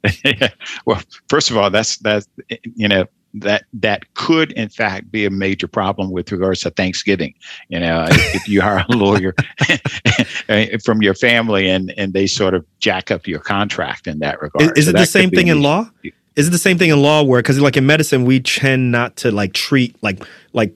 well, 0.87 1.03
first 1.29 1.51
of 1.51 1.59
all, 1.59 1.69
that's 1.69 1.99
that's 1.99 2.27
you 2.75 2.89
know 2.89 3.05
that 3.35 3.65
that 3.73 4.13
could 4.15 4.53
in 4.53 4.69
fact 4.69 5.11
be 5.11 5.25
a 5.25 5.31
major 5.31 5.67
problem 5.67 6.11
with 6.11 6.31
regards 6.33 6.61
to 6.61 6.71
Thanksgiving. 6.71 7.35
You 7.69 7.81
know, 7.81 8.07
if 8.09 8.49
you 8.49 8.61
hire 8.61 8.85
a 8.89 8.97
lawyer 8.97 9.35
from 10.85 11.03
your 11.03 11.15
family 11.15 11.69
and 11.69 11.93
and 11.97 12.13
they 12.13 12.27
sort 12.27 12.55
of 12.55 12.67
jack 12.79 13.11
up 13.11 13.27
your 13.27 13.41
contract 13.41 14.07
in 14.07 14.19
that 14.21 14.41
regard. 14.41 14.77
Is, 14.77 14.79
is 14.79 14.85
so 14.87 14.91
it 14.91 14.97
the 14.97 15.07
same 15.07 15.31
thing 15.31 15.49
in 15.49 15.63
law? 15.63 15.91
Is 16.37 16.49
it 16.49 16.51
the 16.51 16.59
same 16.59 16.79
thing 16.79 16.91
in 16.91 17.01
law 17.01 17.23
where 17.23 17.41
because 17.41 17.61
like 17.61 17.77
in 17.77 17.87
medicine 17.87 18.25
we 18.25 18.41
tend 18.41 18.91
not 18.91 19.17
to 19.17 19.31
like 19.31 19.53
treat 19.53 19.97
like 20.03 20.25
like 20.53 20.75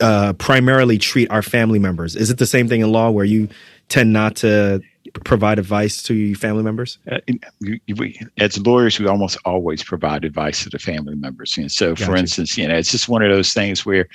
uh 0.00 0.32
primarily 0.34 0.98
treat 0.98 1.30
our 1.30 1.42
family 1.42 1.78
members. 1.78 2.16
Is 2.16 2.30
it 2.30 2.38
the 2.38 2.46
same 2.46 2.68
thing 2.68 2.80
in 2.80 2.90
law 2.92 3.10
where 3.10 3.24
you 3.24 3.48
tend 3.88 4.12
not 4.12 4.36
to 4.36 4.80
provide 5.24 5.58
advice 5.58 6.02
to 6.04 6.14
your 6.14 6.36
family 6.36 6.62
members? 6.62 6.98
Uh, 7.10 7.18
we, 7.60 8.20
as 8.38 8.58
lawyers, 8.64 8.98
we 8.98 9.06
almost 9.06 9.38
always 9.44 9.82
provide 9.82 10.24
advice 10.24 10.64
to 10.64 10.70
the 10.70 10.78
family 10.78 11.14
members. 11.14 11.56
And 11.56 11.70
so, 11.70 11.90
gotcha. 11.90 12.04
for 12.04 12.16
instance, 12.16 12.56
you 12.56 12.66
know, 12.66 12.76
it's 12.76 12.90
just 12.90 13.08
one 13.08 13.22
of 13.22 13.30
those 13.30 13.52
things 13.52 13.84
where, 13.84 14.08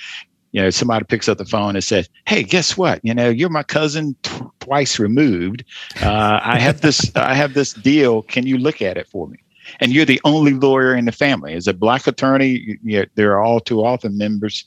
you 0.51 0.61
know, 0.61 0.69
somebody 0.69 1.05
picks 1.05 1.29
up 1.29 1.37
the 1.37 1.45
phone 1.45 1.75
and 1.75 1.83
says, 1.83 2.09
"Hey, 2.25 2.43
guess 2.43 2.75
what? 2.75 2.99
You 3.03 3.13
know, 3.13 3.29
you're 3.29 3.49
my 3.49 3.63
cousin 3.63 4.15
t- 4.23 4.31
twice 4.59 4.97
removed. 4.97 5.63
Uh, 6.01 6.39
I 6.43 6.59
have 6.59 6.81
this. 6.81 7.11
I 7.15 7.35
have 7.35 7.53
this 7.53 7.73
deal. 7.73 8.23
Can 8.23 8.47
you 8.47 8.57
look 8.57 8.81
at 8.81 8.97
it 8.97 9.07
for 9.07 9.27
me?" 9.27 9.37
and 9.79 9.91
you're 9.91 10.05
the 10.05 10.21
only 10.23 10.53
lawyer 10.53 10.95
in 10.95 11.05
the 11.05 11.11
family. 11.11 11.53
As 11.53 11.67
a 11.67 11.73
black 11.73 12.07
attorney, 12.07 12.79
you, 12.83 13.05
there 13.15 13.33
are 13.33 13.41
all 13.41 13.59
too 13.59 13.83
often 13.83 14.17
members. 14.17 14.65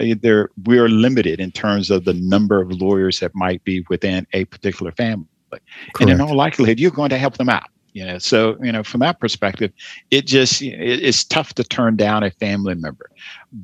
Uh, 0.00 0.14
there, 0.20 0.50
we're 0.64 0.88
limited 0.88 1.40
in 1.40 1.50
terms 1.50 1.90
of 1.90 2.04
the 2.04 2.14
number 2.14 2.60
of 2.60 2.72
lawyers 2.72 3.20
that 3.20 3.34
might 3.34 3.62
be 3.64 3.84
within 3.88 4.26
a 4.32 4.44
particular 4.46 4.92
family. 4.92 5.26
Correct. 5.58 6.00
And 6.00 6.10
in 6.10 6.20
all 6.20 6.34
likelihood, 6.34 6.78
you're 6.78 6.90
going 6.90 7.10
to 7.10 7.18
help 7.18 7.36
them 7.36 7.48
out. 7.48 7.68
You 7.92 8.06
know, 8.06 8.18
so 8.18 8.56
you 8.62 8.70
know, 8.70 8.84
from 8.84 9.00
that 9.00 9.18
perspective, 9.18 9.72
it 10.12 10.26
just 10.26 10.62
it's 10.62 11.24
tough 11.24 11.54
to 11.54 11.64
turn 11.64 11.96
down 11.96 12.22
a 12.22 12.30
family 12.30 12.76
member, 12.76 13.10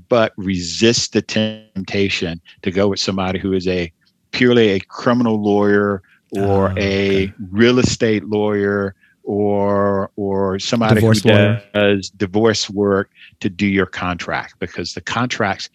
but 0.09 0.33
resist 0.37 1.13
the 1.13 1.23
temptation 1.23 2.41
to 2.63 2.73
go 2.73 2.89
with 2.89 2.99
somebody 2.99 3.39
who 3.39 3.53
is 3.53 3.69
a 3.69 3.93
purely 4.33 4.71
a 4.71 4.81
criminal 4.81 5.41
lawyer 5.41 6.03
or 6.33 6.69
oh, 6.69 6.73
okay. 6.73 7.27
a 7.27 7.35
real 7.51 7.79
estate 7.79 8.25
lawyer 8.25 8.97
or 9.23 10.11
or 10.17 10.59
somebody 10.59 10.97
divorce 10.97 11.23
who 11.23 11.31
lawyer. 11.31 11.63
does 11.75 12.11
divorce 12.11 12.71
work 12.71 13.11
to 13.41 13.49
do 13.49 13.67
your 13.67 13.87
contract 13.87 14.55
because 14.59 14.95
the 14.95 15.01
contracts 15.01 15.69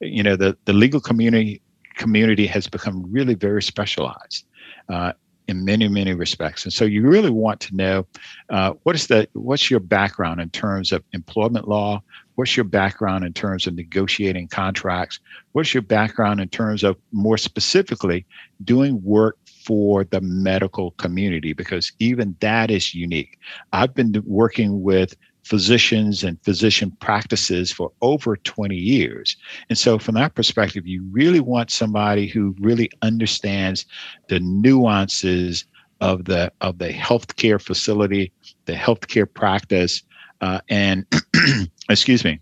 you 0.00 0.22
know 0.22 0.36
the 0.36 0.56
the 0.64 0.72
legal 0.72 1.00
community 1.00 1.60
community 1.96 2.46
has 2.46 2.66
become 2.66 3.04
really 3.12 3.34
very 3.34 3.62
specialized 3.62 4.46
uh, 4.88 5.12
in 5.48 5.64
many 5.64 5.88
many 5.88 6.14
respects. 6.14 6.64
And 6.64 6.72
so 6.72 6.84
you 6.84 7.02
really 7.02 7.30
want 7.30 7.60
to 7.60 7.76
know 7.76 8.06
uh, 8.50 8.74
what 8.82 8.94
is 8.94 9.06
the 9.06 9.28
what's 9.32 9.70
your 9.70 9.80
background 9.80 10.40
in 10.40 10.50
terms 10.50 10.92
of 10.92 11.02
employment 11.12 11.68
law? 11.68 12.02
What's 12.36 12.56
your 12.56 12.64
background 12.64 13.24
in 13.24 13.32
terms 13.32 13.66
of 13.66 13.74
negotiating 13.74 14.48
contracts? 14.48 15.20
What's 15.52 15.74
your 15.74 15.82
background 15.82 16.40
in 16.40 16.48
terms 16.48 16.82
of 16.82 16.96
more 17.12 17.36
specifically 17.36 18.24
doing 18.64 19.02
work 19.02 19.36
for 19.66 20.04
the 20.04 20.20
medical 20.22 20.92
community? 20.92 21.52
Because 21.52 21.92
even 21.98 22.34
that 22.40 22.70
is 22.70 22.94
unique. 22.94 23.38
I've 23.72 23.94
been 23.94 24.22
working 24.24 24.82
with 24.82 25.14
physicians 25.42 26.22
and 26.22 26.42
physician 26.42 26.90
practices 27.00 27.72
for 27.72 27.92
over 28.00 28.36
20 28.36 28.76
years. 28.76 29.36
And 29.68 29.76
so, 29.76 29.98
from 29.98 30.14
that 30.14 30.34
perspective, 30.34 30.86
you 30.86 31.04
really 31.10 31.40
want 31.40 31.70
somebody 31.70 32.26
who 32.26 32.54
really 32.60 32.90
understands 33.02 33.84
the 34.28 34.40
nuances 34.40 35.64
of 36.00 36.24
the 36.24 36.52
of 36.60 36.78
the 36.78 36.88
healthcare 36.90 37.60
facility, 37.60 38.32
the 38.66 38.74
healthcare 38.74 39.32
practice, 39.32 40.02
uh, 40.40 40.60
and 40.68 41.06
excuse 41.88 42.24
me. 42.24 42.40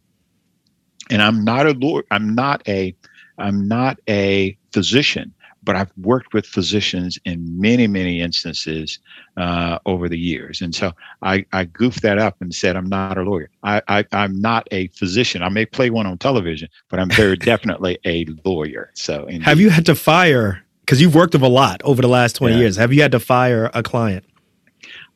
And 1.10 1.20
I'm 1.20 1.44
not 1.44 1.66
a 1.66 1.72
lawyer. 1.72 2.04
I'm 2.10 2.34
not 2.34 2.66
a 2.68 2.94
I'm 3.38 3.66
not 3.66 3.98
a 4.08 4.56
physician, 4.72 5.34
but 5.62 5.76
I've 5.76 5.92
worked 5.96 6.32
with 6.32 6.46
physicians 6.46 7.18
in 7.24 7.60
many, 7.60 7.86
many 7.86 8.20
instances 8.20 8.98
uh, 9.36 9.78
over 9.86 10.08
the 10.08 10.18
years. 10.18 10.60
And 10.60 10.74
so 10.74 10.92
I, 11.22 11.44
I 11.52 11.64
goofed 11.64 12.02
that 12.02 12.18
up 12.18 12.36
and 12.40 12.54
said, 12.54 12.76
I'm 12.76 12.88
not 12.88 13.18
a 13.18 13.22
lawyer. 13.22 13.50
I, 13.62 13.82
I, 13.88 14.04
am 14.12 14.40
not 14.40 14.66
a 14.70 14.88
physician. 14.88 15.42
I 15.42 15.48
may 15.48 15.66
play 15.66 15.90
one 15.90 16.06
on 16.06 16.18
television, 16.18 16.68
but 16.88 16.98
I'm 16.98 17.10
very 17.10 17.36
definitely 17.52 17.98
a 18.04 18.26
lawyer. 18.44 18.90
So, 18.94 19.26
indeed. 19.26 19.42
have 19.42 19.60
you 19.60 19.70
had 19.70 19.86
to 19.86 19.94
fire? 19.94 20.64
Because 20.80 21.00
you've 21.00 21.14
worked 21.14 21.34
with 21.34 21.42
a 21.42 21.48
lot 21.48 21.80
over 21.84 22.02
the 22.02 22.08
last 22.08 22.34
20 22.36 22.54
yeah. 22.54 22.60
years. 22.60 22.76
Have 22.76 22.92
you 22.92 23.02
had 23.02 23.12
to 23.12 23.20
fire 23.20 23.70
a 23.74 23.82
client? 23.82 24.24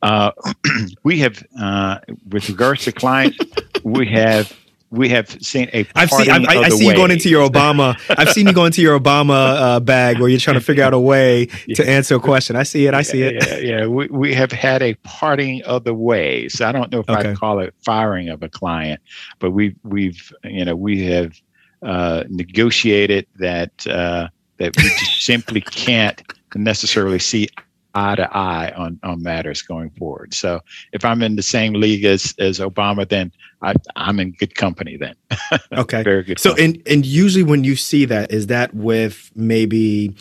Uh, 0.01 0.31
we 1.03 1.19
have, 1.19 1.43
uh, 1.59 1.99
with 2.29 2.47
regards 2.49 2.83
to 2.83 2.91
clients, 2.91 3.37
we 3.83 4.07
have 4.07 4.55
we 4.95 5.09
have 5.09 5.29
seen 5.43 5.69
a. 5.73 5.85
I've 5.95 6.09
seen. 6.09 6.29
I, 6.29 6.35
I, 6.35 6.57
I 6.63 6.69
see 6.69 6.87
you 6.87 6.95
going 6.95 7.11
into 7.11 7.29
your 7.29 7.47
Obama. 7.47 7.99
I've 8.09 8.31
seen 8.31 8.47
you 8.47 8.53
going 8.53 8.67
into 8.67 8.81
your 8.81 8.99
Obama 8.99 9.55
uh, 9.59 9.79
bag 9.79 10.19
where 10.19 10.29
you're 10.29 10.39
trying 10.39 10.55
to 10.55 10.61
figure 10.61 10.83
out 10.83 10.93
a 10.93 10.99
way 10.99 11.47
yeah. 11.67 11.75
to 11.75 11.89
answer 11.89 12.15
a 12.15 12.19
question. 12.19 12.55
I 12.55 12.63
see 12.63 12.87
it. 12.87 12.93
I 12.93 13.01
see 13.01 13.23
it. 13.23 13.45
Yeah, 13.45 13.57
yeah. 13.57 13.87
We, 13.87 14.07
we 14.07 14.33
have 14.33 14.51
had 14.51 14.81
a 14.81 14.93
parting 15.03 15.63
of 15.63 15.83
the 15.83 15.93
ways. 15.93 16.61
I 16.61 16.71
don't 16.71 16.91
know 16.91 16.99
if 16.99 17.09
okay. 17.09 17.31
I 17.31 17.35
call 17.35 17.59
it 17.59 17.73
firing 17.83 18.29
of 18.29 18.43
a 18.43 18.49
client, 18.49 19.01
but 19.39 19.51
we've 19.51 19.75
we've 19.83 20.31
you 20.43 20.65
know 20.65 20.75
we 20.75 21.05
have 21.05 21.33
uh, 21.81 22.23
negotiated 22.29 23.27
that 23.35 23.85
uh, 23.87 24.27
that 24.57 24.75
we 24.77 24.83
just 24.83 25.21
simply 25.21 25.61
can't 25.61 26.21
necessarily 26.55 27.19
see 27.19 27.49
eye 27.95 28.15
to 28.15 28.37
eye 28.37 28.71
on, 28.75 28.99
on 29.03 29.23
matters 29.23 29.61
going 29.61 29.89
forward. 29.91 30.33
So 30.33 30.59
if 30.91 31.03
I'm 31.05 31.23
in 31.23 31.37
the 31.37 31.41
same 31.41 31.73
league 31.73 32.03
as, 32.03 32.35
as 32.37 32.59
Obama, 32.59 33.07
then 33.07 33.31
I, 33.61 33.73
am 33.95 34.19
in 34.19 34.31
good 34.31 34.55
company 34.55 34.97
then. 34.97 35.15
okay. 35.71 36.03
Very 36.03 36.23
good. 36.23 36.39
So, 36.39 36.55
and, 36.55 36.81
and 36.85 37.05
usually 37.05 37.43
when 37.43 37.63
you 37.63 37.75
see 37.75 38.05
that, 38.05 38.31
is 38.31 38.47
that 38.47 38.73
with 38.73 39.31
maybe 39.35 40.15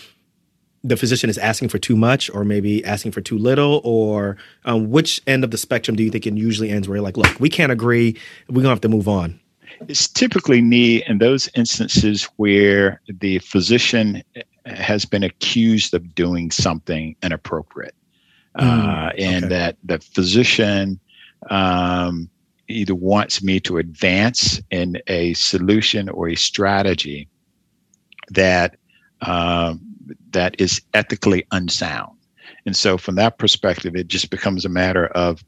the 0.85 0.97
physician 0.97 1.29
is 1.29 1.39
asking 1.39 1.71
for 1.71 1.79
too 1.79 1.97
much 1.97 2.31
or 2.31 2.45
maybe 2.45 2.85
asking 2.85 3.11
for 3.11 3.21
too 3.21 3.39
little 3.39 3.81
or 3.85 4.37
um, 4.67 4.91
which 4.91 5.21
end 5.27 5.43
of 5.43 5.51
the 5.51 5.59
spectrum 5.59 5.97
do 5.97 6.03
you 6.05 6.11
think 6.11 6.27
it 6.27 6.35
usually 6.35 6.71
ends 6.71 6.89
where 6.89 6.97
you're 6.97 7.05
like, 7.05 7.17
look, 7.17 7.41
we 7.41 7.49
can't 7.49 7.73
agree. 7.73 8.17
We're 8.49 8.55
going 8.55 8.65
to 8.65 8.71
have 8.71 8.81
to 8.83 8.89
move 8.89 9.09
on. 9.09 9.41
It's 9.89 10.07
typically 10.07 10.61
me 10.61 11.03
in 11.07 11.19
those 11.19 11.49
instances 11.57 12.29
where 12.37 13.01
the 13.09 13.41
physician 13.41 14.23
has 14.67 15.05
been 15.05 15.23
accused 15.23 15.95
of 15.95 16.15
doing 16.15 16.51
something 16.51 17.17
inappropriate. 17.23 17.95
Mm, 18.59 19.09
uh, 19.09 19.13
and 19.19 19.45
okay. 19.45 19.49
that 19.49 19.77
the 19.83 19.99
physician 19.99 21.01
um, 21.51 22.31
either 22.69 22.95
wants 22.95 23.43
me 23.43 23.61
to 23.61 23.79
advance 23.79 24.61
in 24.71 25.01
a 25.09 25.35
solution 25.35 26.09
or 26.09 26.29
a 26.29 26.37
strategy 26.37 27.29
that 28.31 28.77
um, 29.23 29.81
that 30.31 30.55
is 30.61 30.81
ethically 30.95 31.45
unsound. 31.51 32.17
And 32.67 32.77
so, 32.77 32.97
from 32.97 33.17
that 33.17 33.39
perspective, 33.39 33.97
it 33.97 34.09
just 34.09 34.31
becomes 34.31 34.65
a 34.65 34.69
matter 34.69 35.07
of 35.09 35.45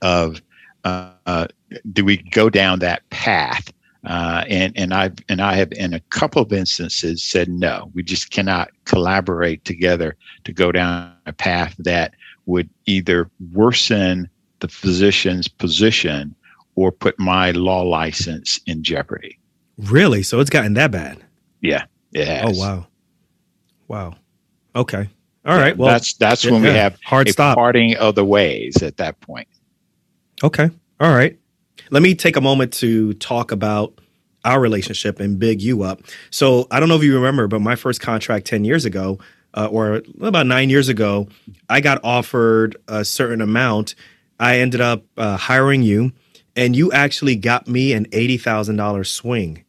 of 0.00 0.40
uh, 0.84 1.10
uh, 1.26 1.48
do 1.92 2.04
we 2.04 2.18
go 2.18 2.48
down 2.48 2.78
that 2.78 3.08
path? 3.10 3.72
Uh, 4.06 4.44
and 4.48 4.72
and 4.76 4.94
I 4.94 5.10
and 5.28 5.40
I 5.40 5.54
have 5.54 5.72
in 5.72 5.92
a 5.92 6.00
couple 6.10 6.40
of 6.40 6.52
instances 6.52 7.24
said 7.24 7.48
no. 7.48 7.90
We 7.92 8.04
just 8.04 8.30
cannot 8.30 8.70
collaborate 8.84 9.64
together 9.64 10.16
to 10.44 10.52
go 10.52 10.70
down 10.70 11.12
a 11.26 11.32
path 11.32 11.74
that 11.80 12.14
would 12.46 12.70
either 12.86 13.28
worsen 13.52 14.30
the 14.60 14.68
physician's 14.68 15.48
position 15.48 16.36
or 16.76 16.92
put 16.92 17.18
my 17.18 17.50
law 17.50 17.82
license 17.82 18.60
in 18.66 18.84
jeopardy. 18.84 19.40
Really? 19.76 20.22
So 20.22 20.38
it's 20.38 20.50
gotten 20.50 20.74
that 20.74 20.92
bad? 20.92 21.24
Yeah, 21.60 21.86
it 22.12 22.28
has. 22.28 22.56
Oh 22.56 22.60
wow, 22.60 22.86
wow. 23.88 24.14
Okay. 24.76 25.08
All 25.44 25.56
right. 25.56 25.76
Well, 25.76 25.88
that's 25.90 26.14
that's 26.14 26.44
when 26.44 26.62
yeah, 26.62 26.70
we 26.70 26.76
have 26.76 26.98
hard 27.02 27.28
a 27.28 27.32
stop. 27.32 27.56
parting 27.56 27.96
of 27.96 28.14
the 28.14 28.24
ways 28.24 28.82
at 28.84 28.98
that 28.98 29.20
point. 29.20 29.48
Okay. 30.44 30.70
All 31.00 31.14
right. 31.14 31.36
Let 31.90 32.02
me 32.02 32.14
take 32.14 32.36
a 32.36 32.40
moment 32.40 32.72
to 32.74 33.14
talk 33.14 33.52
about 33.52 34.00
our 34.44 34.60
relationship 34.60 35.20
and 35.20 35.38
big 35.38 35.60
you 35.60 35.82
up. 35.82 36.02
So 36.30 36.66
I 36.70 36.80
don't 36.80 36.88
know 36.88 36.96
if 36.96 37.02
you 37.02 37.14
remember, 37.14 37.48
but 37.48 37.60
my 37.60 37.76
first 37.76 38.00
contract 38.00 38.46
10 38.46 38.64
years 38.64 38.84
ago, 38.84 39.18
uh, 39.54 39.68
or 39.70 40.02
about 40.20 40.46
nine 40.46 40.70
years 40.70 40.88
ago, 40.88 41.28
I 41.68 41.80
got 41.80 42.00
offered 42.04 42.76
a 42.88 43.04
certain 43.04 43.40
amount. 43.40 43.94
I 44.38 44.58
ended 44.58 44.80
up 44.80 45.04
uh, 45.16 45.36
hiring 45.36 45.82
you, 45.82 46.12
and 46.54 46.76
you 46.76 46.92
actually 46.92 47.36
got 47.36 47.66
me 47.66 47.92
an 47.92 48.06
$80,000 48.06 49.06
swing 49.06 49.64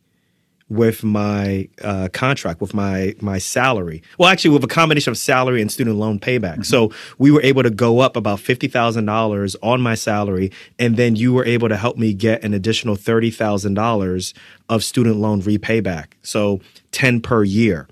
with 0.69 1.03
my 1.03 1.69
uh, 1.81 2.09
contract, 2.11 2.59
with 2.59 2.73
my 2.73 3.15
my 3.21 3.37
salary. 3.37 4.01
Well, 4.17 4.29
actually, 4.29 4.51
with 4.51 4.63
a 4.63 4.67
combination 4.67 5.11
of 5.11 5.17
salary 5.17 5.61
and 5.61 5.71
student 5.71 5.97
loan 5.97 6.19
payback. 6.19 6.53
Mm-hmm. 6.53 6.61
So 6.63 6.91
we 7.17 7.31
were 7.31 7.41
able 7.41 7.63
to 7.63 7.69
go 7.69 7.99
up 7.99 8.15
about 8.15 8.39
fifty 8.39 8.67
thousand 8.67 9.05
dollars 9.05 9.55
on 9.63 9.81
my 9.81 9.95
salary, 9.95 10.51
and 10.77 10.97
then 10.97 11.15
you 11.15 11.33
were 11.33 11.45
able 11.45 11.69
to 11.69 11.77
help 11.77 11.97
me 11.97 12.13
get 12.13 12.43
an 12.43 12.53
additional 12.53 12.95
thirty 12.95 13.31
thousand 13.31 13.75
dollars 13.75 14.33
of 14.69 14.83
student 14.83 15.17
loan 15.17 15.41
repayback. 15.41 16.13
So 16.21 16.61
ten 16.91 17.21
per 17.21 17.43
year. 17.43 17.87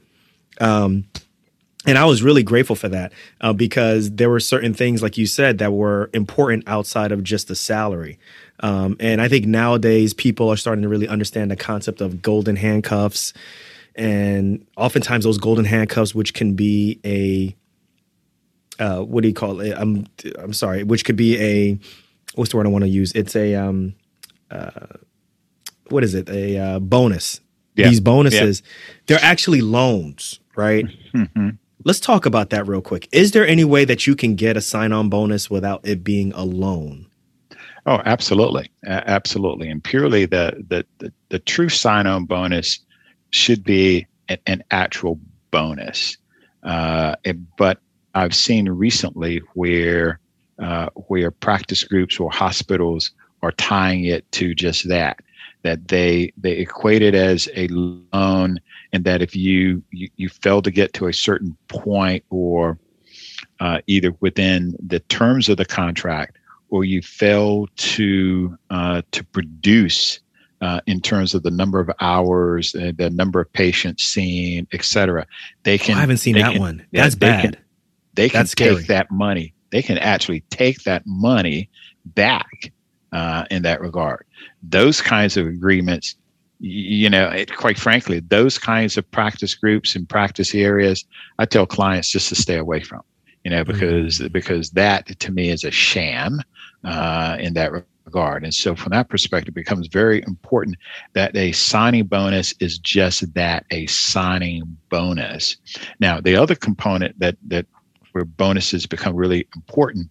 Um, 0.59 1.05
and 1.87 1.97
I 1.99 2.05
was 2.05 2.23
really 2.23 2.41
grateful 2.43 2.75
for 2.75 2.89
that 2.89 3.13
uh, 3.41 3.53
because 3.53 4.11
there 4.11 4.29
were 4.29 4.39
certain 4.39 4.73
things, 4.73 5.03
like 5.03 5.17
you 5.17 5.27
said, 5.27 5.59
that 5.59 5.71
were 5.71 6.09
important 6.13 6.63
outside 6.67 7.11
of 7.11 7.23
just 7.23 7.47
the 7.47 7.55
salary. 7.55 8.17
Um, 8.59 8.95
and 8.99 9.21
I 9.21 9.27
think 9.27 9.45
nowadays 9.45 10.13
people 10.13 10.49
are 10.49 10.57
starting 10.57 10.83
to 10.83 10.89
really 10.89 11.07
understand 11.07 11.51
the 11.51 11.55
concept 11.55 12.01
of 12.01 12.21
golden 12.21 12.55
handcuffs. 12.55 13.33
And 13.95 14.65
oftentimes 14.77 15.23
those 15.23 15.37
golden 15.37 15.65
handcuffs, 15.65 16.15
which 16.15 16.33
can 16.33 16.53
be 16.53 16.99
a, 17.05 17.55
uh, 18.81 19.01
what 19.01 19.21
do 19.21 19.27
you 19.27 19.33
call 19.33 19.59
it? 19.61 19.73
I'm, 19.77 20.05
I'm 20.39 20.53
sorry, 20.53 20.83
which 20.83 21.05
could 21.05 21.15
be 21.15 21.37
a, 21.39 21.79
what's 22.35 22.51
the 22.51 22.57
word 22.57 22.65
I 22.65 22.69
want 22.69 22.83
to 22.83 22.89
use? 22.89 23.11
It's 23.13 23.35
a, 23.35 23.55
um, 23.55 23.95
uh, 24.51 24.69
what 25.89 26.03
is 26.03 26.13
it? 26.13 26.29
A 26.29 26.57
uh, 26.57 26.79
bonus. 26.79 27.41
Yeah. 27.75 27.89
These 27.89 27.99
bonuses, 27.99 28.61
yeah. 28.61 28.93
they're 29.07 29.19
actually 29.21 29.59
loans, 29.59 30.39
right? 30.55 30.85
Mm-hmm. 31.13 31.49
Let's 31.83 31.99
talk 31.99 32.25
about 32.25 32.49
that 32.51 32.65
real 32.67 32.81
quick. 32.81 33.09
Is 33.11 33.31
there 33.31 33.45
any 33.45 33.65
way 33.65 33.83
that 33.83 34.07
you 34.07 34.15
can 34.15 34.35
get 34.35 34.55
a 34.55 34.61
sign 34.61 34.93
on 34.93 35.09
bonus 35.09 35.49
without 35.49 35.85
it 35.85 36.01
being 36.01 36.31
a 36.33 36.43
loan? 36.45 37.07
Oh, 37.87 38.01
absolutely, 38.05 38.71
uh, 38.87 39.01
absolutely, 39.05 39.69
and 39.69 39.83
purely 39.83 40.25
the 40.25 40.63
the 40.69 40.85
the, 40.97 41.13
the 41.29 41.39
true 41.39 41.69
sign-on 41.69 42.25
bonus 42.25 42.79
should 43.29 43.63
be 43.63 44.07
an, 44.27 44.37
an 44.47 44.63
actual 44.71 45.19
bonus. 45.51 46.17
Uh, 46.63 47.15
it, 47.23 47.37
but 47.57 47.79
I've 48.15 48.33
seen 48.33 48.67
recently 48.69 49.41
where 49.53 50.19
uh, 50.57 50.89
where 51.07 51.29
practice 51.29 51.83
groups 51.83 52.19
or 52.19 52.31
hospitals 52.31 53.11
are 53.43 53.51
tying 53.51 54.05
it 54.05 54.29
to 54.31 54.55
just 54.55 54.87
that 54.89 55.19
that 55.61 55.87
they 55.87 56.31
they 56.37 56.53
equate 56.53 57.03
it 57.03 57.13
as 57.13 57.49
a 57.55 57.67
loan 57.67 58.59
and 58.93 59.03
that 59.03 59.21
if 59.21 59.35
you 59.35 59.83
you, 59.91 60.09
you 60.15 60.29
fail 60.29 60.61
to 60.63 60.71
get 60.71 60.93
to 60.93 61.05
a 61.05 61.13
certain 61.13 61.55
point 61.67 62.23
or 62.31 62.79
uh, 63.59 63.79
either 63.85 64.15
within 64.21 64.75
the 64.79 64.99
terms 65.01 65.49
of 65.49 65.57
the 65.57 65.65
contract 65.65 66.37
or 66.69 66.83
you 66.83 67.01
fail 67.01 67.67
to 67.75 68.57
uh, 68.69 69.01
to 69.11 69.23
produce 69.23 70.19
uh, 70.61 70.81
in 70.87 71.01
terms 71.01 71.33
of 71.33 71.43
the 71.43 71.51
number 71.51 71.79
of 71.79 71.89
hours, 71.99 72.73
uh, 72.75 72.91
the 72.97 73.09
number 73.09 73.39
of 73.39 73.51
patients 73.53 74.03
seen, 74.03 74.67
et 74.71 74.83
cetera. 74.83 75.25
They 75.63 75.77
can. 75.77 75.95
Oh, 75.95 75.97
I 75.97 76.01
haven't 76.01 76.17
seen 76.17 76.35
that 76.35 76.53
can, 76.53 76.61
one. 76.61 76.85
That's 76.91 77.15
bad. 77.15 77.59
They 78.15 78.29
can, 78.29 78.43
they 78.43 78.47
can 78.47 78.77
take 78.77 78.87
that 78.87 79.11
money. 79.11 79.53
They 79.71 79.81
can 79.81 79.97
actually 79.97 80.41
take 80.49 80.83
that 80.83 81.03
money 81.05 81.69
back 82.05 82.71
uh, 83.11 83.45
in 83.51 83.63
that 83.63 83.81
regard. 83.81 84.25
Those 84.63 85.01
kinds 85.01 85.37
of 85.37 85.47
agreements, 85.47 86.15
you 86.59 87.09
know, 87.09 87.29
it, 87.29 87.55
quite 87.55 87.77
frankly, 87.77 88.21
those 88.21 88.57
kinds 88.57 88.97
of 88.97 89.09
practice 89.11 89.53
groups 89.53 89.95
and 89.95 90.07
practice 90.07 90.55
areas, 90.55 91.03
I 91.39 91.45
tell 91.45 91.65
clients 91.65 92.09
just 92.09 92.29
to 92.29 92.35
stay 92.35 92.57
away 92.57 92.81
from. 92.81 93.01
You 93.43 93.51
know, 93.51 93.63
because 93.63 94.19
mm-hmm. 94.19 94.29
because 94.29 94.71
that 94.71 95.19
to 95.19 95.31
me 95.31 95.51
is 95.51 95.63
a 95.63 95.69
sham 95.69 96.41
uh, 96.85 97.37
in 97.39 97.53
that 97.55 97.71
regard. 98.05 98.43
And 98.43 98.53
so, 98.53 98.75
from 98.75 98.91
that 98.91 99.09
perspective, 99.09 99.51
it 99.51 99.55
becomes 99.55 99.87
very 99.87 100.23
important 100.23 100.77
that 101.13 101.35
a 101.35 101.51
signing 101.51 102.05
bonus 102.05 102.53
is 102.59 102.77
just 102.77 103.33
that 103.33 103.65
a 103.71 103.85
signing 103.87 104.77
bonus. 104.89 105.57
Now, 105.99 106.21
the 106.21 106.35
other 106.35 106.55
component 106.55 107.19
that 107.19 107.37
that 107.47 107.65
where 108.11 108.25
bonuses 108.25 108.85
become 108.85 109.15
really 109.15 109.47
important 109.55 110.09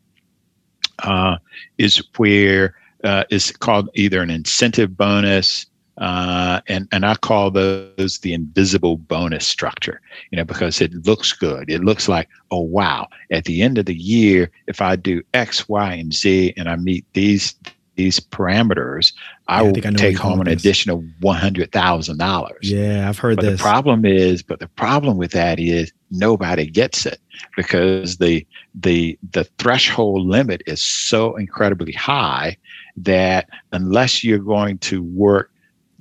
uh, 1.02 1.36
is 1.78 2.02
where 2.16 2.74
uh, 3.02 3.24
is 3.30 3.50
called 3.50 3.88
either 3.94 4.20
an 4.20 4.30
incentive 4.30 4.96
bonus 4.96 5.66
uh, 5.98 6.60
and 6.66 6.88
and 6.92 7.06
I 7.06 7.14
call 7.14 7.50
those 7.50 8.18
the 8.18 8.32
invisible 8.32 8.96
bonus 8.96 9.46
structure, 9.46 10.00
you 10.30 10.36
know, 10.36 10.44
because 10.44 10.80
it 10.80 10.92
looks 11.06 11.32
good. 11.32 11.70
It 11.70 11.84
looks 11.84 12.08
like, 12.08 12.28
oh 12.50 12.60
wow, 12.60 13.08
at 13.30 13.44
the 13.44 13.62
end 13.62 13.78
of 13.78 13.86
the 13.86 13.94
year, 13.94 14.50
if 14.66 14.80
I 14.80 14.96
do 14.96 15.22
X, 15.34 15.68
Y, 15.68 15.94
and 15.94 16.12
Z, 16.12 16.54
and 16.56 16.68
I 16.68 16.76
meet 16.76 17.04
these 17.12 17.54
these 17.96 18.18
parameters, 18.18 19.12
I 19.46 19.62
yeah, 19.62 19.70
will 19.70 19.78
I 19.86 19.90
take 19.92 20.18
home 20.18 20.40
an 20.40 20.46
this. 20.46 20.60
additional 20.60 21.04
one 21.20 21.36
hundred 21.36 21.70
thousand 21.70 22.18
dollars. 22.18 22.70
Yeah, 22.70 23.08
I've 23.08 23.18
heard 23.18 23.36
but 23.36 23.42
this. 23.42 23.60
The 23.60 23.62
problem 23.62 24.04
is, 24.04 24.42
but 24.42 24.58
the 24.58 24.68
problem 24.68 25.16
with 25.16 25.30
that 25.30 25.60
is 25.60 25.92
nobody 26.10 26.66
gets 26.66 27.06
it 27.06 27.20
because 27.56 28.16
the 28.16 28.44
the 28.74 29.16
the 29.30 29.44
threshold 29.58 30.26
limit 30.26 30.62
is 30.66 30.82
so 30.82 31.36
incredibly 31.36 31.92
high 31.92 32.56
that 32.96 33.48
unless 33.72 34.24
you're 34.24 34.38
going 34.38 34.78
to 34.78 35.02
work 35.02 35.50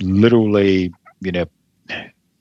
literally, 0.03 0.93
you 1.21 1.31
know, 1.31 1.45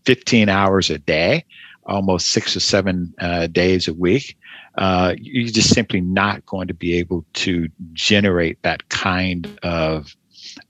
15 0.04 0.48
hours 0.48 0.90
a 0.90 0.98
day, 0.98 1.44
almost 1.86 2.28
six 2.28 2.56
or 2.56 2.60
seven 2.60 3.14
uh, 3.20 3.46
days 3.48 3.88
a 3.88 3.94
week, 3.94 4.36
uh, 4.78 5.14
you're 5.18 5.50
just 5.50 5.74
simply 5.74 6.00
not 6.00 6.44
going 6.46 6.68
to 6.68 6.74
be 6.74 6.98
able 6.98 7.24
to 7.34 7.68
generate 7.92 8.60
that 8.62 8.88
kind 8.88 9.58
of 9.62 10.16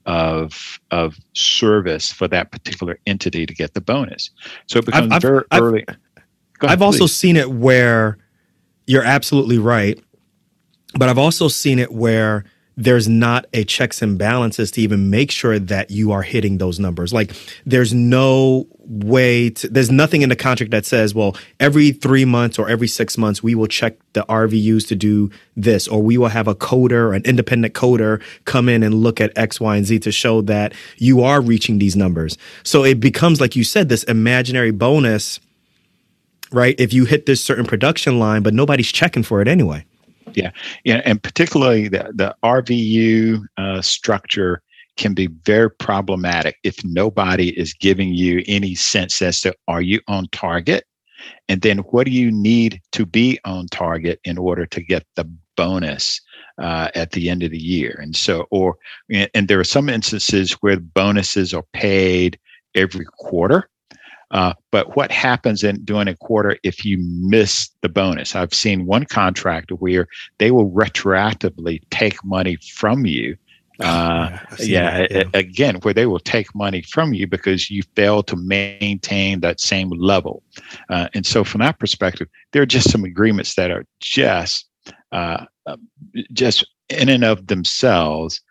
of 0.05 0.79
of 0.91 1.17
service 1.33 2.11
for 2.11 2.27
that 2.27 2.51
particular 2.51 2.99
entity 3.07 3.45
to 3.45 3.53
get 3.53 3.73
the 3.73 3.81
bonus. 3.81 4.29
So 4.67 4.79
it 4.79 4.85
becomes 4.85 5.11
I've, 5.11 5.21
very 5.21 5.43
I've, 5.51 5.61
early. 5.61 5.85
Ahead, 5.87 5.99
I've 6.61 6.81
also 6.81 7.07
seen 7.07 7.35
it 7.35 7.49
where 7.51 8.17
you're 8.87 9.03
absolutely 9.03 9.57
right, 9.57 9.99
but 10.97 11.09
I've 11.09 11.17
also 11.17 11.47
seen 11.47 11.79
it 11.79 11.91
where 11.91 12.45
there's 12.75 13.07
not 13.07 13.45
a 13.53 13.63
checks 13.63 14.01
and 14.01 14.17
balances 14.17 14.71
to 14.71 14.81
even 14.81 15.09
make 15.09 15.31
sure 15.31 15.59
that 15.59 15.91
you 15.91 16.11
are 16.11 16.23
hitting 16.23 16.57
those 16.57 16.79
numbers. 16.79 17.13
Like 17.13 17.33
there's 17.65 17.93
no 17.93 18.67
way 18.79 19.51
to, 19.51 19.67
there's 19.67 19.91
nothing 19.91 20.23
in 20.23 20.29
the 20.29 20.35
contract 20.35 20.71
that 20.71 20.85
says, 20.85 21.13
well, 21.13 21.37
every 21.59 21.91
three 21.91 22.25
months 22.25 22.57
or 22.57 22.67
every 22.69 22.87
six 22.87 23.17
months, 23.17 23.43
we 23.43 23.55
will 23.55 23.67
check 23.67 23.97
the 24.13 24.23
RVUs 24.23 24.87
to 24.87 24.95
do 24.95 25.29
this, 25.55 25.87
or 25.87 26.01
we 26.01 26.17
will 26.17 26.29
have 26.29 26.47
a 26.47 26.55
coder, 26.55 27.15
an 27.15 27.21
independent 27.25 27.73
coder 27.73 28.21
come 28.45 28.67
in 28.67 28.83
and 28.83 28.95
look 28.95 29.21
at 29.21 29.35
X, 29.37 29.59
Y, 29.59 29.75
and 29.75 29.85
Z 29.85 29.99
to 29.99 30.11
show 30.11 30.41
that 30.41 30.73
you 30.97 31.21
are 31.21 31.41
reaching 31.41 31.79
these 31.79 31.95
numbers. 31.95 32.37
So 32.63 32.83
it 32.83 32.99
becomes, 32.99 33.39
like 33.39 33.55
you 33.55 33.63
said, 33.63 33.89
this 33.89 34.03
imaginary 34.03 34.71
bonus, 34.71 35.39
right? 36.51 36.75
If 36.79 36.91
you 36.91 37.05
hit 37.05 37.25
this 37.25 37.43
certain 37.43 37.65
production 37.65 38.19
line, 38.19 38.41
but 38.41 38.53
nobody's 38.53 38.91
checking 38.91 39.23
for 39.23 39.41
it 39.41 39.47
anyway. 39.47 39.85
Yeah, 40.35 40.51
yeah, 40.83 41.01
and 41.05 41.21
particularly 41.21 41.87
the 41.87 42.11
the 42.13 42.35
RVU 42.43 43.45
uh, 43.57 43.81
structure 43.81 44.61
can 44.97 45.13
be 45.13 45.27
very 45.43 45.71
problematic 45.71 46.57
if 46.63 46.83
nobody 46.83 47.49
is 47.59 47.73
giving 47.73 48.13
you 48.13 48.43
any 48.47 48.75
sense 48.75 49.21
as 49.21 49.41
to 49.41 49.53
are 49.67 49.81
you 49.81 49.99
on 50.07 50.27
target, 50.31 50.85
and 51.49 51.61
then 51.61 51.79
what 51.79 52.05
do 52.05 52.11
you 52.11 52.31
need 52.31 52.79
to 52.91 53.05
be 53.05 53.39
on 53.45 53.67
target 53.67 54.19
in 54.23 54.37
order 54.37 54.65
to 54.65 54.81
get 54.81 55.05
the 55.15 55.25
bonus 55.55 56.19
uh, 56.57 56.89
at 56.95 57.11
the 57.11 57.29
end 57.29 57.43
of 57.43 57.51
the 57.51 57.61
year, 57.61 57.99
and 58.01 58.15
so 58.15 58.45
or 58.51 58.75
and 59.09 59.47
there 59.47 59.59
are 59.59 59.63
some 59.63 59.89
instances 59.89 60.53
where 60.61 60.79
bonuses 60.79 61.53
are 61.53 61.65
paid 61.73 62.39
every 62.75 63.05
quarter. 63.19 63.69
Uh, 64.33 64.53
but 64.71 64.95
what 64.95 65.11
happens 65.11 65.63
in 65.63 65.83
during 65.85 66.07
a 66.07 66.17
quarter 66.17 66.57
if 66.63 66.83
you 66.83 66.97
miss 66.99 67.69
the 67.81 67.89
bonus? 67.89 68.35
I've 68.35 68.53
seen 68.53 68.87
one 68.87 69.05
contract 69.05 69.71
where 69.71 70.07
they 70.39 70.49
will 70.49 70.71
retroactively 70.71 71.81
take 71.91 72.23
money 72.25 72.57
from 72.73 73.05
you. 73.05 73.37
Oh, 73.79 73.85
uh, 73.85 74.39
yeah, 74.59 74.99
that, 74.99 75.11
yeah, 75.11 75.23
again, 75.33 75.75
where 75.77 75.93
they 75.93 76.05
will 76.05 76.19
take 76.19 76.53
money 76.53 76.81
from 76.81 77.13
you 77.13 77.27
because 77.27 77.69
you 77.69 77.83
fail 77.95 78.21
to 78.23 78.35
maintain 78.35 79.39
that 79.41 79.59
same 79.59 79.89
level. 79.89 80.43
Uh, 80.89 81.09
and 81.13 81.25
so, 81.25 81.43
from 81.43 81.61
that 81.61 81.79
perspective, 81.79 82.27
there 82.51 82.61
are 82.61 82.67
just 82.67 82.91
some 82.91 83.03
agreements 83.03 83.55
that 83.55 83.71
are 83.71 83.85
just, 83.99 84.67
uh, 85.11 85.45
just 86.33 86.67
in 86.89 87.09
and 87.09 87.23
of 87.23 87.47
themselves, 87.47 88.41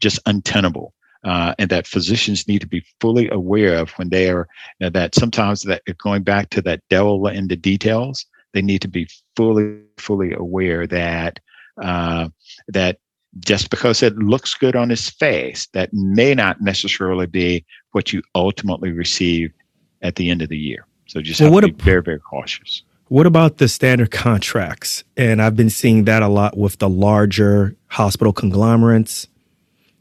just 0.00 0.20
untenable 0.26 0.94
uh, 1.28 1.54
and 1.58 1.68
that 1.68 1.86
physicians 1.86 2.48
need 2.48 2.60
to 2.62 2.66
be 2.66 2.82
fully 3.00 3.28
aware 3.28 3.76
of 3.76 3.90
when 3.92 4.08
they 4.08 4.30
are 4.30 4.48
you 4.80 4.86
know, 4.86 4.90
that 4.90 5.14
sometimes 5.14 5.60
that 5.60 5.82
going 5.98 6.22
back 6.22 6.48
to 6.48 6.62
that 6.62 6.80
devil 6.88 7.26
in 7.28 7.48
the 7.48 7.56
details 7.56 8.24
they 8.54 8.62
need 8.62 8.80
to 8.80 8.88
be 8.88 9.06
fully 9.36 9.78
fully 9.98 10.32
aware 10.32 10.86
that 10.86 11.38
uh, 11.82 12.28
that 12.68 12.98
just 13.40 13.68
because 13.68 14.02
it 14.02 14.16
looks 14.16 14.54
good 14.54 14.74
on 14.74 14.88
his 14.88 15.10
face 15.10 15.68
that 15.74 15.90
may 15.92 16.34
not 16.34 16.62
necessarily 16.62 17.26
be 17.26 17.62
what 17.92 18.10
you 18.10 18.22
ultimately 18.34 18.90
receive 18.90 19.52
at 20.00 20.16
the 20.16 20.30
end 20.30 20.40
of 20.40 20.48
the 20.48 20.56
year. 20.56 20.86
So 21.08 21.20
just 21.20 21.42
well, 21.42 21.52
have 21.52 21.60
to 21.60 21.72
be 21.72 21.82
a, 21.82 21.84
very 21.84 22.02
very 22.02 22.20
cautious. 22.20 22.82
What 23.08 23.26
about 23.26 23.58
the 23.58 23.68
standard 23.68 24.10
contracts? 24.10 25.04
And 25.18 25.42
i've 25.42 25.56
been 25.56 25.70
seeing 25.70 26.04
that 26.04 26.22
a 26.22 26.28
lot 26.28 26.56
with 26.56 26.78
the 26.78 26.88
larger 26.88 27.76
hospital 27.88 28.32
conglomerates 28.32 29.28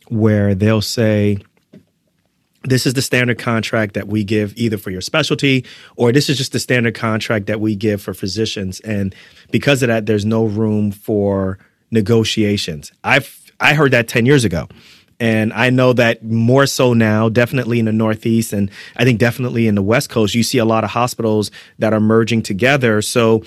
where 0.10 0.56
they'll 0.56 0.82
say, 0.82 1.40
this 2.64 2.86
is 2.86 2.94
the 2.94 3.02
standard 3.02 3.40
contract 3.40 3.94
that 3.94 4.08
we 4.08 4.24
give 4.24 4.54
either 4.58 4.78
for 4.78 4.92
your 4.92 5.02
specialty 5.02 5.66
or 5.96 6.12
this 6.12 6.30
is 6.30 6.38
just 6.38 6.52
the 6.52 6.60
standard 6.60 6.96
contract 6.96 7.46
that 7.48 7.62
we 7.62 7.76
give 7.76 8.02
for 8.02 8.14
physicians. 8.14 8.80
And 8.82 9.16
because 9.52 9.82
of 9.82 9.88
that 9.88 10.06
there's 10.06 10.26
no 10.26 10.46
room 10.46 10.92
for 10.92 11.58
negotiations. 11.92 12.92
I've 13.04 13.52
i 13.60 13.74
heard 13.74 13.92
that 13.92 14.08
10 14.08 14.26
years 14.26 14.44
ago. 14.44 14.68
And 15.20 15.54
i 15.54 15.70
know 15.70 15.94
that 15.94 16.24
more 16.24 16.66
so 16.66 16.94
now 16.94 17.30
definitely 17.30 17.80
in 17.80 17.86
the 17.86 17.94
northeast 17.94 18.54
and 18.54 18.70
i 18.98 19.04
think 19.04 19.18
definitely 19.20 19.68
in 19.68 19.76
the 19.76 19.82
west 19.82 20.10
coast 20.10 20.36
you 20.36 20.44
see 20.44 20.58
a 20.58 20.66
lot 20.66 20.84
of 20.84 20.92
hospitals 20.92 21.52
that 21.80 21.94
are 21.94 22.02
merging 22.02 22.42
together. 22.42 23.02
So 23.02 23.44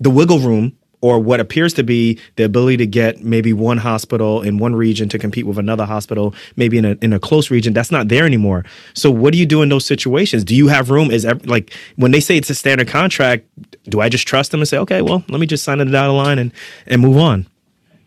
the 0.00 0.10
wiggle 0.10 0.40
room 0.40 0.76
or 1.00 1.18
what 1.18 1.40
appears 1.40 1.72
to 1.74 1.82
be 1.82 2.18
the 2.36 2.44
ability 2.44 2.76
to 2.78 2.86
get 2.86 3.22
maybe 3.22 3.52
one 3.52 3.78
hospital 3.78 4.42
in 4.42 4.58
one 4.58 4.74
region 4.74 5.08
to 5.10 5.18
compete 5.18 5.46
with 5.46 5.58
another 5.58 5.84
hospital, 5.84 6.34
maybe 6.56 6.78
in 6.78 6.84
a 6.84 6.96
in 7.02 7.12
a 7.12 7.20
close 7.20 7.50
region, 7.50 7.72
that's 7.72 7.90
not 7.90 8.08
there 8.08 8.24
anymore. 8.24 8.64
So 8.94 9.10
what 9.10 9.32
do 9.32 9.38
you 9.38 9.46
do 9.46 9.62
in 9.62 9.68
those 9.68 9.84
situations? 9.84 10.44
Do 10.44 10.54
you 10.54 10.68
have 10.68 10.90
room? 10.90 11.10
Is 11.10 11.24
like 11.44 11.74
when 11.96 12.10
they 12.10 12.20
say 12.20 12.36
it's 12.36 12.50
a 12.50 12.54
standard 12.54 12.88
contract, 12.88 13.46
do 13.84 14.00
I 14.00 14.08
just 14.08 14.26
trust 14.26 14.50
them 14.50 14.60
and 14.60 14.68
say, 14.68 14.78
okay, 14.78 15.02
well, 15.02 15.24
let 15.28 15.40
me 15.40 15.46
just 15.46 15.64
sign 15.64 15.80
it 15.80 15.84
down 15.86 16.08
the 16.08 16.14
line 16.14 16.38
and 16.38 16.52
and 16.86 17.02
move 17.02 17.18
on? 17.18 17.46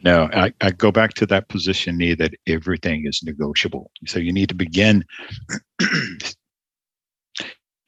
No, 0.01 0.29
I, 0.33 0.53
I 0.61 0.71
go 0.71 0.91
back 0.91 1.13
to 1.15 1.25
that 1.25 1.49
position 1.49 1.97
need 1.97 2.19
that 2.19 2.33
everything 2.47 3.05
is 3.05 3.21
negotiable. 3.21 3.91
So 4.07 4.17
you 4.17 4.31
need 4.31 4.47
to 4.49 4.55
begin 4.55 5.03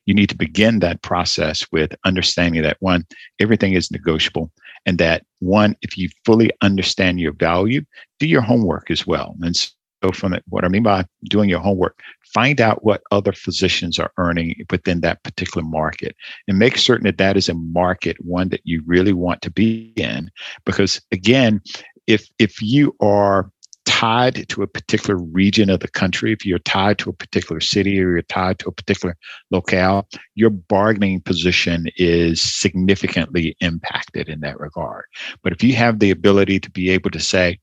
you 0.05 0.13
need 0.13 0.29
to 0.29 0.35
begin 0.35 0.79
that 0.79 1.01
process 1.01 1.65
with 1.71 1.95
understanding 2.03 2.63
that 2.63 2.77
one, 2.79 3.05
everything 3.39 3.73
is 3.73 3.91
negotiable 3.91 4.51
and 4.86 4.97
that 4.97 5.23
one 5.39 5.75
if 5.82 5.97
you 5.97 6.09
fully 6.25 6.51
understand 6.61 7.19
your 7.19 7.34
value 7.34 7.82
do 8.19 8.27
your 8.27 8.41
homework 8.41 8.91
as 8.91 9.07
well. 9.07 9.36
And 9.41 9.55
so 9.55 9.71
from 10.11 10.34
it, 10.34 10.43
what 10.49 10.65
i 10.65 10.67
mean 10.67 10.84
by 10.84 11.05
doing 11.25 11.49
your 11.49 11.59
homework 11.59 11.99
find 12.34 12.59
out 12.59 12.84
what 12.84 13.03
other 13.11 13.32
physicians 13.32 13.99
are 13.99 14.11
earning 14.17 14.55
within 14.71 15.01
that 15.01 15.23
particular 15.23 15.65
market 15.67 16.15
and 16.47 16.57
make 16.57 16.77
certain 16.77 17.05
that 17.05 17.17
that 17.17 17.38
is 17.38 17.49
a 17.49 17.53
market 17.53 18.17
one 18.21 18.49
that 18.49 18.61
you 18.63 18.82
really 18.86 19.13
want 19.13 19.41
to 19.41 19.51
be 19.51 19.93
in 19.95 20.29
because 20.65 21.01
again 21.11 21.61
if 22.07 22.27
if 22.39 22.61
you 22.61 22.95
are 22.99 23.51
tied 23.86 24.47
to 24.49 24.63
a 24.63 24.67
particular 24.67 25.17
region 25.17 25.69
of 25.69 25.79
the 25.79 25.88
country, 25.88 26.32
if 26.32 26.45
you're 26.45 26.59
tied 26.59 26.97
to 26.99 27.09
a 27.09 27.13
particular 27.13 27.59
city 27.59 28.01
or 28.01 28.11
you're 28.11 28.21
tied 28.23 28.59
to 28.59 28.69
a 28.69 28.71
particular 28.71 29.15
locale, 29.49 30.07
your 30.36 30.49
bargaining 30.49 31.21
position 31.21 31.88
is 31.97 32.41
significantly 32.41 33.55
impacted 33.59 34.29
in 34.29 34.39
that 34.41 34.59
regard. 34.59 35.05
But 35.43 35.53
if 35.53 35.63
you 35.63 35.73
have 35.75 35.99
the 35.99 36.11
ability 36.11 36.59
to 36.59 36.69
be 36.71 36.89
able 36.89 37.11
to 37.11 37.19
say, 37.19 37.59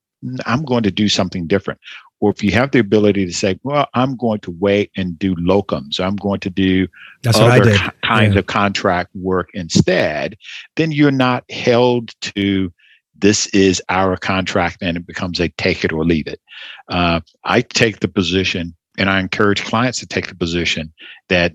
I'm 0.46 0.64
going 0.64 0.82
to 0.82 0.90
do 0.90 1.08
something 1.08 1.46
different, 1.46 1.80
or 2.20 2.30
if 2.32 2.42
you 2.42 2.50
have 2.52 2.72
the 2.72 2.80
ability 2.80 3.24
to 3.26 3.32
say, 3.32 3.58
well, 3.62 3.86
I'm 3.94 4.16
going 4.16 4.40
to 4.40 4.50
wait 4.58 4.90
and 4.96 5.18
do 5.18 5.36
locums, 5.36 6.00
I'm 6.00 6.16
going 6.16 6.40
to 6.40 6.50
do 6.50 6.88
That's 7.22 7.38
other 7.38 7.76
kinds 8.02 8.34
yeah. 8.34 8.40
of 8.40 8.46
contract 8.46 9.10
work 9.14 9.50
instead, 9.54 10.36
then 10.76 10.90
you're 10.90 11.12
not 11.12 11.48
held 11.50 12.10
to 12.22 12.72
this 13.18 13.46
is 13.48 13.82
our 13.88 14.16
contract 14.16 14.78
and 14.80 14.96
it 14.96 15.06
becomes 15.06 15.40
a 15.40 15.48
take 15.50 15.84
it 15.84 15.92
or 15.92 16.04
leave 16.04 16.26
it. 16.26 16.40
Uh, 16.88 17.20
I 17.44 17.60
take 17.62 18.00
the 18.00 18.08
position 18.08 18.74
and 18.98 19.08
I 19.08 19.20
encourage 19.20 19.62
clients 19.64 20.00
to 20.00 20.06
take 20.06 20.26
the 20.28 20.34
position 20.34 20.92
that 21.28 21.52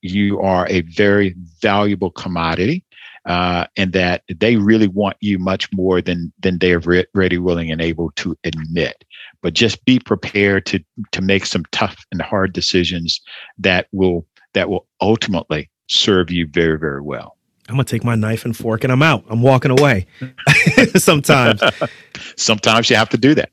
you 0.00 0.40
are 0.40 0.66
a 0.68 0.80
very 0.80 1.34
valuable 1.60 2.10
commodity 2.10 2.84
uh, 3.26 3.66
and 3.76 3.92
that 3.92 4.22
they 4.28 4.56
really 4.56 4.88
want 4.88 5.16
you 5.20 5.38
much 5.38 5.70
more 5.72 6.00
than 6.00 6.32
than 6.40 6.58
they're 6.58 6.78
re- 6.78 7.06
ready, 7.12 7.38
willing, 7.38 7.70
and 7.70 7.82
able 7.82 8.12
to 8.12 8.36
admit. 8.44 9.04
But 9.42 9.52
just 9.52 9.84
be 9.84 9.98
prepared 9.98 10.64
to 10.66 10.80
to 11.12 11.20
make 11.20 11.44
some 11.44 11.64
tough 11.72 12.04
and 12.12 12.22
hard 12.22 12.52
decisions 12.52 13.20
that 13.58 13.88
will 13.92 14.26
that 14.54 14.70
will 14.70 14.86
ultimately 15.00 15.68
serve 15.88 16.30
you 16.30 16.46
very 16.46 16.78
very 16.78 17.02
well. 17.02 17.35
I'm 17.68 17.74
gonna 17.74 17.84
take 17.84 18.04
my 18.04 18.14
knife 18.14 18.44
and 18.44 18.56
fork 18.56 18.84
and 18.84 18.92
I'm 18.92 19.02
out. 19.02 19.24
I'm 19.28 19.42
walking 19.42 19.70
away. 19.70 20.06
Sometimes. 20.96 21.60
Sometimes 22.36 22.90
you 22.90 22.96
have 22.96 23.08
to 23.10 23.18
do 23.18 23.34
that. 23.34 23.50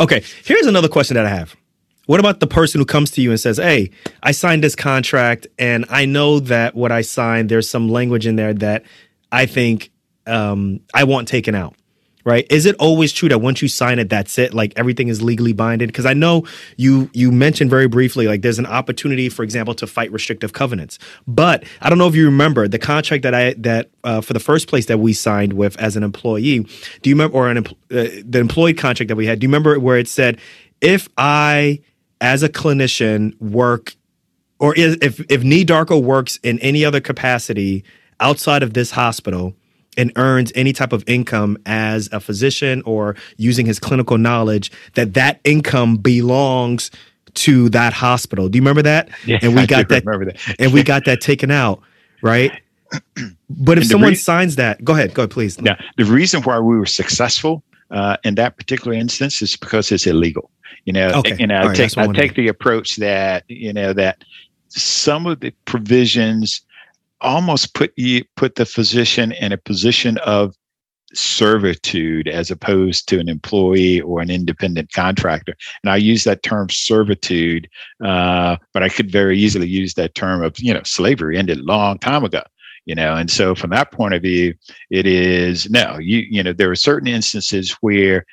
Okay, 0.00 0.22
here's 0.44 0.66
another 0.66 0.88
question 0.88 1.14
that 1.14 1.26
I 1.26 1.30
have. 1.30 1.56
What 2.06 2.20
about 2.20 2.40
the 2.40 2.46
person 2.46 2.80
who 2.80 2.84
comes 2.84 3.10
to 3.12 3.22
you 3.22 3.30
and 3.30 3.38
says, 3.38 3.58
Hey, 3.58 3.90
I 4.22 4.32
signed 4.32 4.64
this 4.64 4.74
contract 4.74 5.46
and 5.58 5.86
I 5.88 6.04
know 6.04 6.40
that 6.40 6.74
what 6.74 6.92
I 6.92 7.02
signed, 7.02 7.48
there's 7.48 7.68
some 7.68 7.88
language 7.88 8.26
in 8.26 8.36
there 8.36 8.52
that 8.54 8.84
I 9.30 9.46
think 9.46 9.90
um, 10.26 10.80
I 10.92 11.04
want 11.04 11.28
taken 11.28 11.54
out 11.54 11.74
right? 12.24 12.46
Is 12.50 12.66
it 12.66 12.76
always 12.76 13.12
true 13.12 13.28
that 13.28 13.38
once 13.38 13.62
you 13.62 13.68
sign 13.68 13.98
it 13.98 14.08
that's 14.08 14.38
it? 14.38 14.54
Like 14.54 14.72
everything 14.76 15.08
is 15.08 15.22
legally 15.22 15.52
binded? 15.52 15.88
Because 15.88 16.06
i 16.06 16.14
know 16.14 16.44
you 16.76 17.10
you 17.12 17.30
mentioned 17.32 17.70
very 17.70 17.88
briefly 17.88 18.26
like 18.26 18.42
there's 18.42 18.58
an 18.58 18.66
opportunity 18.66 19.28
for 19.28 19.42
example 19.42 19.74
to 19.74 19.86
fight 19.86 20.10
restrictive 20.12 20.52
covenants. 20.52 20.98
But 21.26 21.64
i 21.80 21.88
don't 21.88 21.98
know 21.98 22.08
if 22.08 22.14
you 22.14 22.24
remember 22.24 22.68
the 22.68 22.78
contract 22.78 23.22
that 23.22 23.34
i 23.34 23.54
that 23.54 23.90
uh, 24.04 24.20
for 24.20 24.32
the 24.32 24.40
first 24.40 24.68
place 24.68 24.86
that 24.86 24.98
we 24.98 25.12
signed 25.12 25.52
with 25.52 25.78
as 25.78 25.96
an 25.96 26.02
employee 26.02 26.60
do 27.02 27.10
you 27.10 27.14
remember 27.14 27.36
or 27.36 27.48
an 27.48 27.58
uh, 27.58 27.62
the 27.90 28.38
employee 28.38 28.74
contract 28.74 29.08
that 29.08 29.16
we 29.16 29.26
had 29.26 29.38
do 29.38 29.44
you 29.44 29.48
remember 29.48 29.78
where 29.78 29.98
it 29.98 30.08
said 30.08 30.38
if 30.80 31.08
i 31.16 31.80
as 32.20 32.42
a 32.42 32.48
clinician 32.48 33.38
work 33.40 33.94
or 34.62 34.74
if 34.76 35.20
if 35.28 35.42
Nii 35.42 35.66
Darko 35.66 36.00
works 36.00 36.38
in 36.42 36.58
any 36.60 36.84
other 36.84 37.00
capacity 37.00 37.84
outside 38.20 38.62
of 38.62 38.74
this 38.74 38.92
hospital 38.92 39.54
and 39.96 40.12
earns 40.16 40.52
any 40.54 40.72
type 40.72 40.92
of 40.92 41.04
income 41.06 41.58
as 41.66 42.08
a 42.12 42.20
physician 42.20 42.82
or 42.86 43.16
using 43.36 43.66
his 43.66 43.78
clinical 43.78 44.18
knowledge, 44.18 44.70
that 44.94 45.14
that 45.14 45.40
income 45.44 45.96
belongs 45.96 46.90
to 47.34 47.68
that 47.70 47.92
hospital. 47.92 48.48
Do 48.48 48.56
you 48.56 48.62
remember 48.62 48.82
that? 48.82 49.08
Yeah, 49.26 49.38
and 49.42 49.54
we 49.54 49.66
got 49.66 49.88
that, 49.88 50.04
that. 50.04 50.56
and 50.58 50.72
we 50.72 50.82
got 50.82 51.04
that 51.06 51.20
taken 51.20 51.50
out, 51.50 51.80
right? 52.22 52.52
But 53.48 53.78
if 53.78 53.86
someone 53.86 54.10
re- 54.10 54.16
signs 54.16 54.56
that, 54.56 54.84
go 54.84 54.92
ahead, 54.92 55.14
go 55.14 55.22
ahead, 55.22 55.30
please. 55.30 55.58
Yeah, 55.62 55.80
the 55.96 56.04
reason 56.04 56.42
why 56.42 56.58
we 56.58 56.76
were 56.76 56.86
successful 56.86 57.62
uh, 57.90 58.16
in 58.24 58.34
that 58.34 58.56
particular 58.56 58.94
instance 58.94 59.40
is 59.40 59.56
because 59.56 59.90
it's 59.92 60.06
illegal. 60.06 60.50
You 60.84 60.92
know, 60.92 61.08
okay. 61.16 61.36
you 61.38 61.46
know, 61.46 61.56
I 61.56 61.66
right, 61.66 61.76
take 61.76 61.96
I 61.96 62.06
take 62.08 62.34
the 62.34 62.48
approach 62.48 62.96
that 62.96 63.44
you 63.48 63.72
know 63.72 63.92
that 63.92 64.24
some 64.68 65.26
of 65.26 65.40
the 65.40 65.52
provisions 65.64 66.62
almost 67.22 67.74
put 67.74 67.92
you 67.96 68.24
put 68.36 68.56
the 68.56 68.66
physician 68.66 69.32
in 69.32 69.52
a 69.52 69.58
position 69.58 70.18
of 70.18 70.54
servitude 71.14 72.28
as 72.28 72.50
opposed 72.50 73.08
to 73.08 73.18
an 73.18 73.28
employee 73.28 74.00
or 74.00 74.20
an 74.20 74.30
independent 74.30 74.92
contractor. 74.92 75.54
And 75.82 75.90
I 75.90 75.96
use 75.96 76.24
that 76.24 76.42
term 76.42 76.70
servitude, 76.70 77.68
uh, 78.04 78.56
but 78.72 78.82
I 78.82 78.88
could 78.88 79.10
very 79.10 79.38
easily 79.38 79.68
use 79.68 79.94
that 79.94 80.14
term 80.14 80.42
of, 80.42 80.58
you 80.58 80.72
know, 80.72 80.82
slavery 80.84 81.38
ended 81.38 81.58
a 81.58 81.64
long 81.64 81.98
time 81.98 82.24
ago. 82.24 82.42
You 82.84 82.96
know, 82.96 83.14
and 83.14 83.30
so 83.30 83.54
from 83.54 83.70
that 83.70 83.92
point 83.92 84.14
of 84.14 84.22
view, 84.22 84.54
it 84.90 85.06
is 85.06 85.70
no, 85.70 85.98
you 85.98 86.24
you 86.28 86.42
know, 86.42 86.52
there 86.52 86.70
are 86.70 86.76
certain 86.76 87.06
instances 87.06 87.76
where 87.80 88.26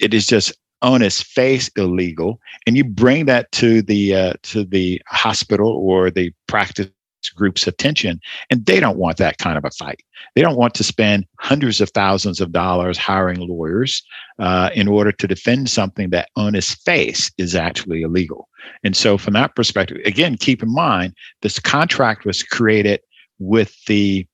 it 0.00 0.14
is 0.14 0.26
just 0.26 0.54
on 0.80 1.02
its 1.02 1.20
face 1.20 1.68
illegal, 1.76 2.40
and 2.66 2.78
you 2.78 2.84
bring 2.84 3.26
that 3.26 3.52
to 3.52 3.82
the 3.82 4.14
uh, 4.14 4.32
to 4.44 4.64
the 4.64 5.02
hospital 5.06 5.68
or 5.68 6.10
the 6.10 6.32
practice 6.46 6.88
group's 7.28 7.66
attention, 7.66 8.20
and 8.48 8.64
they 8.64 8.80
don't 8.80 8.96
want 8.96 9.18
that 9.18 9.38
kind 9.38 9.58
of 9.58 9.64
a 9.64 9.70
fight. 9.72 10.00
They 10.34 10.42
don't 10.42 10.56
want 10.56 10.74
to 10.74 10.84
spend 10.84 11.26
hundreds 11.38 11.80
of 11.80 11.90
thousands 11.90 12.40
of 12.40 12.52
dollars 12.52 12.96
hiring 12.96 13.40
lawyers 13.40 14.02
uh, 14.38 14.70
in 14.74 14.88
order 14.88 15.12
to 15.12 15.26
defend 15.26 15.68
something 15.68 16.10
that 16.10 16.30
on 16.36 16.54
its 16.54 16.74
face 16.74 17.30
is 17.36 17.54
actually 17.54 18.02
illegal. 18.02 18.48
And 18.82 18.96
so, 18.96 19.18
from 19.18 19.34
that 19.34 19.54
perspective, 19.54 19.98
again, 20.04 20.36
keep 20.36 20.62
in 20.62 20.72
mind 20.72 21.14
this 21.42 21.58
contract 21.58 22.24
was 22.24 22.42
created 22.42 23.00
with 23.38 23.76
the 23.86 24.26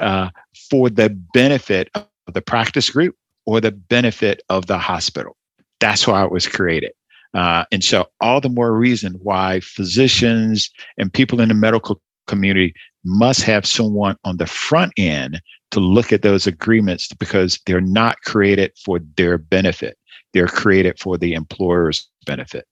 uh, 0.00 0.30
for 0.70 0.90
the 0.90 1.10
benefit 1.32 1.88
of 1.94 2.06
the 2.32 2.42
practice 2.42 2.90
group 2.90 3.14
or 3.46 3.60
the 3.60 3.72
benefit 3.72 4.42
of 4.48 4.66
the 4.66 4.78
hospital. 4.78 5.36
That's 5.80 6.06
why 6.06 6.24
it 6.24 6.30
was 6.30 6.48
created. 6.48 6.92
Uh, 7.34 7.64
and 7.72 7.82
so, 7.82 8.06
all 8.20 8.40
the 8.40 8.48
more 8.48 8.72
reason 8.72 9.14
why 9.22 9.60
physicians 9.60 10.70
and 10.98 11.12
people 11.12 11.40
in 11.40 11.48
the 11.48 11.54
medical 11.54 12.00
community 12.26 12.74
must 13.04 13.42
have 13.42 13.66
someone 13.66 14.16
on 14.24 14.36
the 14.38 14.46
front 14.46 14.92
end 14.96 15.40
to 15.70 15.80
look 15.80 16.12
at 16.12 16.22
those 16.22 16.46
agreements 16.46 17.08
because 17.14 17.60
they're 17.66 17.80
not 17.80 18.20
created 18.22 18.72
for 18.84 19.00
their 19.16 19.38
benefit. 19.38 19.98
They're 20.32 20.46
created 20.46 20.98
for 20.98 21.18
the 21.18 21.34
employer's 21.34 22.08
benefit. 22.26 22.66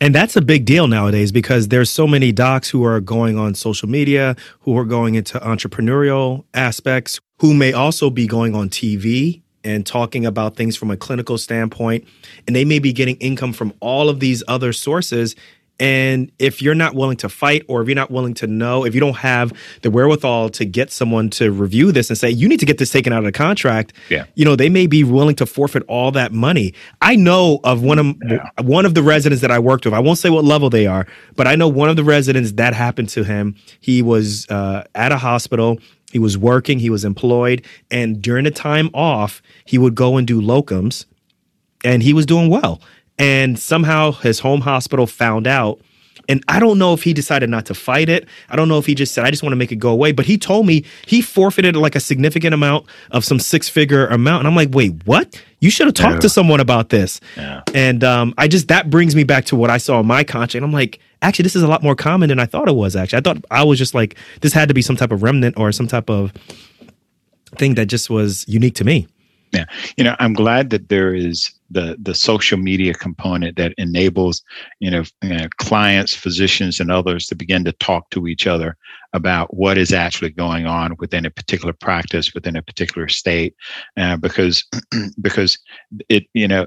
And 0.00 0.14
that's 0.14 0.34
a 0.34 0.42
big 0.42 0.64
deal 0.64 0.88
nowadays 0.88 1.30
because 1.30 1.68
there's 1.68 1.88
so 1.88 2.06
many 2.06 2.32
docs 2.32 2.68
who 2.68 2.84
are 2.84 3.00
going 3.00 3.38
on 3.38 3.54
social 3.54 3.88
media, 3.88 4.34
who 4.60 4.76
are 4.76 4.84
going 4.84 5.14
into 5.14 5.38
entrepreneurial 5.38 6.44
aspects, 6.52 7.20
who 7.38 7.54
may 7.54 7.72
also 7.72 8.10
be 8.10 8.26
going 8.26 8.54
on 8.54 8.68
TV 8.68 9.42
and 9.62 9.86
talking 9.86 10.26
about 10.26 10.56
things 10.56 10.76
from 10.76 10.90
a 10.90 10.96
clinical 10.96 11.38
standpoint. 11.38 12.06
And 12.46 12.54
they 12.54 12.64
may 12.64 12.80
be 12.80 12.92
getting 12.92 13.16
income 13.16 13.52
from 13.52 13.72
all 13.80 14.08
of 14.08 14.20
these 14.20 14.42
other 14.48 14.72
sources. 14.72 15.36
And 15.80 16.30
if 16.38 16.62
you're 16.62 16.74
not 16.74 16.94
willing 16.94 17.16
to 17.18 17.28
fight, 17.28 17.64
or 17.68 17.82
if 17.82 17.88
you're 17.88 17.96
not 17.96 18.10
willing 18.10 18.34
to 18.34 18.46
know, 18.46 18.84
if 18.84 18.94
you 18.94 19.00
don't 19.00 19.16
have 19.16 19.52
the 19.82 19.90
wherewithal 19.90 20.50
to 20.50 20.64
get 20.64 20.92
someone 20.92 21.30
to 21.30 21.50
review 21.50 21.90
this 21.90 22.10
and 22.10 22.18
say, 22.18 22.30
you 22.30 22.48
need 22.48 22.60
to 22.60 22.66
get 22.66 22.78
this 22.78 22.90
taken 22.90 23.12
out 23.12 23.18
of 23.18 23.24
the 23.24 23.32
contract, 23.32 23.92
yeah. 24.08 24.26
you 24.34 24.44
know, 24.44 24.54
they 24.54 24.68
may 24.68 24.86
be 24.86 25.02
willing 25.02 25.34
to 25.36 25.46
forfeit 25.46 25.82
all 25.88 26.12
that 26.12 26.32
money. 26.32 26.74
I 27.02 27.16
know 27.16 27.58
of 27.64 27.82
one 27.82 27.98
of 27.98 28.16
yeah. 28.24 28.48
one 28.62 28.86
of 28.86 28.94
the 28.94 29.02
residents 29.02 29.42
that 29.42 29.50
I 29.50 29.58
worked 29.58 29.84
with. 29.84 29.94
I 29.94 29.98
won't 29.98 30.18
say 30.18 30.30
what 30.30 30.44
level 30.44 30.70
they 30.70 30.86
are, 30.86 31.06
but 31.34 31.48
I 31.48 31.56
know 31.56 31.66
one 31.66 31.88
of 31.88 31.96
the 31.96 32.04
residents 32.04 32.52
that 32.52 32.72
happened 32.72 33.08
to 33.10 33.24
him. 33.24 33.56
He 33.80 34.00
was 34.00 34.48
uh, 34.48 34.84
at 34.94 35.10
a 35.10 35.18
hospital. 35.18 35.78
He 36.12 36.20
was 36.20 36.38
working, 36.38 36.78
he 36.78 36.90
was 36.90 37.04
employed, 37.04 37.66
and 37.90 38.22
during 38.22 38.44
the 38.44 38.52
time 38.52 38.88
off, 38.94 39.42
he 39.64 39.78
would 39.78 39.96
go 39.96 40.16
and 40.16 40.24
do 40.24 40.40
locums, 40.40 41.06
and 41.82 42.04
he 42.04 42.12
was 42.12 42.24
doing 42.24 42.48
well. 42.48 42.80
And 43.18 43.58
somehow 43.58 44.12
his 44.12 44.40
home 44.40 44.62
hospital 44.62 45.06
found 45.06 45.46
out. 45.46 45.80
And 46.26 46.42
I 46.48 46.58
don't 46.58 46.78
know 46.78 46.94
if 46.94 47.02
he 47.02 47.12
decided 47.12 47.50
not 47.50 47.66
to 47.66 47.74
fight 47.74 48.08
it. 48.08 48.26
I 48.48 48.56
don't 48.56 48.68
know 48.68 48.78
if 48.78 48.86
he 48.86 48.94
just 48.94 49.12
said, 49.12 49.24
I 49.24 49.30
just 49.30 49.42
want 49.42 49.52
to 49.52 49.56
make 49.56 49.70
it 49.70 49.76
go 49.76 49.90
away. 49.90 50.12
But 50.12 50.24
he 50.24 50.38
told 50.38 50.66
me 50.66 50.84
he 51.06 51.20
forfeited 51.20 51.76
like 51.76 51.94
a 51.94 52.00
significant 52.00 52.54
amount 52.54 52.86
of 53.10 53.24
some 53.24 53.38
six 53.38 53.68
figure 53.68 54.06
amount. 54.06 54.40
And 54.40 54.48
I'm 54.48 54.56
like, 54.56 54.70
wait, 54.72 55.06
what? 55.06 55.42
You 55.60 55.68
should 55.68 55.86
have 55.86 55.94
talked 55.94 56.14
yeah. 56.14 56.20
to 56.20 56.28
someone 56.30 56.60
about 56.60 56.88
this. 56.88 57.20
Yeah. 57.36 57.62
And 57.74 58.02
um, 58.02 58.32
I 58.38 58.48
just, 58.48 58.68
that 58.68 58.88
brings 58.88 59.14
me 59.14 59.24
back 59.24 59.44
to 59.46 59.56
what 59.56 59.68
I 59.68 59.76
saw 59.76 60.00
in 60.00 60.06
my 60.06 60.24
contract. 60.24 60.64
I'm 60.64 60.72
like, 60.72 60.98
actually, 61.20 61.42
this 61.42 61.56
is 61.56 61.62
a 61.62 61.68
lot 61.68 61.82
more 61.82 61.94
common 61.94 62.30
than 62.30 62.38
I 62.38 62.46
thought 62.46 62.68
it 62.68 62.74
was, 62.74 62.96
actually. 62.96 63.18
I 63.18 63.20
thought 63.20 63.44
I 63.50 63.62
was 63.62 63.78
just 63.78 63.94
like, 63.94 64.16
this 64.40 64.54
had 64.54 64.68
to 64.68 64.74
be 64.74 64.82
some 64.82 64.96
type 64.96 65.12
of 65.12 65.22
remnant 65.22 65.58
or 65.58 65.72
some 65.72 65.86
type 65.86 66.08
of 66.08 66.32
thing 67.56 67.74
that 67.74 67.86
just 67.86 68.08
was 68.08 68.46
unique 68.48 68.76
to 68.76 68.84
me. 68.84 69.06
Yeah, 69.54 69.66
you 69.96 70.02
know, 70.02 70.16
I'm 70.18 70.32
glad 70.32 70.70
that 70.70 70.88
there 70.88 71.14
is 71.14 71.52
the 71.70 71.96
the 72.02 72.14
social 72.14 72.58
media 72.58 72.92
component 72.92 73.56
that 73.56 73.72
enables 73.78 74.42
you 74.80 74.90
know, 74.90 75.04
you 75.22 75.36
know, 75.36 75.48
clients, 75.58 76.14
physicians, 76.14 76.80
and 76.80 76.90
others 76.90 77.26
to 77.28 77.36
begin 77.36 77.64
to 77.64 77.72
talk 77.72 78.10
to 78.10 78.26
each 78.26 78.46
other 78.46 78.76
about 79.12 79.54
what 79.54 79.78
is 79.78 79.92
actually 79.92 80.30
going 80.30 80.66
on 80.66 80.96
within 80.98 81.24
a 81.24 81.30
particular 81.30 81.72
practice, 81.72 82.34
within 82.34 82.56
a 82.56 82.62
particular 82.62 83.08
state, 83.08 83.54
uh, 83.96 84.16
because 84.16 84.64
because 85.20 85.58
it 86.08 86.24
you 86.34 86.48
know 86.48 86.66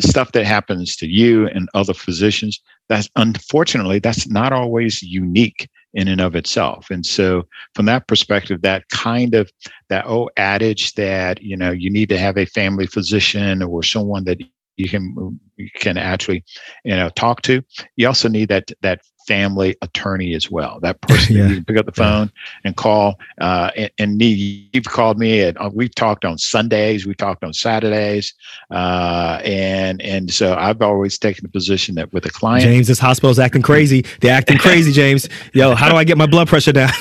stuff 0.00 0.32
that 0.32 0.46
happens 0.46 0.96
to 0.96 1.06
you 1.06 1.46
and 1.48 1.68
other 1.74 1.92
physicians 1.92 2.60
that's 2.88 3.10
unfortunately 3.16 3.98
that's 3.98 4.26
not 4.28 4.52
always 4.52 5.02
unique 5.02 5.68
in 5.94 6.08
and 6.08 6.20
of 6.20 6.34
itself. 6.34 6.90
And 6.90 7.04
so, 7.04 7.46
from 7.74 7.86
that 7.86 8.06
perspective, 8.08 8.62
that 8.62 8.88
kind 8.88 9.34
of 9.34 9.50
that 9.88 10.06
old 10.06 10.30
adage 10.36 10.94
that 10.94 11.42
you 11.42 11.56
know 11.56 11.70
you 11.70 11.90
need 11.90 12.08
to 12.10 12.18
have 12.18 12.38
a 12.38 12.46
family 12.46 12.86
physician 12.86 13.62
or 13.62 13.82
someone 13.82 14.24
that 14.24 14.40
you 14.76 14.88
can 14.88 15.40
you 15.56 15.68
can 15.76 15.98
actually 15.98 16.44
you 16.84 16.96
know 16.96 17.10
talk 17.10 17.42
to. 17.42 17.62
You 17.96 18.06
also 18.06 18.28
need 18.28 18.48
that 18.48 18.70
that 18.82 19.00
family 19.26 19.76
attorney 19.82 20.34
as 20.34 20.50
well. 20.50 20.80
That 20.80 21.00
person 21.00 21.36
yeah. 21.36 21.48
you 21.48 21.54
can 21.56 21.64
pick 21.64 21.76
up 21.76 21.86
the 21.86 21.92
phone 21.92 22.30
yeah. 22.34 22.60
and 22.64 22.76
call. 22.76 23.18
Uh, 23.40 23.70
and, 23.76 23.90
and 23.98 24.18
me, 24.18 24.68
you've 24.72 24.84
called 24.84 25.18
me, 25.18 25.42
and 25.42 25.56
uh, 25.58 25.70
we've 25.72 25.94
talked 25.94 26.24
on 26.24 26.38
Sundays, 26.38 27.06
we 27.06 27.14
talked 27.14 27.44
on 27.44 27.52
Saturdays, 27.52 28.34
uh, 28.70 29.40
and 29.44 30.00
and 30.02 30.32
so 30.32 30.54
I've 30.54 30.82
always 30.82 31.18
taken 31.18 31.42
the 31.42 31.48
position 31.48 31.94
that 31.96 32.12
with 32.12 32.26
a 32.26 32.30
client, 32.30 32.64
James, 32.64 32.88
this 32.88 32.98
hospital's 32.98 33.38
acting 33.38 33.62
crazy. 33.62 34.04
They're 34.20 34.34
acting 34.34 34.58
crazy, 34.58 34.92
James. 35.02 35.28
Yo, 35.52 35.74
how 35.74 35.88
do 35.88 35.96
I 35.96 36.04
get 36.04 36.18
my 36.18 36.26
blood 36.26 36.48
pressure 36.48 36.72
down? 36.72 36.90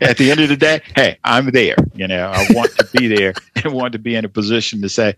At 0.00 0.16
the 0.18 0.30
end 0.30 0.40
of 0.40 0.48
the 0.48 0.56
day, 0.56 0.80
hey, 0.96 1.18
I'm 1.22 1.50
there. 1.50 1.76
You 1.94 2.08
know, 2.08 2.32
I 2.34 2.46
want 2.50 2.72
to 2.76 2.88
be 2.92 3.06
there 3.06 3.34
and 3.56 3.72
want 3.72 3.92
to 3.92 3.98
be 3.98 4.16
in 4.16 4.24
a 4.24 4.28
position 4.28 4.82
to 4.82 4.88
say, 4.88 5.14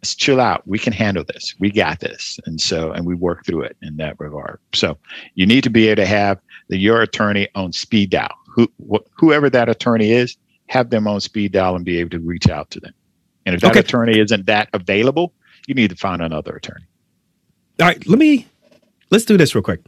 let's 0.00 0.14
chill 0.14 0.40
out. 0.40 0.66
We 0.66 0.78
can 0.78 0.92
handle 0.92 1.24
this. 1.24 1.54
We 1.58 1.70
got 1.70 2.00
this. 2.00 2.38
And 2.46 2.60
so, 2.60 2.92
and 2.92 3.04
we 3.04 3.14
work 3.14 3.44
through 3.44 3.62
it 3.62 3.76
in 3.82 3.96
that 3.96 4.18
regard. 4.18 4.60
So 4.72 4.96
you 5.34 5.46
need 5.46 5.64
to 5.64 5.70
be 5.70 5.88
able 5.88 6.02
to 6.02 6.06
have 6.06 6.38
the, 6.68 6.78
your 6.78 7.02
attorney 7.02 7.48
on 7.54 7.72
speed 7.72 8.10
dial. 8.10 8.34
Who, 8.54 8.68
wh- 8.90 9.06
whoever 9.16 9.50
that 9.50 9.68
attorney 9.68 10.12
is, 10.12 10.36
have 10.68 10.90
them 10.90 11.08
on 11.08 11.20
speed 11.20 11.52
dial 11.52 11.74
and 11.74 11.84
be 11.84 11.98
able 11.98 12.10
to 12.10 12.20
reach 12.20 12.48
out 12.48 12.70
to 12.70 12.80
them. 12.80 12.92
And 13.46 13.54
if 13.54 13.62
that 13.62 13.72
okay. 13.72 13.80
attorney 13.80 14.18
isn't 14.18 14.46
that 14.46 14.68
available, 14.72 15.32
you 15.66 15.74
need 15.74 15.90
to 15.90 15.96
find 15.96 16.22
another 16.22 16.54
attorney. 16.54 16.84
All 17.80 17.86
right, 17.86 18.06
let 18.06 18.18
me 18.18 18.46
let's 19.10 19.24
do 19.24 19.36
this 19.36 19.54
real 19.54 19.62
quick. 19.62 19.80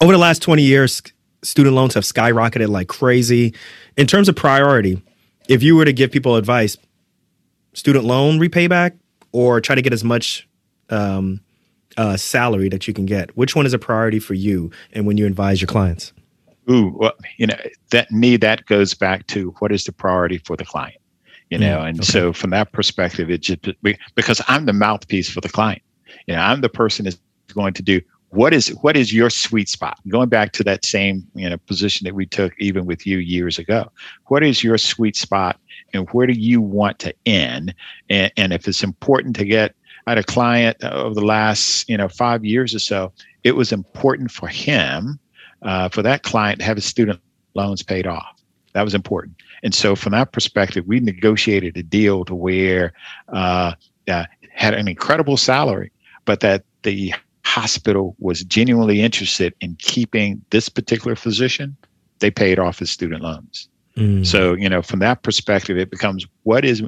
Over 0.00 0.12
the 0.12 0.18
last 0.18 0.42
20 0.42 0.62
years, 0.62 1.02
student 1.42 1.74
loans 1.74 1.94
have 1.94 2.04
skyrocketed 2.04 2.68
like 2.68 2.88
crazy. 2.88 3.54
In 3.96 4.06
terms 4.06 4.28
of 4.28 4.36
priority, 4.36 5.02
if 5.48 5.62
you 5.62 5.74
were 5.74 5.84
to 5.84 5.92
give 5.92 6.12
people 6.12 6.36
advice, 6.36 6.76
student 7.72 8.04
loan 8.04 8.38
repayback, 8.38 8.96
or 9.32 9.60
try 9.60 9.74
to 9.74 9.82
get 9.82 9.92
as 9.92 10.04
much 10.04 10.48
um, 10.90 11.40
uh, 11.96 12.16
salary 12.16 12.68
that 12.68 12.86
you 12.88 12.94
can 12.94 13.06
get? 13.06 13.36
Which 13.36 13.54
one 13.54 13.66
is 13.66 13.72
a 13.72 13.78
priority 13.78 14.18
for 14.18 14.34
you 14.34 14.70
and 14.92 15.06
when 15.06 15.16
you 15.16 15.26
advise 15.26 15.60
your 15.60 15.68
clients? 15.68 16.12
Ooh, 16.70 16.94
well, 16.96 17.12
you 17.38 17.46
know, 17.46 17.56
that 17.90 18.10
me, 18.10 18.36
that 18.36 18.66
goes 18.66 18.94
back 18.94 19.26
to 19.28 19.54
what 19.58 19.72
is 19.72 19.84
the 19.84 19.92
priority 19.92 20.38
for 20.38 20.56
the 20.56 20.64
client, 20.64 20.98
you 21.50 21.58
know? 21.58 21.78
Mm, 21.78 21.88
and 21.88 21.98
okay. 22.00 22.06
so 22.06 22.32
from 22.32 22.50
that 22.50 22.72
perspective, 22.72 23.30
it 23.30 23.40
just, 23.40 23.60
because 24.14 24.42
I'm 24.48 24.66
the 24.66 24.74
mouthpiece 24.74 25.30
for 25.30 25.40
the 25.40 25.48
client, 25.48 25.80
you 26.26 26.34
know, 26.34 26.40
I'm 26.40 26.60
the 26.60 26.68
person 26.68 27.04
that's 27.04 27.18
going 27.54 27.72
to 27.72 27.82
do 27.82 28.02
what 28.30 28.52
is 28.52 28.68
what 28.82 28.96
is 28.96 29.12
your 29.12 29.30
sweet 29.30 29.68
spot 29.68 29.98
going 30.08 30.28
back 30.28 30.52
to 30.52 30.62
that 30.62 30.84
same 30.84 31.26
you 31.34 31.48
know 31.48 31.56
position 31.66 32.04
that 32.04 32.14
we 32.14 32.26
took 32.26 32.52
even 32.58 32.84
with 32.84 33.06
you 33.06 33.18
years 33.18 33.58
ago 33.58 33.90
what 34.26 34.42
is 34.42 34.62
your 34.62 34.76
sweet 34.76 35.16
spot 35.16 35.58
and 35.94 36.08
where 36.10 36.26
do 36.26 36.32
you 36.32 36.60
want 36.60 36.98
to 37.00 37.14
end? 37.26 37.74
And, 38.08 38.32
and 38.36 38.52
if 38.52 38.68
it's 38.68 38.82
important 38.82 39.36
to 39.36 39.44
get 39.44 39.74
at 40.08 40.18
a 40.18 40.22
client 40.22 40.82
over 40.82 41.14
the 41.14 41.24
last 41.24 41.88
you 41.88 41.96
know 41.96 42.08
five 42.08 42.44
years 42.44 42.74
or 42.74 42.78
so 42.78 43.12
it 43.44 43.52
was 43.52 43.72
important 43.72 44.30
for 44.30 44.48
him 44.48 45.18
uh, 45.62 45.88
for 45.90 46.02
that 46.02 46.22
client 46.22 46.60
to 46.60 46.64
have 46.64 46.76
his 46.76 46.84
student 46.84 47.20
loans 47.54 47.82
paid 47.82 48.06
off. 48.06 48.40
That 48.72 48.84
was 48.84 48.94
important. 48.94 49.36
And 49.62 49.74
so 49.74 49.94
from 49.94 50.12
that 50.12 50.32
perspective 50.32 50.86
we 50.86 51.00
negotiated 51.00 51.76
a 51.76 51.82
deal 51.82 52.24
to 52.24 52.34
where 52.34 52.92
uh, 53.28 53.74
uh, 54.08 54.24
had 54.50 54.74
an 54.74 54.88
incredible 54.88 55.36
salary 55.36 55.92
but 56.24 56.40
that 56.40 56.64
the 56.82 57.12
hospital 57.44 58.16
was 58.18 58.44
genuinely 58.44 59.02
interested 59.02 59.54
in 59.60 59.76
keeping 59.78 60.42
this 60.50 60.68
particular 60.68 61.16
physician. 61.16 61.76
They 62.20 62.30
paid 62.30 62.58
off 62.58 62.78
his 62.78 62.90
student 62.90 63.22
loans 63.22 63.68
Mm. 63.98 64.26
So, 64.26 64.54
you 64.54 64.68
know, 64.68 64.80
from 64.80 65.00
that 65.00 65.22
perspective, 65.22 65.76
it 65.76 65.90
becomes 65.90 66.26
what 66.44 66.64
is, 66.64 66.82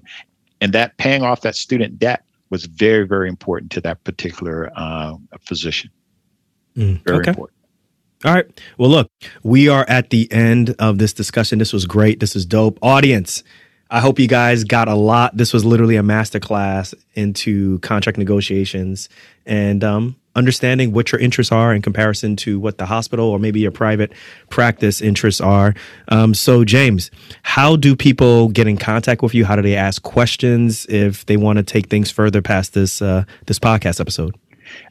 and 0.60 0.72
that 0.72 0.96
paying 0.96 1.22
off 1.22 1.40
that 1.40 1.56
student 1.56 1.98
debt 1.98 2.22
was 2.50 2.66
very, 2.66 3.06
very 3.06 3.28
important 3.28 3.72
to 3.72 3.80
that 3.80 4.02
particular 4.04 4.70
uh, 4.76 5.14
physician. 5.40 5.90
Mm. 6.76 7.02
Very 7.04 7.18
okay. 7.18 7.30
important. 7.30 7.56
All 8.24 8.34
right. 8.34 8.60
Well, 8.76 8.90
look, 8.90 9.10
we 9.42 9.68
are 9.68 9.86
at 9.88 10.10
the 10.10 10.30
end 10.30 10.74
of 10.78 10.98
this 10.98 11.12
discussion. 11.12 11.58
This 11.58 11.72
was 11.72 11.86
great. 11.86 12.20
This 12.20 12.36
is 12.36 12.44
dope. 12.44 12.78
Audience, 12.82 13.42
I 13.90 14.00
hope 14.00 14.18
you 14.18 14.28
guys 14.28 14.62
got 14.62 14.88
a 14.88 14.94
lot. 14.94 15.36
This 15.36 15.54
was 15.54 15.64
literally 15.64 15.96
a 15.96 16.02
masterclass 16.02 16.94
into 17.14 17.78
contract 17.78 18.18
negotiations 18.18 19.08
and 19.46 19.82
um, 19.82 20.16
understanding 20.36 20.92
what 20.92 21.12
your 21.12 21.20
interests 21.20 21.52
are 21.52 21.74
in 21.74 21.82
comparison 21.82 22.36
to 22.36 22.60
what 22.60 22.78
the 22.78 22.86
hospital 22.86 23.26
or 23.26 23.38
maybe 23.38 23.60
your 23.60 23.70
private 23.70 24.12
practice 24.48 25.00
interests 25.00 25.40
are. 25.40 25.74
Um, 26.08 26.34
so, 26.34 26.64
James, 26.64 27.10
how 27.42 27.76
do 27.76 27.96
people 27.96 28.48
get 28.48 28.66
in 28.66 28.76
contact 28.76 29.22
with 29.22 29.34
you? 29.34 29.44
How 29.44 29.56
do 29.56 29.62
they 29.62 29.76
ask 29.76 30.02
questions 30.02 30.86
if 30.86 31.26
they 31.26 31.36
want 31.36 31.58
to 31.58 31.62
take 31.62 31.88
things 31.88 32.10
further 32.10 32.42
past 32.42 32.74
this 32.74 33.02
uh, 33.02 33.24
this 33.46 33.58
podcast 33.58 34.00
episode? 34.00 34.36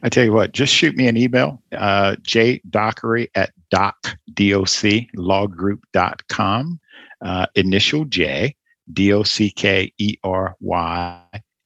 I 0.02 0.08
tell 0.08 0.24
you 0.24 0.32
what, 0.32 0.52
just 0.52 0.74
shoot 0.74 0.94
me 0.94 1.08
an 1.08 1.16
email, 1.16 1.62
uh, 1.72 2.16
jdockery 2.22 3.28
at 3.34 3.50
doc, 3.70 4.16
D-O-C, 4.34 5.08
lawgroup.com, 5.16 6.80
uh, 7.24 7.46
initial 7.54 8.04
J, 8.04 8.54
D-O-C-K-E-R-Y 8.92 10.02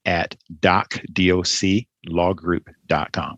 at 0.05 0.35
doc, 0.61 1.01
D-O-C, 1.11 1.87
lawgroup.com. 2.07 3.37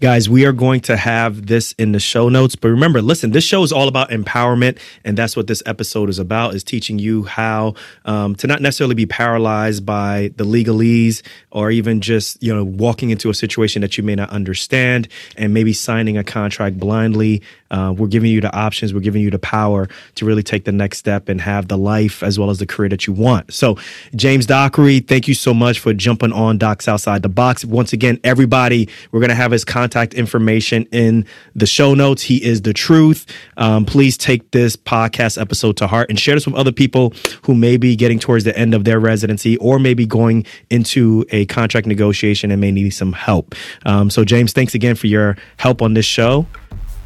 Guys, 0.00 0.30
we 0.30 0.46
are 0.46 0.52
going 0.52 0.80
to 0.80 0.96
have 0.96 1.46
this 1.46 1.72
in 1.72 1.90
the 1.90 1.98
show 1.98 2.28
notes. 2.28 2.54
But 2.54 2.68
remember, 2.68 3.02
listen, 3.02 3.32
this 3.32 3.42
show 3.42 3.64
is 3.64 3.72
all 3.72 3.88
about 3.88 4.10
empowerment. 4.10 4.78
And 5.04 5.18
that's 5.18 5.36
what 5.36 5.48
this 5.48 5.60
episode 5.66 6.08
is 6.08 6.20
about, 6.20 6.54
is 6.54 6.62
teaching 6.62 7.00
you 7.00 7.24
how 7.24 7.74
um, 8.04 8.36
to 8.36 8.46
not 8.46 8.62
necessarily 8.62 8.94
be 8.94 9.06
paralyzed 9.06 9.84
by 9.84 10.30
the 10.36 10.44
legalese 10.44 11.22
or 11.50 11.72
even 11.72 12.00
just, 12.00 12.40
you 12.40 12.54
know, 12.54 12.62
walking 12.62 13.10
into 13.10 13.28
a 13.28 13.34
situation 13.34 13.82
that 13.82 13.98
you 13.98 14.04
may 14.04 14.14
not 14.14 14.30
understand 14.30 15.08
and 15.36 15.52
maybe 15.52 15.72
signing 15.72 16.16
a 16.16 16.22
contract 16.22 16.78
blindly. 16.78 17.42
Uh, 17.70 17.92
we're 17.96 18.06
giving 18.06 18.30
you 18.30 18.40
the 18.40 18.54
options. 18.56 18.94
We're 18.94 19.00
giving 19.00 19.20
you 19.20 19.30
the 19.30 19.38
power 19.38 19.88
to 20.14 20.24
really 20.24 20.42
take 20.42 20.64
the 20.64 20.72
next 20.72 20.98
step 20.98 21.28
and 21.28 21.40
have 21.40 21.68
the 21.68 21.76
life 21.76 22.22
as 22.22 22.38
well 22.38 22.50
as 22.50 22.58
the 22.58 22.66
career 22.66 22.88
that 22.90 23.06
you 23.06 23.12
want. 23.12 23.52
So, 23.52 23.76
James 24.14 24.46
Dockery, 24.46 25.00
thank 25.00 25.28
you 25.28 25.34
so 25.34 25.52
much 25.52 25.80
for 25.80 25.92
jumping 25.92 26.32
on 26.32 26.56
Docs 26.56 26.88
Outside 26.88 27.22
the 27.22 27.28
Box. 27.28 27.64
Once 27.64 27.92
again, 27.92 28.20
everybody, 28.24 28.88
we're 29.12 29.20
going 29.20 29.28
to 29.28 29.34
have 29.34 29.50
his 29.50 29.64
contact 29.88 30.12
information 30.12 30.86
in 30.92 31.24
the 31.54 31.66
show 31.66 31.94
notes. 31.94 32.20
He 32.22 32.44
is 32.44 32.62
the 32.62 32.74
truth. 32.74 33.24
Um, 33.56 33.86
please 33.86 34.18
take 34.18 34.50
this 34.50 34.76
podcast 34.76 35.40
episode 35.40 35.78
to 35.78 35.86
heart 35.86 36.10
and 36.10 36.20
share 36.20 36.34
this 36.34 36.46
with 36.46 36.56
other 36.56 36.72
people 36.72 37.14
who 37.42 37.54
may 37.54 37.78
be 37.78 37.96
getting 37.96 38.18
towards 38.18 38.44
the 38.44 38.56
end 38.56 38.74
of 38.74 38.84
their 38.84 39.00
residency 39.00 39.56
or 39.56 39.78
maybe 39.78 40.04
going 40.04 40.44
into 40.68 41.24
a 41.30 41.46
contract 41.46 41.86
negotiation 41.86 42.50
and 42.50 42.60
may 42.60 42.70
need 42.70 42.90
some 42.90 43.14
help. 43.14 43.54
Um, 43.86 44.10
so, 44.10 44.24
James, 44.24 44.52
thanks 44.52 44.74
again 44.74 44.94
for 44.94 45.06
your 45.06 45.38
help 45.56 45.80
on 45.80 45.94
this 45.94 46.04
show. 46.04 46.46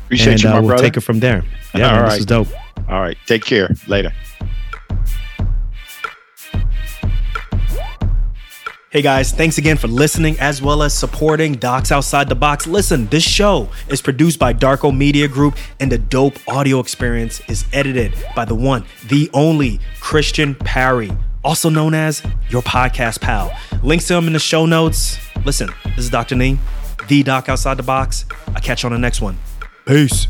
Appreciate 0.07 0.33
and, 0.33 0.43
you, 0.43 0.49
my 0.49 0.57
uh, 0.57 0.61
we'll 0.61 0.69
brother. 0.71 0.83
take 0.83 0.97
it 0.97 1.01
from 1.03 1.21
there. 1.21 1.45
Yeah, 1.75 1.87
All 1.87 1.93
man, 1.93 2.03
right. 2.03 2.11
this 2.11 2.19
is 2.19 2.27
dope. 2.27 2.49
All 2.89 3.01
right. 3.01 3.17
Take 3.27 3.45
care. 3.45 3.71
Later. 3.87 4.13
Hey 8.93 9.01
guys, 9.01 9.33
thanks 9.33 9.57
again 9.57 9.79
for 9.79 9.89
listening 9.89 10.39
as 10.39 10.61
well 10.61 10.83
as 10.83 10.93
supporting 10.93 11.55
Docs 11.55 11.91
Outside 11.91 12.29
the 12.29 12.35
Box. 12.35 12.67
Listen, 12.67 13.07
this 13.07 13.23
show 13.23 13.71
is 13.89 14.03
produced 14.03 14.39
by 14.39 14.53
Darko 14.53 14.95
Media 14.95 15.29
Group 15.29 15.57
and 15.81 15.91
the 15.91 15.97
dope 15.97 16.37
audio 16.47 16.79
experience 16.79 17.41
is 17.49 17.65
edited 17.73 18.13
by 18.37 18.45
the 18.45 18.55
one, 18.55 18.85
the 19.07 19.31
only 19.33 19.81
Christian 20.01 20.55
Parry, 20.55 21.11
also 21.43 21.71
known 21.71 21.95
as 21.95 22.23
your 22.51 22.61
podcast 22.61 23.23
pal. 23.23 23.51
Links 23.83 24.09
to 24.09 24.15
him 24.15 24.27
in 24.27 24.35
the 24.35 24.39
show 24.39 24.67
notes. 24.67 25.19
Listen, 25.47 25.71
this 25.97 26.05
is 26.05 26.11
Dr. 26.11 26.35
Nii, 26.35 26.59
the 27.09 27.23
Doc 27.23 27.49
Outside 27.49 27.79
the 27.79 27.83
Box. 27.83 28.27
I'll 28.49 28.61
catch 28.61 28.83
you 28.83 28.89
on 28.89 28.93
the 28.93 28.99
next 28.99 29.23
one. 29.23 29.39
Peace. 29.87 30.29